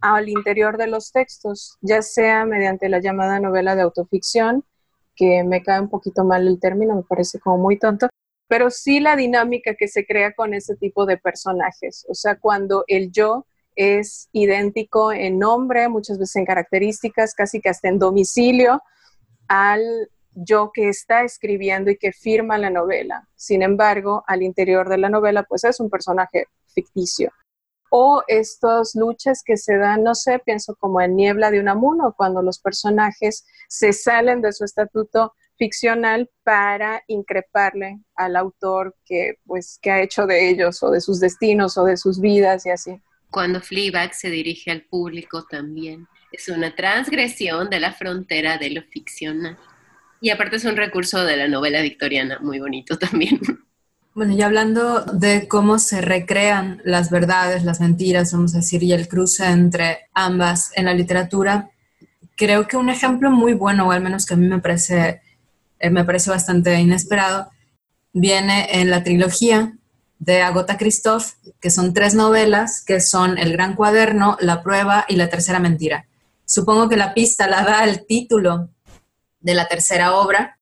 al 0.00 0.28
interior 0.28 0.76
de 0.76 0.86
los 0.86 1.12
textos, 1.12 1.78
ya 1.80 2.02
sea 2.02 2.44
mediante 2.44 2.88
la 2.88 3.00
llamada 3.00 3.40
novela 3.40 3.74
de 3.74 3.82
autoficción, 3.82 4.64
que 5.14 5.42
me 5.44 5.62
cae 5.62 5.80
un 5.80 5.88
poquito 5.88 6.24
mal 6.24 6.46
el 6.46 6.60
término, 6.60 6.94
me 6.94 7.02
parece 7.02 7.40
como 7.40 7.58
muy 7.58 7.78
tonto, 7.78 8.08
pero 8.48 8.70
sí 8.70 9.00
la 9.00 9.16
dinámica 9.16 9.74
que 9.74 9.88
se 9.88 10.06
crea 10.06 10.32
con 10.34 10.54
ese 10.54 10.76
tipo 10.76 11.06
de 11.06 11.16
personajes. 11.16 12.06
O 12.08 12.14
sea, 12.14 12.36
cuando 12.36 12.84
el 12.86 13.10
yo 13.10 13.46
es 13.74 14.28
idéntico 14.32 15.12
en 15.12 15.38
nombre, 15.38 15.88
muchas 15.88 16.18
veces 16.18 16.36
en 16.36 16.46
características, 16.46 17.34
casi 17.34 17.60
que 17.60 17.68
hasta 17.68 17.88
en 17.88 17.98
domicilio, 17.98 18.82
al 19.48 19.82
yo 20.32 20.70
que 20.72 20.88
está 20.88 21.22
escribiendo 21.22 21.90
y 21.90 21.96
que 21.96 22.12
firma 22.12 22.58
la 22.58 22.70
novela. 22.70 23.26
Sin 23.34 23.62
embargo, 23.62 24.22
al 24.26 24.42
interior 24.42 24.88
de 24.88 24.98
la 24.98 25.08
novela, 25.08 25.44
pues 25.44 25.64
es 25.64 25.80
un 25.80 25.90
personaje 25.90 26.44
ficticio. 26.68 27.32
O 27.90 28.22
estas 28.26 28.94
luchas 28.94 29.42
que 29.44 29.56
se 29.56 29.76
dan, 29.76 30.02
no 30.02 30.14
sé, 30.14 30.38
pienso 30.38 30.74
como 30.76 31.00
en 31.00 31.16
Niebla 31.16 31.50
de 31.50 31.60
Unamuno, 31.60 32.14
cuando 32.16 32.42
los 32.42 32.58
personajes 32.58 33.46
se 33.68 33.92
salen 33.92 34.42
de 34.42 34.52
su 34.52 34.64
estatuto 34.64 35.34
ficcional 35.56 36.30
para 36.42 37.02
increparle 37.06 38.00
al 38.14 38.36
autor 38.36 38.94
que, 39.04 39.36
pues, 39.46 39.78
que 39.80 39.90
ha 39.90 40.02
hecho 40.02 40.26
de 40.26 40.50
ellos 40.50 40.82
o 40.82 40.90
de 40.90 41.00
sus 41.00 41.20
destinos 41.20 41.78
o 41.78 41.84
de 41.84 41.96
sus 41.96 42.20
vidas 42.20 42.66
y 42.66 42.70
así 42.70 43.00
cuando 43.36 43.60
Fleabag 43.60 44.14
se 44.14 44.30
dirige 44.30 44.70
al 44.70 44.84
público 44.84 45.44
también. 45.44 46.08
Es 46.32 46.48
una 46.48 46.74
transgresión 46.74 47.68
de 47.68 47.80
la 47.80 47.92
frontera 47.92 48.56
de 48.56 48.70
lo 48.70 48.82
ficcional. 48.82 49.58
Y 50.20 50.30
aparte 50.30 50.56
es 50.56 50.64
un 50.64 50.76
recurso 50.76 51.22
de 51.24 51.36
la 51.36 51.46
novela 51.46 51.82
victoriana 51.82 52.38
muy 52.40 52.58
bonito 52.60 52.98
también. 52.98 53.38
Bueno, 54.16 54.32
y 54.32 54.40
hablando 54.40 55.02
de 55.02 55.46
cómo 55.46 55.78
se 55.78 56.00
recrean 56.00 56.80
las 56.86 57.10
verdades, 57.10 57.64
las 57.64 57.80
mentiras, 57.80 58.32
vamos 58.32 58.54
a 58.54 58.60
decir, 58.60 58.82
y 58.82 58.94
el 58.94 59.08
cruce 59.08 59.44
entre 59.44 60.08
ambas 60.14 60.70
en 60.74 60.86
la 60.86 60.94
literatura, 60.94 61.68
creo 62.34 62.66
que 62.66 62.78
un 62.78 62.88
ejemplo 62.88 63.30
muy 63.30 63.52
bueno, 63.52 63.86
o 63.86 63.90
al 63.90 64.00
menos 64.00 64.24
que 64.24 64.32
a 64.32 64.38
mí 64.38 64.46
me 64.46 64.58
parece, 64.58 65.20
eh, 65.78 65.90
me 65.90 66.02
parece 66.06 66.30
bastante 66.30 66.80
inesperado, 66.80 67.50
viene 68.14 68.80
en 68.80 68.88
la 68.88 69.04
trilogía 69.04 69.76
de 70.18 70.40
Agota 70.40 70.78
Christoph, 70.78 71.32
que 71.60 71.68
son 71.68 71.92
tres 71.92 72.14
novelas, 72.14 72.82
que 72.86 73.00
son 73.00 73.36
El 73.36 73.52
Gran 73.52 73.74
Cuaderno, 73.74 74.38
La 74.40 74.62
Prueba 74.62 75.04
y 75.10 75.16
La 75.16 75.28
Tercera 75.28 75.58
Mentira. 75.58 76.06
Supongo 76.46 76.88
que 76.88 76.96
la 76.96 77.12
pista 77.12 77.48
la 77.48 77.64
da 77.64 77.84
el 77.84 78.06
título 78.06 78.70
de 79.40 79.52
la 79.52 79.68
tercera 79.68 80.14
obra, 80.14 80.58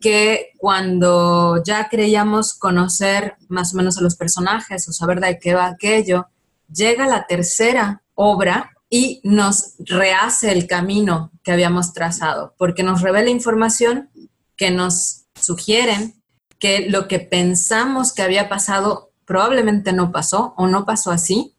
que 0.00 0.52
cuando 0.58 1.62
ya 1.64 1.88
creíamos 1.88 2.54
conocer 2.54 3.36
más 3.48 3.72
o 3.72 3.76
menos 3.76 3.98
a 3.98 4.02
los 4.02 4.16
personajes 4.16 4.88
o 4.88 4.92
saber 4.92 5.20
de 5.20 5.38
qué 5.38 5.54
va 5.54 5.66
aquello, 5.66 6.26
llega 6.72 7.06
la 7.06 7.26
tercera 7.26 8.02
obra 8.14 8.72
y 8.90 9.20
nos 9.24 9.74
rehace 9.78 10.52
el 10.52 10.66
camino 10.66 11.32
que 11.42 11.52
habíamos 11.52 11.92
trazado, 11.92 12.54
porque 12.58 12.82
nos 12.82 13.02
revela 13.02 13.30
información 13.30 14.10
que 14.56 14.70
nos 14.70 15.24
sugieren 15.40 16.14
que 16.58 16.88
lo 16.88 17.08
que 17.08 17.18
pensamos 17.18 18.12
que 18.12 18.22
había 18.22 18.48
pasado 18.48 19.12
probablemente 19.24 19.92
no 19.92 20.12
pasó 20.12 20.54
o 20.56 20.66
no 20.68 20.84
pasó 20.84 21.10
así 21.10 21.54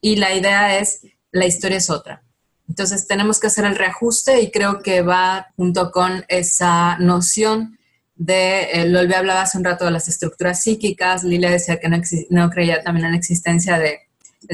y 0.00 0.16
la 0.16 0.34
idea 0.34 0.78
es, 0.78 1.06
la 1.30 1.46
historia 1.46 1.78
es 1.78 1.88
otra. 1.88 2.23
Entonces 2.68 3.06
tenemos 3.06 3.40
que 3.40 3.48
hacer 3.48 3.64
el 3.64 3.76
reajuste 3.76 4.40
y 4.40 4.50
creo 4.50 4.80
que 4.80 5.02
va 5.02 5.48
junto 5.56 5.90
con 5.90 6.24
esa 6.28 6.96
noción 6.98 7.78
de, 8.16 8.62
eh, 8.72 8.88
lo 8.88 9.00
hablaba 9.00 9.42
hace 9.42 9.58
un 9.58 9.64
rato 9.64 9.84
de 9.84 9.90
las 9.90 10.08
estructuras 10.08 10.62
psíquicas, 10.62 11.24
Lilia 11.24 11.50
decía 11.50 11.80
que 11.80 11.88
no, 11.88 12.00
no 12.30 12.50
creía 12.50 12.82
también 12.82 13.06
en 13.06 13.12
la 13.12 13.18
existencia 13.18 13.78
de, 13.78 13.98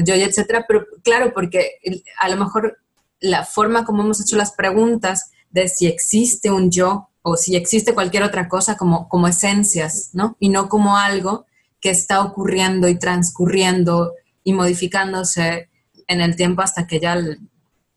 yo, 0.03 0.15
etcétera, 0.15 0.65
pero 0.67 0.85
claro, 1.03 1.33
porque 1.33 1.77
a 2.19 2.29
lo 2.29 2.37
mejor 2.37 2.79
la 3.19 3.45
forma 3.45 3.85
como 3.85 4.03
hemos 4.03 4.19
hecho 4.19 4.35
las 4.35 4.53
preguntas 4.53 5.31
de 5.51 5.67
si 5.67 5.87
existe 5.87 6.49
un 6.49 6.71
yo 6.71 7.09
o 7.21 7.37
si 7.37 7.55
existe 7.55 7.93
cualquier 7.93 8.23
otra 8.23 8.47
cosa 8.47 8.77
como, 8.77 9.07
como 9.07 9.27
esencias, 9.27 10.09
¿no? 10.13 10.35
Y 10.39 10.49
no 10.49 10.69
como 10.69 10.97
algo 10.97 11.45
que 11.79 11.91
está 11.91 12.21
ocurriendo 12.21 12.87
y 12.87 12.97
transcurriendo 12.97 14.13
y 14.43 14.53
modificándose 14.53 15.69
en 16.07 16.21
el 16.21 16.35
tiempo 16.35 16.61
hasta 16.61 16.87
que 16.87 16.99
ya 16.99 17.15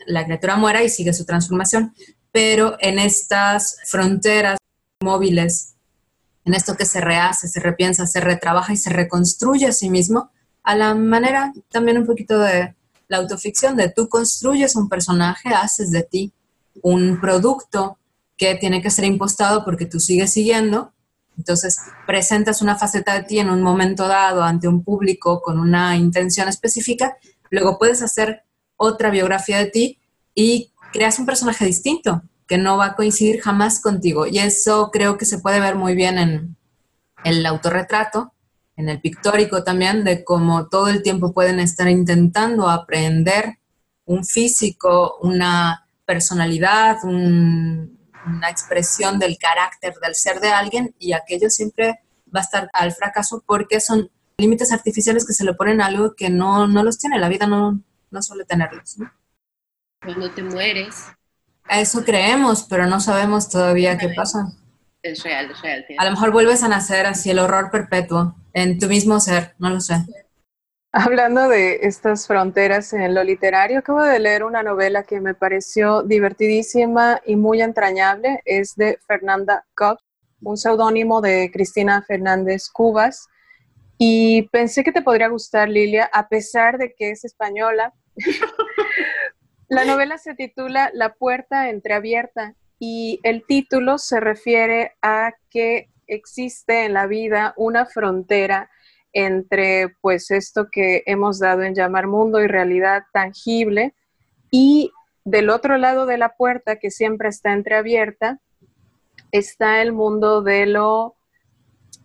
la 0.06 0.24
criatura 0.24 0.56
muera 0.56 0.82
y 0.82 0.88
sigue 0.88 1.12
su 1.12 1.24
transformación. 1.24 1.94
Pero 2.32 2.76
en 2.80 2.98
estas 2.98 3.78
fronteras 3.86 4.58
móviles, 5.02 5.74
en 6.44 6.54
esto 6.54 6.76
que 6.76 6.84
se 6.84 7.00
rehace, 7.00 7.48
se 7.48 7.60
repiensa, 7.60 8.06
se 8.06 8.20
retrabaja 8.20 8.72
y 8.72 8.76
se 8.76 8.90
reconstruye 8.90 9.66
a 9.66 9.72
sí 9.72 9.90
mismo, 9.90 10.30
a 10.62 10.74
la 10.74 10.94
manera 10.94 11.52
también 11.70 11.98
un 11.98 12.06
poquito 12.06 12.38
de 12.38 12.74
la 13.08 13.18
autoficción, 13.18 13.76
de 13.76 13.90
tú 13.90 14.08
construyes 14.08 14.76
un 14.76 14.88
personaje, 14.88 15.50
haces 15.50 15.90
de 15.90 16.02
ti 16.02 16.32
un 16.82 17.20
producto 17.20 17.98
que 18.36 18.54
tiene 18.56 18.82
que 18.82 18.90
ser 18.90 19.04
impostado 19.04 19.64
porque 19.64 19.86
tú 19.86 20.00
sigues 20.00 20.32
siguiendo. 20.32 20.92
Entonces, 21.36 21.78
presentas 22.06 22.62
una 22.62 22.76
faceta 22.76 23.14
de 23.14 23.24
ti 23.24 23.38
en 23.38 23.50
un 23.50 23.62
momento 23.62 24.08
dado 24.08 24.42
ante 24.42 24.68
un 24.68 24.82
público 24.82 25.42
con 25.42 25.58
una 25.58 25.96
intención 25.96 26.48
específica, 26.48 27.16
luego 27.50 27.78
puedes 27.78 28.02
hacer 28.02 28.44
otra 28.76 29.10
biografía 29.10 29.58
de 29.58 29.66
ti 29.66 29.98
y 30.34 30.72
creas 30.92 31.18
un 31.18 31.26
personaje 31.26 31.64
distinto 31.64 32.22
que 32.46 32.58
no 32.58 32.76
va 32.76 32.86
a 32.86 32.94
coincidir 32.94 33.40
jamás 33.40 33.80
contigo. 33.80 34.26
Y 34.26 34.38
eso 34.38 34.90
creo 34.92 35.16
que 35.18 35.24
se 35.24 35.38
puede 35.38 35.60
ver 35.60 35.76
muy 35.76 35.94
bien 35.94 36.18
en 36.18 36.56
el 37.24 37.44
autorretrato, 37.46 38.32
en 38.76 38.88
el 38.88 39.00
pictórico 39.00 39.64
también, 39.64 40.04
de 40.04 40.24
cómo 40.24 40.68
todo 40.68 40.88
el 40.88 41.02
tiempo 41.02 41.32
pueden 41.32 41.60
estar 41.60 41.88
intentando 41.88 42.68
aprender 42.68 43.58
un 44.04 44.24
físico, 44.24 45.16
una 45.22 45.86
personalidad, 46.04 46.98
un, 47.04 47.98
una 48.26 48.50
expresión 48.50 49.18
del 49.18 49.38
carácter 49.38 49.94
del 50.02 50.14
ser 50.14 50.40
de 50.40 50.48
alguien 50.48 50.94
y 50.98 51.12
aquello 51.12 51.50
siempre 51.50 52.00
va 52.34 52.40
a 52.40 52.42
estar 52.42 52.68
al 52.72 52.92
fracaso 52.92 53.42
porque 53.46 53.80
son 53.80 54.10
límites 54.36 54.72
artificiales 54.72 55.26
que 55.26 55.32
se 55.32 55.44
le 55.44 55.54
ponen 55.54 55.80
a 55.80 55.86
algo 55.86 56.14
que 56.14 56.30
no, 56.30 56.66
no 56.66 56.82
los 56.82 56.98
tiene, 56.98 57.18
la 57.18 57.28
vida 57.28 57.46
no, 57.46 57.80
no 58.14 58.22
suele 58.22 58.44
tenerlos. 58.44 58.96
Cuando 60.02 60.30
te 60.30 60.42
mueres. 60.42 61.08
A 61.64 61.80
eso 61.80 62.04
creemos, 62.04 62.64
pero 62.64 62.86
no 62.86 63.00
sabemos 63.00 63.48
todavía 63.48 63.98
qué 63.98 64.10
pasa. 64.10 64.52
Es 65.02 65.22
real, 65.22 65.50
es 65.50 65.60
real. 65.60 65.84
A 65.98 66.04
lo 66.04 66.10
mejor 66.12 66.32
vuelves 66.32 66.62
a 66.62 66.68
nacer 66.68 67.04
así 67.04 67.30
el 67.30 67.38
horror 67.38 67.70
perpetuo 67.70 68.36
en 68.54 68.78
tu 68.78 68.86
mismo 68.86 69.20
ser, 69.20 69.54
no 69.58 69.68
lo 69.68 69.80
sé. 69.80 69.96
Hablando 70.92 71.48
de 71.48 71.80
estas 71.82 72.28
fronteras 72.28 72.92
en 72.92 73.14
lo 73.14 73.24
literario, 73.24 73.80
acabo 73.80 74.02
de 74.02 74.20
leer 74.20 74.44
una 74.44 74.62
novela 74.62 75.02
que 75.02 75.20
me 75.20 75.34
pareció 75.34 76.04
divertidísima 76.04 77.20
y 77.26 77.34
muy 77.34 77.62
entrañable. 77.62 78.40
Es 78.44 78.76
de 78.76 79.00
Fernanda 79.08 79.66
Kopp, 79.74 79.98
un 80.40 80.56
seudónimo 80.56 81.20
de 81.20 81.50
Cristina 81.52 82.00
Fernández 82.02 82.68
Cubas. 82.68 83.26
Y 83.98 84.42
pensé 84.52 84.84
que 84.84 84.92
te 84.92 85.02
podría 85.02 85.28
gustar, 85.28 85.68
Lilia, 85.68 86.08
a 86.12 86.28
pesar 86.28 86.78
de 86.78 86.94
que 86.94 87.10
es 87.10 87.24
española. 87.24 87.92
La 89.68 89.84
novela 89.84 90.18
se 90.18 90.34
titula 90.34 90.90
La 90.94 91.14
puerta 91.14 91.70
entreabierta 91.70 92.54
y 92.78 93.20
el 93.22 93.44
título 93.46 93.98
se 93.98 94.20
refiere 94.20 94.92
a 95.02 95.32
que 95.50 95.88
existe 96.06 96.84
en 96.84 96.92
la 96.92 97.06
vida 97.06 97.54
una 97.56 97.86
frontera 97.86 98.70
entre 99.12 99.94
pues 100.00 100.30
esto 100.30 100.68
que 100.70 101.02
hemos 101.06 101.38
dado 101.38 101.62
en 101.62 101.74
llamar 101.74 102.08
mundo 102.08 102.42
y 102.42 102.46
realidad 102.46 103.04
tangible 103.12 103.94
y 104.50 104.92
del 105.24 105.50
otro 105.50 105.78
lado 105.78 106.04
de 106.04 106.18
la 106.18 106.36
puerta 106.36 106.76
que 106.76 106.90
siempre 106.90 107.28
está 107.28 107.52
entreabierta 107.52 108.40
está 109.30 109.82
el 109.82 109.92
mundo 109.92 110.42
de 110.42 110.66
lo 110.66 111.16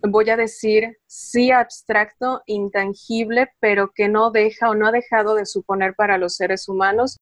voy 0.02 0.30
a 0.30 0.38
decir, 0.38 0.98
sí 1.08 1.52
abstracto, 1.52 2.42
intangible, 2.46 3.50
pero 3.60 3.92
que 3.94 4.08
no 4.08 4.32
deja 4.32 4.70
o 4.70 4.76
no 4.76 4.88
ha 4.88 4.92
dejado 4.92 5.36
de 5.36 5.46
suponer 5.46 5.96
para 5.96 6.18
los 6.18 6.36
seres 6.36 6.68
humanos 6.70 7.18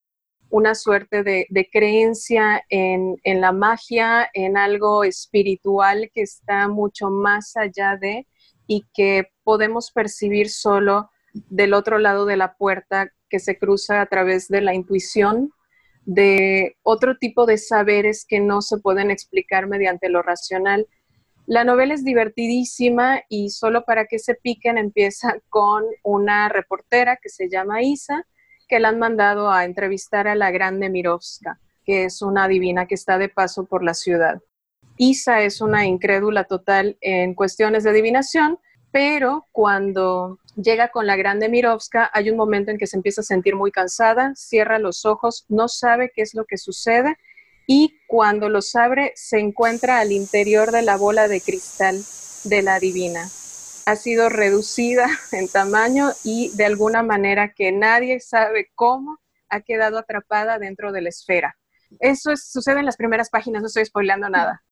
una 0.49 0.75
suerte 0.75 1.23
de, 1.23 1.69
creencia 1.71 2.63
en, 2.69 3.17
en, 3.23 3.41
la 3.41 3.51
magia, 3.51 4.29
en 4.33 4.57
algo 4.57 5.03
espiritual 5.03 6.09
que 6.13 6.21
está 6.21 6.67
mucho 6.67 7.09
más 7.09 7.57
allá 7.57 7.97
de 7.97 8.27
y 8.65 8.85
que 8.93 9.29
podemos 9.43 9.91
percibir 9.91 10.49
solo 10.49 11.09
del 11.33 11.73
otro 11.73 11.99
lado 11.99 12.25
de 12.25 12.37
la 12.37 12.55
puerta 12.55 13.11
que 13.29 13.39
se 13.39 13.57
cruza 13.57 14.01
a 14.01 14.05
través 14.05 14.47
de 14.47 14.61
la 14.61 14.73
intuición, 14.73 15.51
de 16.05 16.77
otro 16.83 17.17
tipo 17.17 17.45
de 17.45 17.57
saberes 17.57 18.25
que 18.27 18.39
no 18.39 18.61
se 18.61 18.77
pueden 18.77 19.11
explicar 19.11 19.67
mediante 19.67 20.09
lo 20.09 20.21
racional. 20.21 20.87
La 21.47 21.63
novela 21.63 21.93
es 21.93 22.03
divertidísima 22.03 23.21
y 23.29 23.51
solo 23.51 23.85
para 23.85 24.05
que 24.05 24.19
se 24.19 24.35
piquen 24.35 24.77
empieza 24.77 25.39
con 25.49 25.85
una 26.03 26.49
reportera 26.49 27.17
que 27.21 27.29
se 27.29 27.49
llama 27.49 27.81
Isa, 27.81 28.27
que 28.67 28.81
la 28.81 28.89
han 28.89 28.99
mandado 28.99 29.49
a 29.49 29.63
entrevistar 29.63 30.27
a 30.27 30.35
la 30.35 30.51
grande 30.51 30.89
Mirovska, 30.89 31.57
que 31.85 32.03
es 32.03 32.21
una 32.21 32.49
divina 32.49 32.85
que 32.85 32.95
está 32.95 33.17
de 33.17 33.29
paso 33.29 33.63
por 33.63 33.81
la 33.81 33.93
ciudad. 33.93 34.41
Isa 34.97 35.41
es 35.41 35.61
una 35.61 35.85
incrédula 35.85 36.43
total 36.43 36.97
en 36.99 37.33
cuestiones 37.33 37.85
de 37.85 37.91
adivinación, 37.91 38.59
pero 38.91 39.45
cuando 39.53 40.39
llega 40.57 40.89
con 40.89 41.07
la 41.07 41.15
grande 41.15 41.47
Mirovska, 41.47 42.09
hay 42.13 42.29
un 42.29 42.35
momento 42.35 42.71
en 42.71 42.77
que 42.77 42.87
se 42.87 42.97
empieza 42.97 43.21
a 43.21 43.23
sentir 43.23 43.55
muy 43.55 43.71
cansada, 43.71 44.33
cierra 44.35 44.79
los 44.79 45.05
ojos, 45.05 45.45
no 45.47 45.69
sabe 45.69 46.11
qué 46.13 46.23
es 46.23 46.33
lo 46.33 46.43
que 46.43 46.57
sucede 46.57 47.15
y 47.67 47.99
cuando 48.07 48.47
los 48.47 48.75
abre 48.75 49.11
se 49.15 49.39
encuentra 49.39 49.99
al 49.99 50.13
interior 50.13 50.71
de 50.71 50.81
la 50.81 50.95
bola 50.95 51.27
de 51.27 51.41
cristal 51.41 52.01
de 52.45 52.61
la 52.61 52.79
divina. 52.79 53.29
Ha 53.85 53.95
sido 53.97 54.29
reducida 54.29 55.07
en 55.33 55.49
tamaño 55.49 56.11
y 56.23 56.55
de 56.55 56.65
alguna 56.65 57.03
manera 57.03 57.53
que 57.53 57.71
nadie 57.73 58.21
sabe 58.21 58.71
cómo 58.73 59.19
ha 59.49 59.61
quedado 59.61 59.97
atrapada 59.97 60.57
dentro 60.57 60.91
de 60.91 61.01
la 61.01 61.09
esfera. 61.09 61.57
Eso 61.99 62.35
sucede 62.35 62.79
en 62.79 62.85
las 62.85 62.97
primeras 62.97 63.29
páginas, 63.29 63.61
no 63.61 63.67
estoy 63.67 63.85
spoileando 63.85 64.29
nada. 64.29 64.63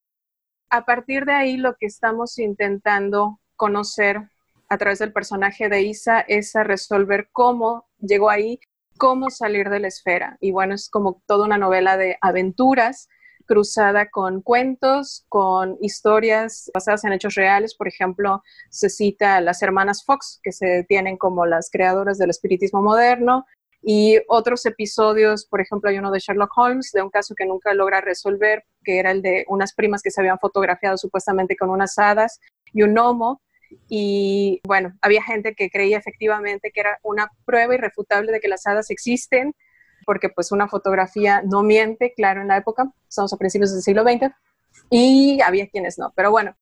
A 0.70 0.86
partir 0.86 1.26
de 1.26 1.34
ahí 1.34 1.58
lo 1.58 1.76
que 1.76 1.86
estamos 1.86 2.40
intentando 2.40 3.40
conocer 3.56 4.30
a 4.70 4.78
través 4.78 5.00
del 5.00 5.14
personaje 5.14 5.70
de 5.70 5.82
Isa 5.84 6.22
es 6.22 6.56
a 6.56 6.64
resolver 6.64 7.30
cómo 7.32 7.88
llegó 8.00 8.30
ahí, 8.30 8.60
cómo 8.98 9.30
salir 9.30 9.70
de 9.70 9.80
la 9.80 9.88
esfera. 9.88 10.38
Y 10.40 10.52
bueno, 10.52 10.76
es 10.76 10.90
como 10.90 11.22
toda 11.26 11.46
una 11.46 11.58
novela 11.58 11.98
de 11.98 12.18
aventuras 12.22 13.08
cruzada 13.46 14.10
con 14.10 14.42
cuentos, 14.42 15.26
con 15.30 15.78
historias 15.80 16.72
basadas 16.74 17.04
en 17.06 17.14
hechos 17.14 17.36
reales. 17.36 17.76
Por 17.76 17.88
ejemplo, 17.88 18.42
se 18.70 18.90
cita 18.90 19.36
a 19.36 19.42
las 19.42 19.62
hermanas 19.62 20.04
Fox, 20.04 20.40
que 20.44 20.52
se 20.52 20.84
tienen 20.88 21.18
como 21.18 21.46
las 21.46 21.70
creadoras 21.70 22.18
del 22.18 22.32
espiritismo 22.32 22.82
moderno, 22.82 23.46
y 23.88 24.18
otros 24.30 24.66
episodios, 24.66 25.46
por 25.46 25.62
ejemplo, 25.62 25.92
hay 25.92 26.00
uno 26.00 26.10
de 26.10 26.18
Sherlock 26.18 26.58
Holmes, 26.58 26.90
de 26.92 27.04
un 27.04 27.12
caso 27.12 27.36
que 27.36 27.46
nunca 27.46 27.72
logra 27.76 28.02
resolver, 28.02 28.64
que 28.84 28.98
era 28.98 29.12
el 29.12 29.22
de 29.22 29.46
unas 29.48 29.76
primas 29.76 30.02
que 30.02 30.10
se 30.10 30.22
habían 30.22 30.40
fotografiado 30.40 30.98
supuestamente 30.98 31.56
con 31.56 31.70
unas 31.70 31.96
hadas 32.00 32.40
y 32.74 32.82
un 32.82 32.96
gnomo, 32.96 33.44
y 33.90 34.62
bueno, 34.66 34.94
había 35.02 35.24
gente 35.24 35.56
que 35.56 35.70
creía 35.70 35.98
efectivamente 35.98 36.72
que 36.72 36.80
era 36.80 36.98
una 37.04 37.30
prueba 37.46 37.76
irrefutable 37.76 38.32
de 38.32 38.40
que 38.40 38.48
las 38.48 38.66
hadas 38.68 38.90
existen, 38.90 39.54
porque 40.06 40.30
pues 40.30 40.52
una 40.52 40.68
fotografía 40.68 41.42
no 41.44 41.64
miente, 41.64 42.14
claro, 42.16 42.42
en 42.42 42.50
la 42.50 42.58
época, 42.58 42.92
estamos 43.08 43.34
a 43.34 43.38
principios 43.38 43.74
del 43.74 43.82
siglo 43.82 44.04
XX, 44.04 44.32
y 44.90 45.40
había 45.42 45.68
quienes 45.68 45.98
no, 45.98 46.14
pero 46.16 46.32
bueno, 46.32 46.56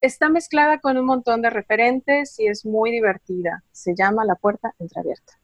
está 0.00 0.28
mezclada 0.28 0.78
con 0.78 0.96
un 0.96 1.06
montón 1.06 1.42
de 1.42 1.50
referentes 1.50 2.38
y 2.38 2.46
es 2.46 2.64
muy 2.64 2.90
divertida. 2.90 3.62
Se 3.72 3.94
llama 3.94 4.24
La 4.24 4.34
Puerta 4.34 4.74
Entreabierta. 4.78 5.34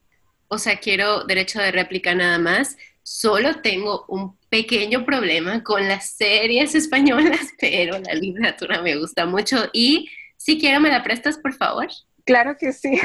O 0.48 0.58
sea, 0.58 0.78
quiero 0.78 1.24
derecho 1.24 1.60
de 1.60 1.72
réplica 1.72 2.14
nada 2.14 2.38
más. 2.38 2.76
Solo 3.02 3.60
tengo 3.60 4.04
un 4.08 4.36
pequeño 4.48 5.04
problema 5.04 5.62
con 5.62 5.86
las 5.88 6.12
series 6.12 6.74
españolas, 6.74 7.52
pero 7.60 7.98
la 7.98 8.14
literatura 8.14 8.82
me 8.82 8.96
gusta 8.96 9.26
mucho 9.26 9.68
y 9.72 10.08
si 10.46 10.60
quiero, 10.60 10.80
¿me 10.80 10.90
la 10.90 11.02
prestas, 11.02 11.38
por 11.38 11.54
favor? 11.54 11.88
Claro 12.24 12.56
que 12.56 12.72
sí. 12.72 13.00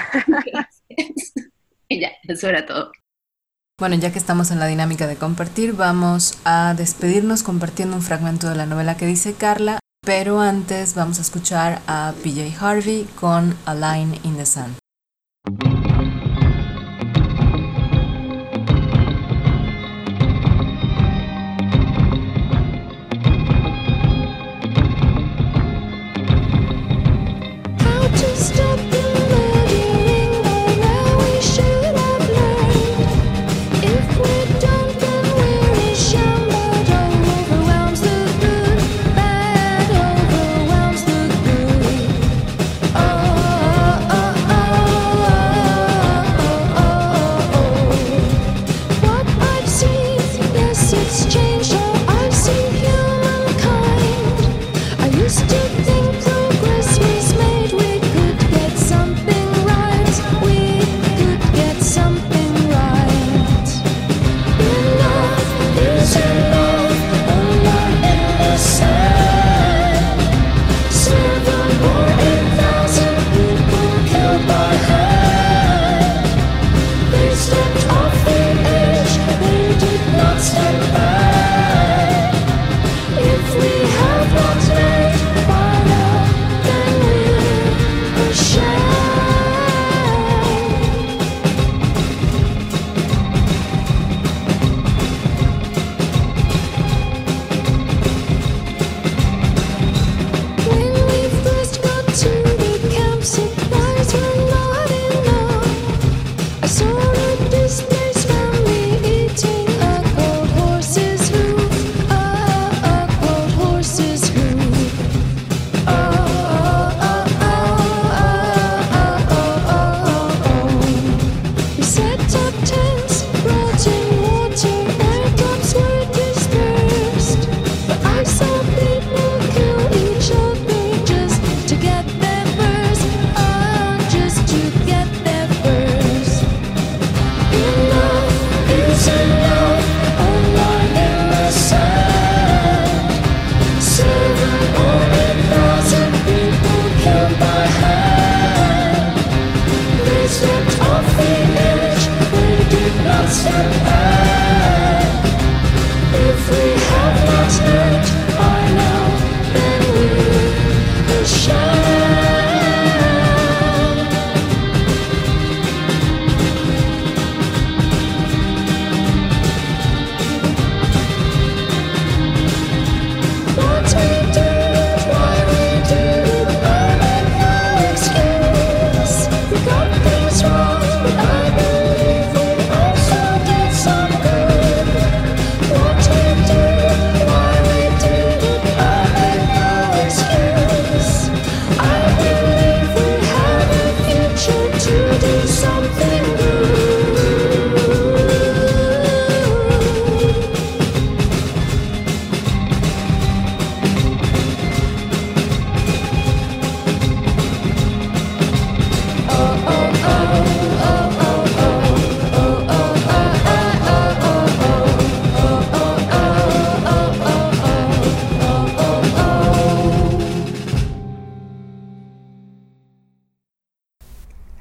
y 1.87 1.99
ya, 1.99 2.11
eso 2.27 2.47
era 2.47 2.67
todo. 2.67 2.91
Bueno, 3.79 3.95
ya 3.95 4.11
que 4.11 4.19
estamos 4.19 4.51
en 4.51 4.59
la 4.59 4.67
dinámica 4.67 5.07
de 5.07 5.15
compartir, 5.15 5.73
vamos 5.73 6.37
a 6.45 6.75
despedirnos 6.75 7.41
compartiendo 7.41 7.95
un 7.95 8.03
fragmento 8.03 8.47
de 8.47 8.55
la 8.55 8.67
novela 8.67 8.95
que 8.95 9.07
dice 9.07 9.33
Carla, 9.33 9.79
pero 10.05 10.39
antes 10.39 10.93
vamos 10.93 11.17
a 11.17 11.23
escuchar 11.23 11.81
a 11.87 12.13
PJ 12.23 12.53
Harvey 12.59 13.07
con 13.19 13.57
A 13.65 13.73
Line 13.73 14.19
in 14.23 14.37
the 14.37 14.45
Sun. 14.45 14.75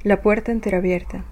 La 0.03 0.23
puerta 0.23 0.51
entreabierta. 0.51 1.25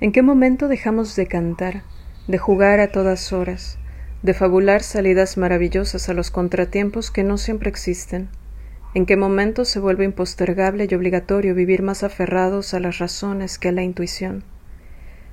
¿En 0.00 0.10
qué 0.10 0.22
momento 0.22 0.68
dejamos 0.68 1.16
de 1.16 1.26
cantar, 1.26 1.82
de 2.26 2.38
jugar 2.38 2.80
a 2.80 2.90
todas 2.90 3.30
horas, 3.34 3.76
de 4.22 4.32
fabular 4.32 4.82
salidas 4.82 5.36
maravillosas 5.36 6.08
a 6.08 6.14
los 6.14 6.30
contratiempos 6.30 7.10
que 7.10 7.24
no 7.24 7.36
siempre 7.36 7.68
existen? 7.68 8.30
¿En 8.94 9.04
qué 9.04 9.18
momento 9.18 9.66
se 9.66 9.80
vuelve 9.80 10.06
impostergable 10.06 10.88
y 10.90 10.94
obligatorio 10.94 11.54
vivir 11.54 11.82
más 11.82 12.04
aferrados 12.04 12.72
a 12.72 12.80
las 12.80 13.00
razones 13.00 13.58
que 13.58 13.68
a 13.68 13.72
la 13.72 13.82
intuición? 13.82 14.44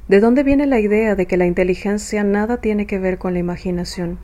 ¿De 0.09 0.19
dónde 0.19 0.43
viene 0.43 0.65
la 0.65 0.81
idea 0.81 1.15
de 1.15 1.27
que 1.27 1.37
la 1.37 1.45
inteligencia 1.45 2.25
nada 2.25 2.57
tiene 2.57 2.85
que 2.85 2.99
ver 2.99 3.17
con 3.17 3.31
la 3.31 3.39
imaginación? 3.39 4.19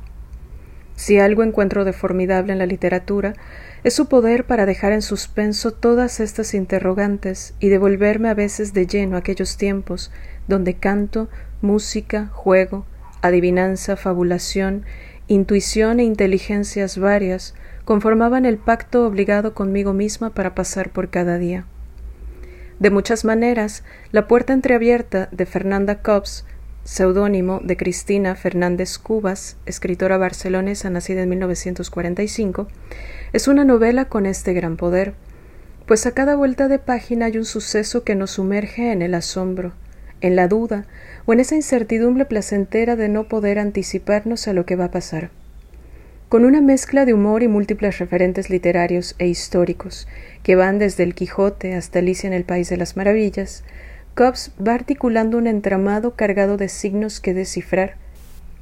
Si 0.97 1.17
algo 1.17 1.43
encuentro 1.43 1.85
de 1.85 1.93
formidable 1.93 2.51
en 2.51 2.59
la 2.59 2.65
literatura, 2.65 3.35
es 3.83 3.93
su 3.93 4.07
poder 4.07 4.45
para 4.45 4.65
dejar 4.65 4.91
en 4.91 5.01
suspenso 5.01 5.71
todas 5.71 6.19
estas 6.19 6.53
interrogantes 6.53 7.53
y 7.59 7.69
devolverme 7.69 8.29
a 8.29 8.33
veces 8.33 8.73
de 8.73 8.87
lleno 8.87 9.17
aquellos 9.17 9.57
tiempos 9.57 10.11
donde 10.47 10.75
canto, 10.75 11.29
música, 11.61 12.27
juego, 12.33 12.85
adivinanza, 13.21 13.95
fabulación, 13.95 14.83
intuición 15.27 15.99
e 15.99 16.03
inteligencias 16.03 16.97
varias 16.97 17.53
conformaban 17.85 18.45
el 18.45 18.57
pacto 18.57 19.05
obligado 19.05 19.53
conmigo 19.53 19.93
misma 19.93 20.31
para 20.31 20.55
pasar 20.55 20.89
por 20.89 21.09
cada 21.09 21.37
día. 21.37 21.65
De 22.79 22.91
muchas 22.91 23.25
maneras, 23.25 23.83
La 24.11 24.27
puerta 24.27 24.53
entreabierta 24.53 25.29
de 25.31 25.45
Fernanda 25.45 26.01
Cobbs, 26.01 26.45
seudónimo 26.87 27.59
de 27.61 27.75
Cristina 27.75 28.33
Fernández 28.35 28.97
Cubas, 28.97 29.57
escritora 29.65 30.17
barcelonesa 30.17 30.89
nacida 30.89 31.23
en 31.23 31.29
1945, 31.29 32.69
es 33.33 33.49
una 33.49 33.65
novela 33.65 34.05
con 34.05 34.25
este 34.25 34.53
gran 34.53 34.77
poder, 34.77 35.13
pues 35.85 36.05
a 36.05 36.11
cada 36.13 36.37
vuelta 36.37 36.69
de 36.69 36.79
página 36.79 37.25
hay 37.25 37.37
un 37.37 37.43
suceso 37.43 38.05
que 38.05 38.15
nos 38.15 38.31
sumerge 38.31 38.93
en 38.93 39.01
el 39.01 39.15
asombro, 39.15 39.73
en 40.21 40.37
la 40.37 40.47
duda 40.47 40.85
o 41.25 41.33
en 41.33 41.41
esa 41.41 41.55
incertidumbre 41.55 42.23
placentera 42.23 42.95
de 42.95 43.09
no 43.09 43.27
poder 43.27 43.59
anticiparnos 43.59 44.47
a 44.47 44.53
lo 44.53 44.65
que 44.65 44.77
va 44.77 44.85
a 44.85 44.91
pasar. 44.91 45.29
Con 46.29 46.45
una 46.45 46.61
mezcla 46.61 47.05
de 47.05 47.13
humor 47.13 47.43
y 47.43 47.49
múltiples 47.49 47.99
referentes 47.99 48.49
literarios 48.49 49.15
e 49.19 49.27
históricos, 49.27 50.07
que 50.41 50.55
van 50.55 50.79
desde 50.79 51.03
el 51.03 51.15
Quijote 51.15 51.75
hasta 51.75 51.99
Alicia 51.99 52.27
en 52.27 52.33
el 52.33 52.45
País 52.45 52.69
de 52.69 52.77
las 52.77 52.95
Maravillas, 52.95 53.65
Cobbs 54.17 54.51
va 54.59 54.73
articulando 54.73 55.37
un 55.37 55.45
entramado 55.45 56.15
cargado 56.15 56.57
de 56.57 56.69
signos 56.69 57.19
que 57.19 57.35
descifrar, 57.35 57.97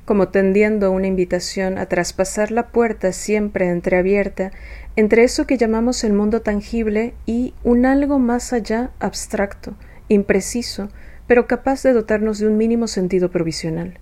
como 0.04 0.28
tendiendo 0.28 0.92
una 0.92 1.08
invitación 1.08 1.78
a 1.78 1.86
traspasar 1.86 2.52
la 2.52 2.68
puerta 2.68 3.14
siempre 3.14 3.70
entreabierta 3.70 4.52
entre 4.98 5.24
eso 5.24 5.48
que 5.48 5.58
llamamos 5.58 6.04
el 6.04 6.12
mundo 6.12 6.42
tangible 6.42 7.14
y 7.26 7.54
un 7.64 7.86
algo 7.86 8.20
más 8.20 8.52
allá 8.52 8.92
abstracto, 9.00 9.78
impreciso, 10.10 10.90
pero 11.26 11.48
capaz 11.48 11.84
de 11.84 11.94
dotarnos 11.94 12.40
de 12.40 12.48
un 12.48 12.58
mínimo 12.58 12.90
sentido 12.90 13.32
provisional. 13.32 13.98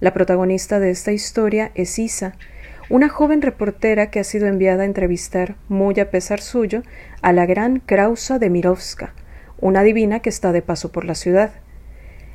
La 0.00 0.14
protagonista 0.14 0.80
de 0.80 0.88
esta 0.88 1.12
historia 1.12 1.70
es 1.74 1.98
Isa, 1.98 2.32
una 2.88 3.10
joven 3.10 3.42
reportera 3.42 4.10
que 4.10 4.20
ha 4.20 4.24
sido 4.24 4.46
enviada 4.46 4.84
a 4.84 4.86
entrevistar, 4.86 5.56
muy 5.68 6.00
a 6.00 6.10
pesar 6.10 6.40
suyo, 6.40 6.82
a 7.20 7.34
la 7.34 7.44
gran 7.44 7.80
Krausa 7.80 8.38
de 8.38 8.48
Mirovska, 8.48 9.12
una 9.60 9.82
divina 9.82 10.20
que 10.20 10.30
está 10.30 10.52
de 10.52 10.62
paso 10.62 10.92
por 10.92 11.04
la 11.04 11.14
ciudad. 11.14 11.50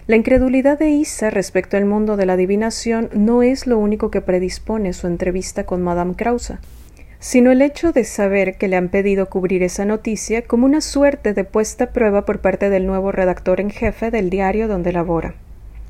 La 0.07 0.15
incredulidad 0.15 0.77
de 0.77 0.89
Isa 0.89 1.29
respecto 1.29 1.77
al 1.77 1.85
mundo 1.85 2.17
de 2.17 2.25
la 2.25 2.33
adivinación 2.33 3.09
no 3.13 3.43
es 3.43 3.67
lo 3.67 3.77
único 3.77 4.11
que 4.11 4.21
predispone 4.21 4.93
su 4.93 5.07
entrevista 5.07 5.65
con 5.65 5.81
Madame 5.81 6.15
Krausa 6.15 6.59
sino 7.23 7.53
el 7.53 7.61
hecho 7.61 7.93
de 7.93 8.03
saber 8.03 8.57
que 8.57 8.67
le 8.67 8.75
han 8.75 8.89
pedido 8.89 9.29
cubrir 9.29 9.63
esa 9.63 9.85
noticia 9.85 10.41
como 10.41 10.65
una 10.65 10.81
suerte 10.81 11.33
de 11.33 11.45
puesta 11.45 11.85
a 11.85 11.89
prueba 11.91 12.25
por 12.25 12.41
parte 12.41 12.69
del 12.69 12.85
nuevo 12.85 13.13
redactor 13.13 13.61
en 13.61 13.69
jefe 13.69 14.11
del 14.11 14.29
diario 14.29 14.67
donde 14.67 14.91
labora. 14.91 15.33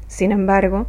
Sin 0.06 0.32
embargo, 0.32 0.86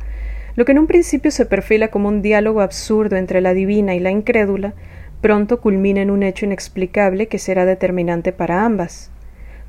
lo 0.54 0.66
que 0.66 0.72
en 0.72 0.80
un 0.80 0.86
principio 0.86 1.30
se 1.30 1.46
perfila 1.46 1.88
como 1.88 2.08
un 2.08 2.20
diálogo 2.20 2.60
absurdo 2.60 3.16
entre 3.16 3.40
la 3.40 3.54
divina 3.54 3.94
y 3.94 4.00
la 4.00 4.10
incrédula, 4.10 4.74
pronto 5.22 5.62
culmina 5.62 6.02
en 6.02 6.10
un 6.10 6.22
hecho 6.22 6.44
inexplicable 6.44 7.26
que 7.26 7.38
será 7.38 7.64
determinante 7.64 8.32
para 8.32 8.66
ambas. 8.66 9.10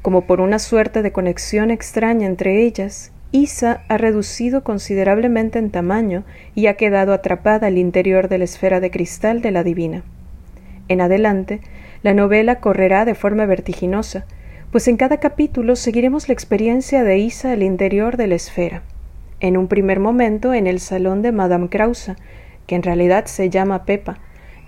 Como 0.06 0.22
por 0.28 0.40
una 0.40 0.60
suerte 0.60 1.02
de 1.02 1.12
conexión 1.12 1.72
extraña 1.72 2.28
entre 2.28 2.64
ellas, 2.64 3.12
Isa 3.32 3.82
ha 3.88 3.98
reducido 3.98 4.64
considerablemente 4.64 5.58
en 5.58 5.72
tamaño 5.72 6.26
y 6.54 6.68
ha 6.68 6.76
quedado 6.76 7.12
atrapada 7.12 7.66
al 7.66 7.80
interior 7.80 8.30
de 8.30 8.38
la 8.38 8.44
esfera 8.44 8.80
de 8.80 8.92
cristal 8.92 9.42
de 9.42 9.50
la 9.50 9.64
divina. 9.64 10.04
En 10.90 11.02
adelante, 11.02 11.60
la 12.04 12.14
novela 12.14 12.60
correrá 12.60 13.04
de 13.04 13.16
forma 13.16 13.48
vertiginosa, 13.48 14.28
pues 14.72 14.88
en 14.88 14.98
cada 14.98 15.20
capítulo 15.20 15.76
seguiremos 15.76 16.28
la 16.28 16.34
experiencia 16.34 17.04
de 17.04 17.18
Isa 17.18 17.54
al 17.54 17.64
interior 17.64 18.16
de 18.16 18.28
la 18.28 18.36
esfera. 18.36 18.84
En 19.40 19.58
un 19.58 19.68
primer 19.68 20.00
momento 20.00 20.54
en 20.54 20.68
el 20.68 20.82
salón 20.82 21.24
de 21.24 21.32
Madame 21.32 21.70
Krause, 21.70 22.12
que 22.68 22.76
en 22.76 22.84
realidad 22.84 23.26
se 23.26 23.50
llama 23.50 23.86
Pepa, 23.86 24.20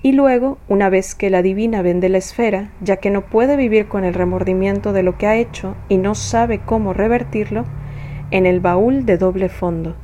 y 0.07 0.13
luego, 0.13 0.57
una 0.69 0.89
vez 0.89 1.15
que 1.15 1.29
la 1.29 1.41
divina 1.41 1.81
vende 1.81 2.07
la 2.07 2.19
esfera, 2.19 2.71
ya 2.79 2.95
que 2.95 3.09
no 3.09 3.25
puede 3.25 3.57
vivir 3.57 3.89
con 3.89 4.05
el 4.05 4.13
remordimiento 4.13 4.93
de 4.93 5.03
lo 5.03 5.17
que 5.17 5.27
ha 5.27 5.35
hecho 5.35 5.75
y 5.89 5.97
no 5.97 6.15
sabe 6.15 6.59
cómo 6.59 6.93
revertirlo, 6.93 7.65
en 8.31 8.45
el 8.45 8.61
baúl 8.61 9.05
de 9.05 9.17
doble 9.17 9.49
fondo, 9.49 9.97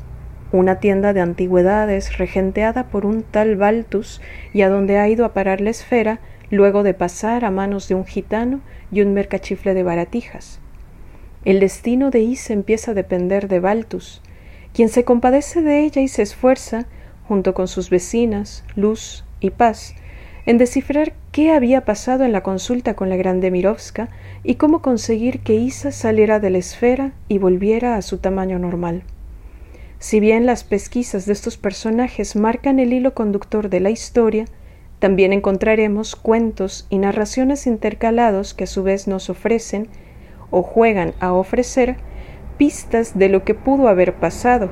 una 0.51 0.82
tienda 0.82 1.14
de 1.14 1.22
antigüedades 1.22 2.18
regenteada 2.18 2.89
por 2.89 3.06
un 3.06 3.24
tal 3.24 3.56
Baltus 3.56 4.20
y 4.51 4.64
a 4.64 4.68
donde 4.70 4.97
ha 4.97 5.08
ido 5.08 5.24
a 5.24 5.32
parar 5.32 5.62
la 5.62 5.70
esfera 5.70 6.20
luego 6.49 6.84
de 6.84 6.93
pasar 6.93 7.45
a 7.45 7.49
manos 7.49 7.88
de 7.88 7.95
un 7.95 8.06
gitano 8.06 8.60
y 8.91 8.99
un 8.99 9.14
mercachifle 9.14 9.74
de 9.74 9.84
baratijas. 9.84 10.60
El 11.45 11.62
destino 11.62 12.10
de 12.10 12.20
Isa 12.20 12.51
empieza 12.51 12.91
a 12.91 12.93
depender 12.93 13.47
de 13.47 13.62
Baltus, 13.62 14.22
quien 14.74 14.89
se 14.89 15.06
compadece 15.06 15.62
de 15.62 15.86
ella 15.86 16.01
y 16.01 16.10
se 16.10 16.24
esfuerza, 16.24 16.88
junto 17.26 17.54
con 17.54 17.70
sus 17.70 17.89
vecinas, 17.89 18.66
Luz 18.76 19.24
y 19.44 19.52
Paz, 19.52 19.96
en 20.46 20.58
descifrar 20.58 21.14
qué 21.32 21.52
había 21.52 21.86
pasado 21.86 22.24
en 22.24 22.32
la 22.32 22.41
consulta 22.44 22.96
con 22.96 23.10
la 23.10 23.16
grande 23.16 23.52
Mirovska 23.52 24.10
y 24.44 24.56
cómo 24.56 24.82
conseguir 24.82 25.39
que 25.39 25.56
Isa 25.56 25.91
saliera 25.91 26.39
de 26.39 26.50
la 26.50 26.58
esfera 26.58 27.14
y 27.28 27.38
volviera 27.38 27.96
a 27.96 28.02
su 28.02 28.18
tamaño 28.18 28.60
normal. 28.60 29.04
Si 30.00 30.20
bien 30.20 30.46
las 30.46 30.64
pesquisas 30.64 31.26
de 31.26 31.34
estos 31.34 31.58
personajes 31.58 32.36
marcan 32.36 32.80
el 32.80 32.91
hilo 32.91 33.14
conductor 33.14 33.70
de 33.70 33.80
la 33.80 33.89
historia, 33.89 34.46
también 35.00 35.32
encontraremos 35.32 36.16
cuentos 36.16 36.88
y 36.89 36.98
narraciones 36.98 37.68
intercalados 37.68 38.54
que 38.54 38.66
a 38.66 38.68
su 38.68 38.84
vez 38.84 39.08
nos 39.08 39.30
ofrecen 39.30 39.88
o 40.52 40.62
juegan 40.62 41.14
a 41.20 41.34
ofrecer 41.34 41.96
pistas 42.58 43.18
de 43.18 43.30
lo 43.30 43.44
que 43.44 43.56
pudo 43.56 43.88
haber 43.88 44.16
pasado, 44.16 44.70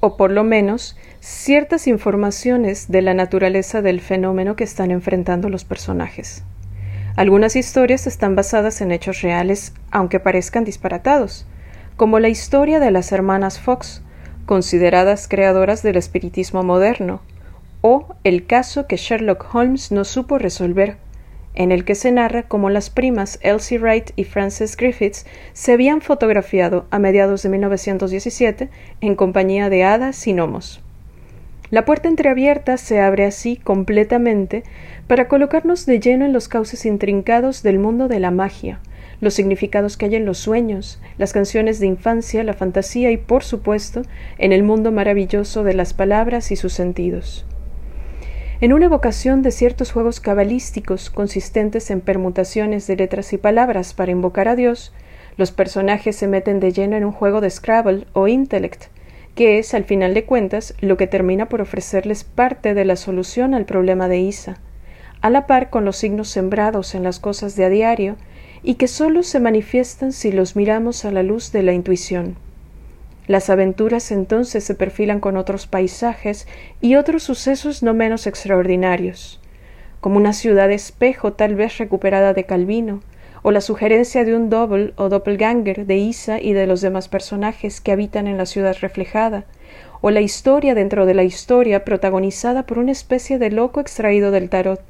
o 0.00 0.16
por 0.16 0.30
lo 0.30 0.44
menos 0.44 0.96
ciertas 1.24 1.86
informaciones 1.86 2.90
de 2.90 3.00
la 3.00 3.14
naturaleza 3.14 3.80
del 3.80 4.02
fenómeno 4.02 4.56
que 4.56 4.64
están 4.64 4.90
enfrentando 4.90 5.48
los 5.48 5.64
personajes. 5.64 6.44
Algunas 7.16 7.56
historias 7.56 8.06
están 8.06 8.36
basadas 8.36 8.82
en 8.82 8.92
hechos 8.92 9.22
reales, 9.22 9.72
aunque 9.90 10.20
parezcan 10.20 10.64
disparatados, 10.64 11.46
como 11.96 12.18
la 12.18 12.28
historia 12.28 12.78
de 12.78 12.90
las 12.90 13.10
hermanas 13.10 13.58
Fox, 13.58 14.02
consideradas 14.44 15.26
creadoras 15.26 15.82
del 15.82 15.96
espiritismo 15.96 16.62
moderno, 16.62 17.22
o 17.80 18.14
el 18.22 18.44
caso 18.44 18.86
que 18.86 18.98
Sherlock 18.98 19.46
Holmes 19.54 19.92
no 19.92 20.04
supo 20.04 20.36
resolver, 20.36 20.98
en 21.54 21.72
el 21.72 21.86
que 21.86 21.94
se 21.94 22.12
narra 22.12 22.42
cómo 22.42 22.68
las 22.68 22.90
primas 22.90 23.38
Elsie 23.40 23.78
Wright 23.78 24.10
y 24.16 24.24
Frances 24.24 24.76
Griffiths 24.76 25.24
se 25.54 25.72
habían 25.72 26.02
fotografiado 26.02 26.84
a 26.90 26.98
mediados 26.98 27.42
de 27.42 27.48
1917 27.48 28.68
en 29.00 29.14
compañía 29.14 29.70
de 29.70 29.84
hadas 29.84 30.26
y 30.26 30.34
gnomos. 30.34 30.83
La 31.74 31.84
puerta 31.84 32.06
entreabierta 32.06 32.76
se 32.76 33.00
abre 33.00 33.24
así 33.24 33.56
completamente 33.56 34.62
para 35.08 35.26
colocarnos 35.26 35.86
de 35.86 35.98
lleno 35.98 36.24
en 36.24 36.32
los 36.32 36.46
cauces 36.46 36.86
intrincados 36.86 37.64
del 37.64 37.80
mundo 37.80 38.06
de 38.06 38.20
la 38.20 38.30
magia, 38.30 38.78
los 39.20 39.34
significados 39.34 39.96
que 39.96 40.06
hay 40.06 40.14
en 40.14 40.24
los 40.24 40.38
sueños, 40.38 41.00
las 41.18 41.32
canciones 41.32 41.80
de 41.80 41.88
infancia, 41.88 42.44
la 42.44 42.54
fantasía 42.54 43.10
y, 43.10 43.16
por 43.16 43.42
supuesto, 43.42 44.02
en 44.38 44.52
el 44.52 44.62
mundo 44.62 44.92
maravilloso 44.92 45.64
de 45.64 45.74
las 45.74 45.94
palabras 45.94 46.52
y 46.52 46.54
sus 46.54 46.72
sentidos. 46.72 47.44
En 48.60 48.72
una 48.72 48.84
evocación 48.84 49.42
de 49.42 49.50
ciertos 49.50 49.90
juegos 49.90 50.20
cabalísticos 50.20 51.10
consistentes 51.10 51.90
en 51.90 52.02
permutaciones 52.02 52.86
de 52.86 52.94
letras 52.94 53.32
y 53.32 53.36
palabras 53.36 53.94
para 53.94 54.12
invocar 54.12 54.46
a 54.46 54.54
Dios, 54.54 54.94
los 55.36 55.50
personajes 55.50 56.14
se 56.14 56.28
meten 56.28 56.60
de 56.60 56.70
lleno 56.70 56.94
en 56.94 57.04
un 57.04 57.10
juego 57.10 57.40
de 57.40 57.50
Scrabble 57.50 58.06
o 58.12 58.28
Intellect, 58.28 58.94
que 59.34 59.58
es, 59.58 59.74
al 59.74 59.84
final 59.84 60.14
de 60.14 60.24
cuentas, 60.24 60.74
lo 60.80 60.96
que 60.96 61.06
termina 61.06 61.48
por 61.48 61.60
ofrecerles 61.60 62.24
parte 62.24 62.74
de 62.74 62.84
la 62.84 62.96
solución 62.96 63.54
al 63.54 63.64
problema 63.64 64.08
de 64.08 64.18
Isa, 64.18 64.58
a 65.20 65.30
la 65.30 65.46
par 65.46 65.70
con 65.70 65.84
los 65.84 65.96
signos 65.96 66.28
sembrados 66.28 66.94
en 66.94 67.02
las 67.02 67.18
cosas 67.18 67.56
de 67.56 67.64
a 67.64 67.68
diario 67.68 68.16
y 68.62 68.74
que 68.74 68.88
sólo 68.88 69.22
se 69.22 69.40
manifiestan 69.40 70.12
si 70.12 70.30
los 70.30 70.56
miramos 70.56 71.04
a 71.04 71.10
la 71.10 71.22
luz 71.22 71.50
de 71.52 71.62
la 71.62 71.72
intuición. 71.72 72.36
Las 73.26 73.48
aventuras 73.48 74.10
entonces 74.12 74.64
se 74.64 74.74
perfilan 74.74 75.18
con 75.18 75.36
otros 75.36 75.66
paisajes 75.66 76.46
y 76.80 76.96
otros 76.96 77.22
sucesos 77.22 77.82
no 77.82 77.94
menos 77.94 78.26
extraordinarios, 78.26 79.40
como 80.00 80.18
una 80.18 80.34
ciudad 80.34 80.70
espejo 80.70 81.32
tal 81.32 81.54
vez 81.54 81.78
recuperada 81.78 82.34
de 82.34 82.44
Calvino, 82.44 83.00
o 83.46 83.50
la 83.50 83.60
sugerencia 83.60 84.24
de 84.24 84.34
un 84.34 84.48
double 84.48 84.94
o 84.96 85.10
doppelganger 85.10 85.84
de 85.84 85.98
Isa 85.98 86.40
y 86.40 86.54
de 86.54 86.66
los 86.66 86.80
demás 86.80 87.08
personajes 87.08 87.82
que 87.82 87.92
habitan 87.92 88.26
en 88.26 88.38
la 88.38 88.46
ciudad 88.46 88.74
reflejada, 88.80 89.44
o 90.00 90.10
la 90.10 90.22
historia 90.22 90.74
dentro 90.74 91.04
de 91.04 91.12
la 91.12 91.24
historia 91.24 91.84
protagonizada 91.84 92.64
por 92.64 92.78
una 92.78 92.92
especie 92.92 93.38
de 93.38 93.50
loco 93.50 93.80
extraído 93.80 94.30
del 94.30 94.48
tarot, 94.48 94.80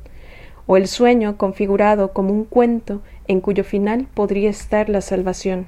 o 0.66 0.76
el 0.76 0.86
sueño 0.86 1.36
configurado 1.36 2.12
como 2.12 2.32
un 2.32 2.44
cuento 2.44 3.02
en 3.26 3.40
cuyo 3.40 3.64
final 3.64 4.06
podría 4.14 4.50
estar 4.50 4.88
la 4.88 5.00
salvación. 5.00 5.66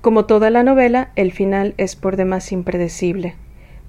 Como 0.00 0.24
toda 0.24 0.48
la 0.48 0.62
novela, 0.62 1.10
el 1.14 1.30
final 1.30 1.74
es 1.76 1.94
por 1.94 2.16
demás 2.16 2.52
impredecible, 2.52 3.34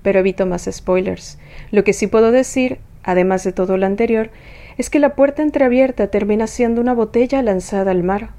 pero 0.01 0.19
evito 0.19 0.45
más 0.45 0.67
spoilers. 0.69 1.39
Lo 1.71 1.85
que 1.85 1.93
sí 1.93 2.07
puedo 2.07 2.33
decir, 2.33 2.79
además 3.01 3.45
de 3.45 3.53
todo 3.53 3.77
lo 3.77 3.85
anterior, 3.85 4.29
es 4.77 4.89
que 4.89 4.99
la 4.99 5.15
puerta 5.15 5.41
entreabierta 5.41 6.07
termina 6.07 6.47
siendo 6.47 6.81
una 6.81 6.93
botella 6.93 7.41
lanzada 7.41 7.91
al 7.91 8.03
mar, 8.03 8.29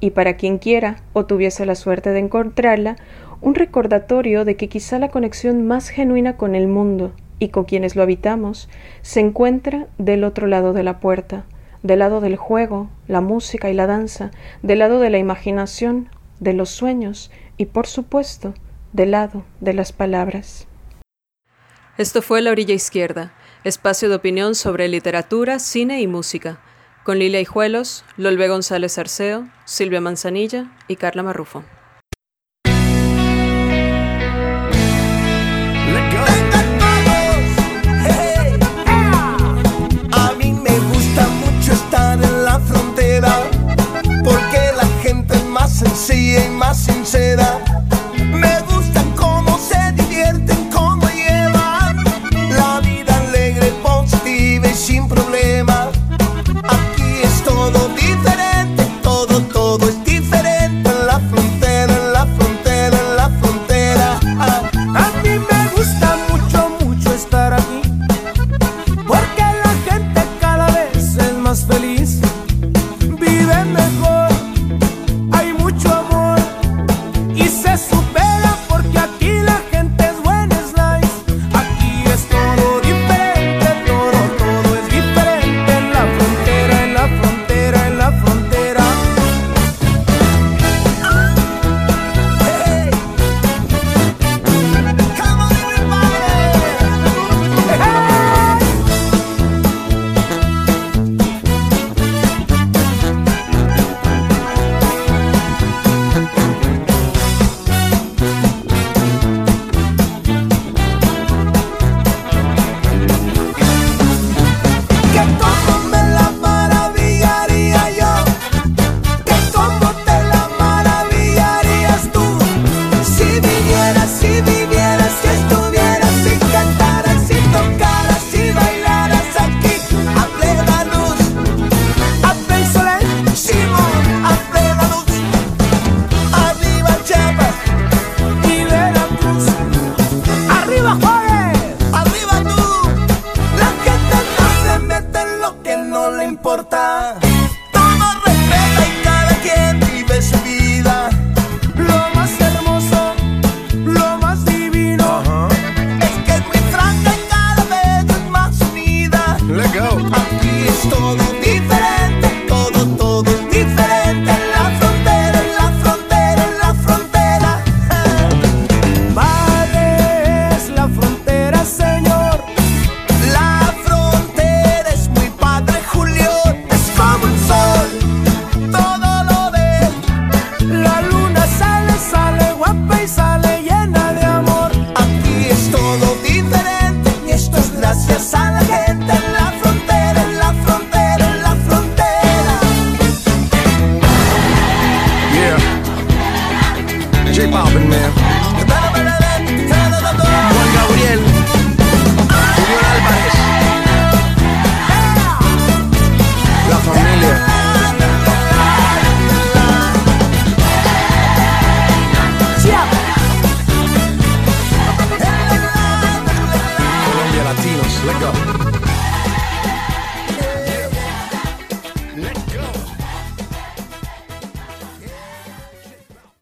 y 0.00 0.10
para 0.10 0.36
quien 0.36 0.58
quiera 0.58 0.96
o 1.12 1.26
tuviese 1.26 1.66
la 1.66 1.74
suerte 1.74 2.10
de 2.10 2.18
encontrarla, 2.18 2.96
un 3.40 3.54
recordatorio 3.54 4.44
de 4.44 4.56
que 4.56 4.68
quizá 4.68 4.98
la 4.98 5.08
conexión 5.08 5.66
más 5.66 5.88
genuina 5.88 6.36
con 6.36 6.54
el 6.54 6.68
mundo 6.68 7.12
y 7.38 7.48
con 7.48 7.64
quienes 7.64 7.96
lo 7.96 8.02
habitamos 8.02 8.68
se 9.02 9.20
encuentra 9.20 9.86
del 9.98 10.24
otro 10.24 10.46
lado 10.46 10.72
de 10.72 10.82
la 10.82 11.00
puerta, 11.00 11.44
del 11.82 12.00
lado 12.00 12.20
del 12.20 12.36
juego, 12.36 12.90
la 13.08 13.20
música 13.20 13.70
y 13.70 13.74
la 13.74 13.86
danza, 13.86 14.30
del 14.62 14.80
lado 14.80 15.00
de 15.00 15.10
la 15.10 15.18
imaginación, 15.18 16.08
de 16.38 16.52
los 16.52 16.70
sueños 16.70 17.30
y, 17.56 17.66
por 17.66 17.86
supuesto, 17.86 18.54
del 18.92 19.12
lado 19.12 19.44
de 19.60 19.72
las 19.72 19.92
palabras. 19.92 20.66
Esto 21.96 22.22
fue 22.22 22.40
La 22.40 22.50
Orilla 22.50 22.74
Izquierda, 22.74 23.32
espacio 23.64 24.08
de 24.08 24.14
opinión 24.14 24.54
sobre 24.54 24.88
literatura, 24.88 25.58
cine 25.58 26.00
y 26.00 26.06
música, 26.06 26.60
con 27.04 27.18
Lilia 27.18 27.40
Hijuelos, 27.40 28.04
Lolbe 28.16 28.48
González 28.48 28.96
Arceo, 28.98 29.48
Silvia 29.64 30.00
Manzanilla 30.00 30.72
y 30.88 30.96
Carla 30.96 31.22
Marrufo. 31.22 31.64
A 40.12 40.32
mí 40.38 40.52
me 40.52 40.78
gusta 40.78 41.28
mucho 41.28 41.72
estar 41.72 42.22
en 42.22 42.44
la 42.44 42.58
frontera 42.60 43.50
porque 44.24 44.58
la 44.76 44.86
gente 45.02 45.34
es 45.34 45.44
más 45.44 45.78
sencilla 45.78 46.46
y 46.46 46.50
más 46.50 46.84
sincera. 46.84 47.69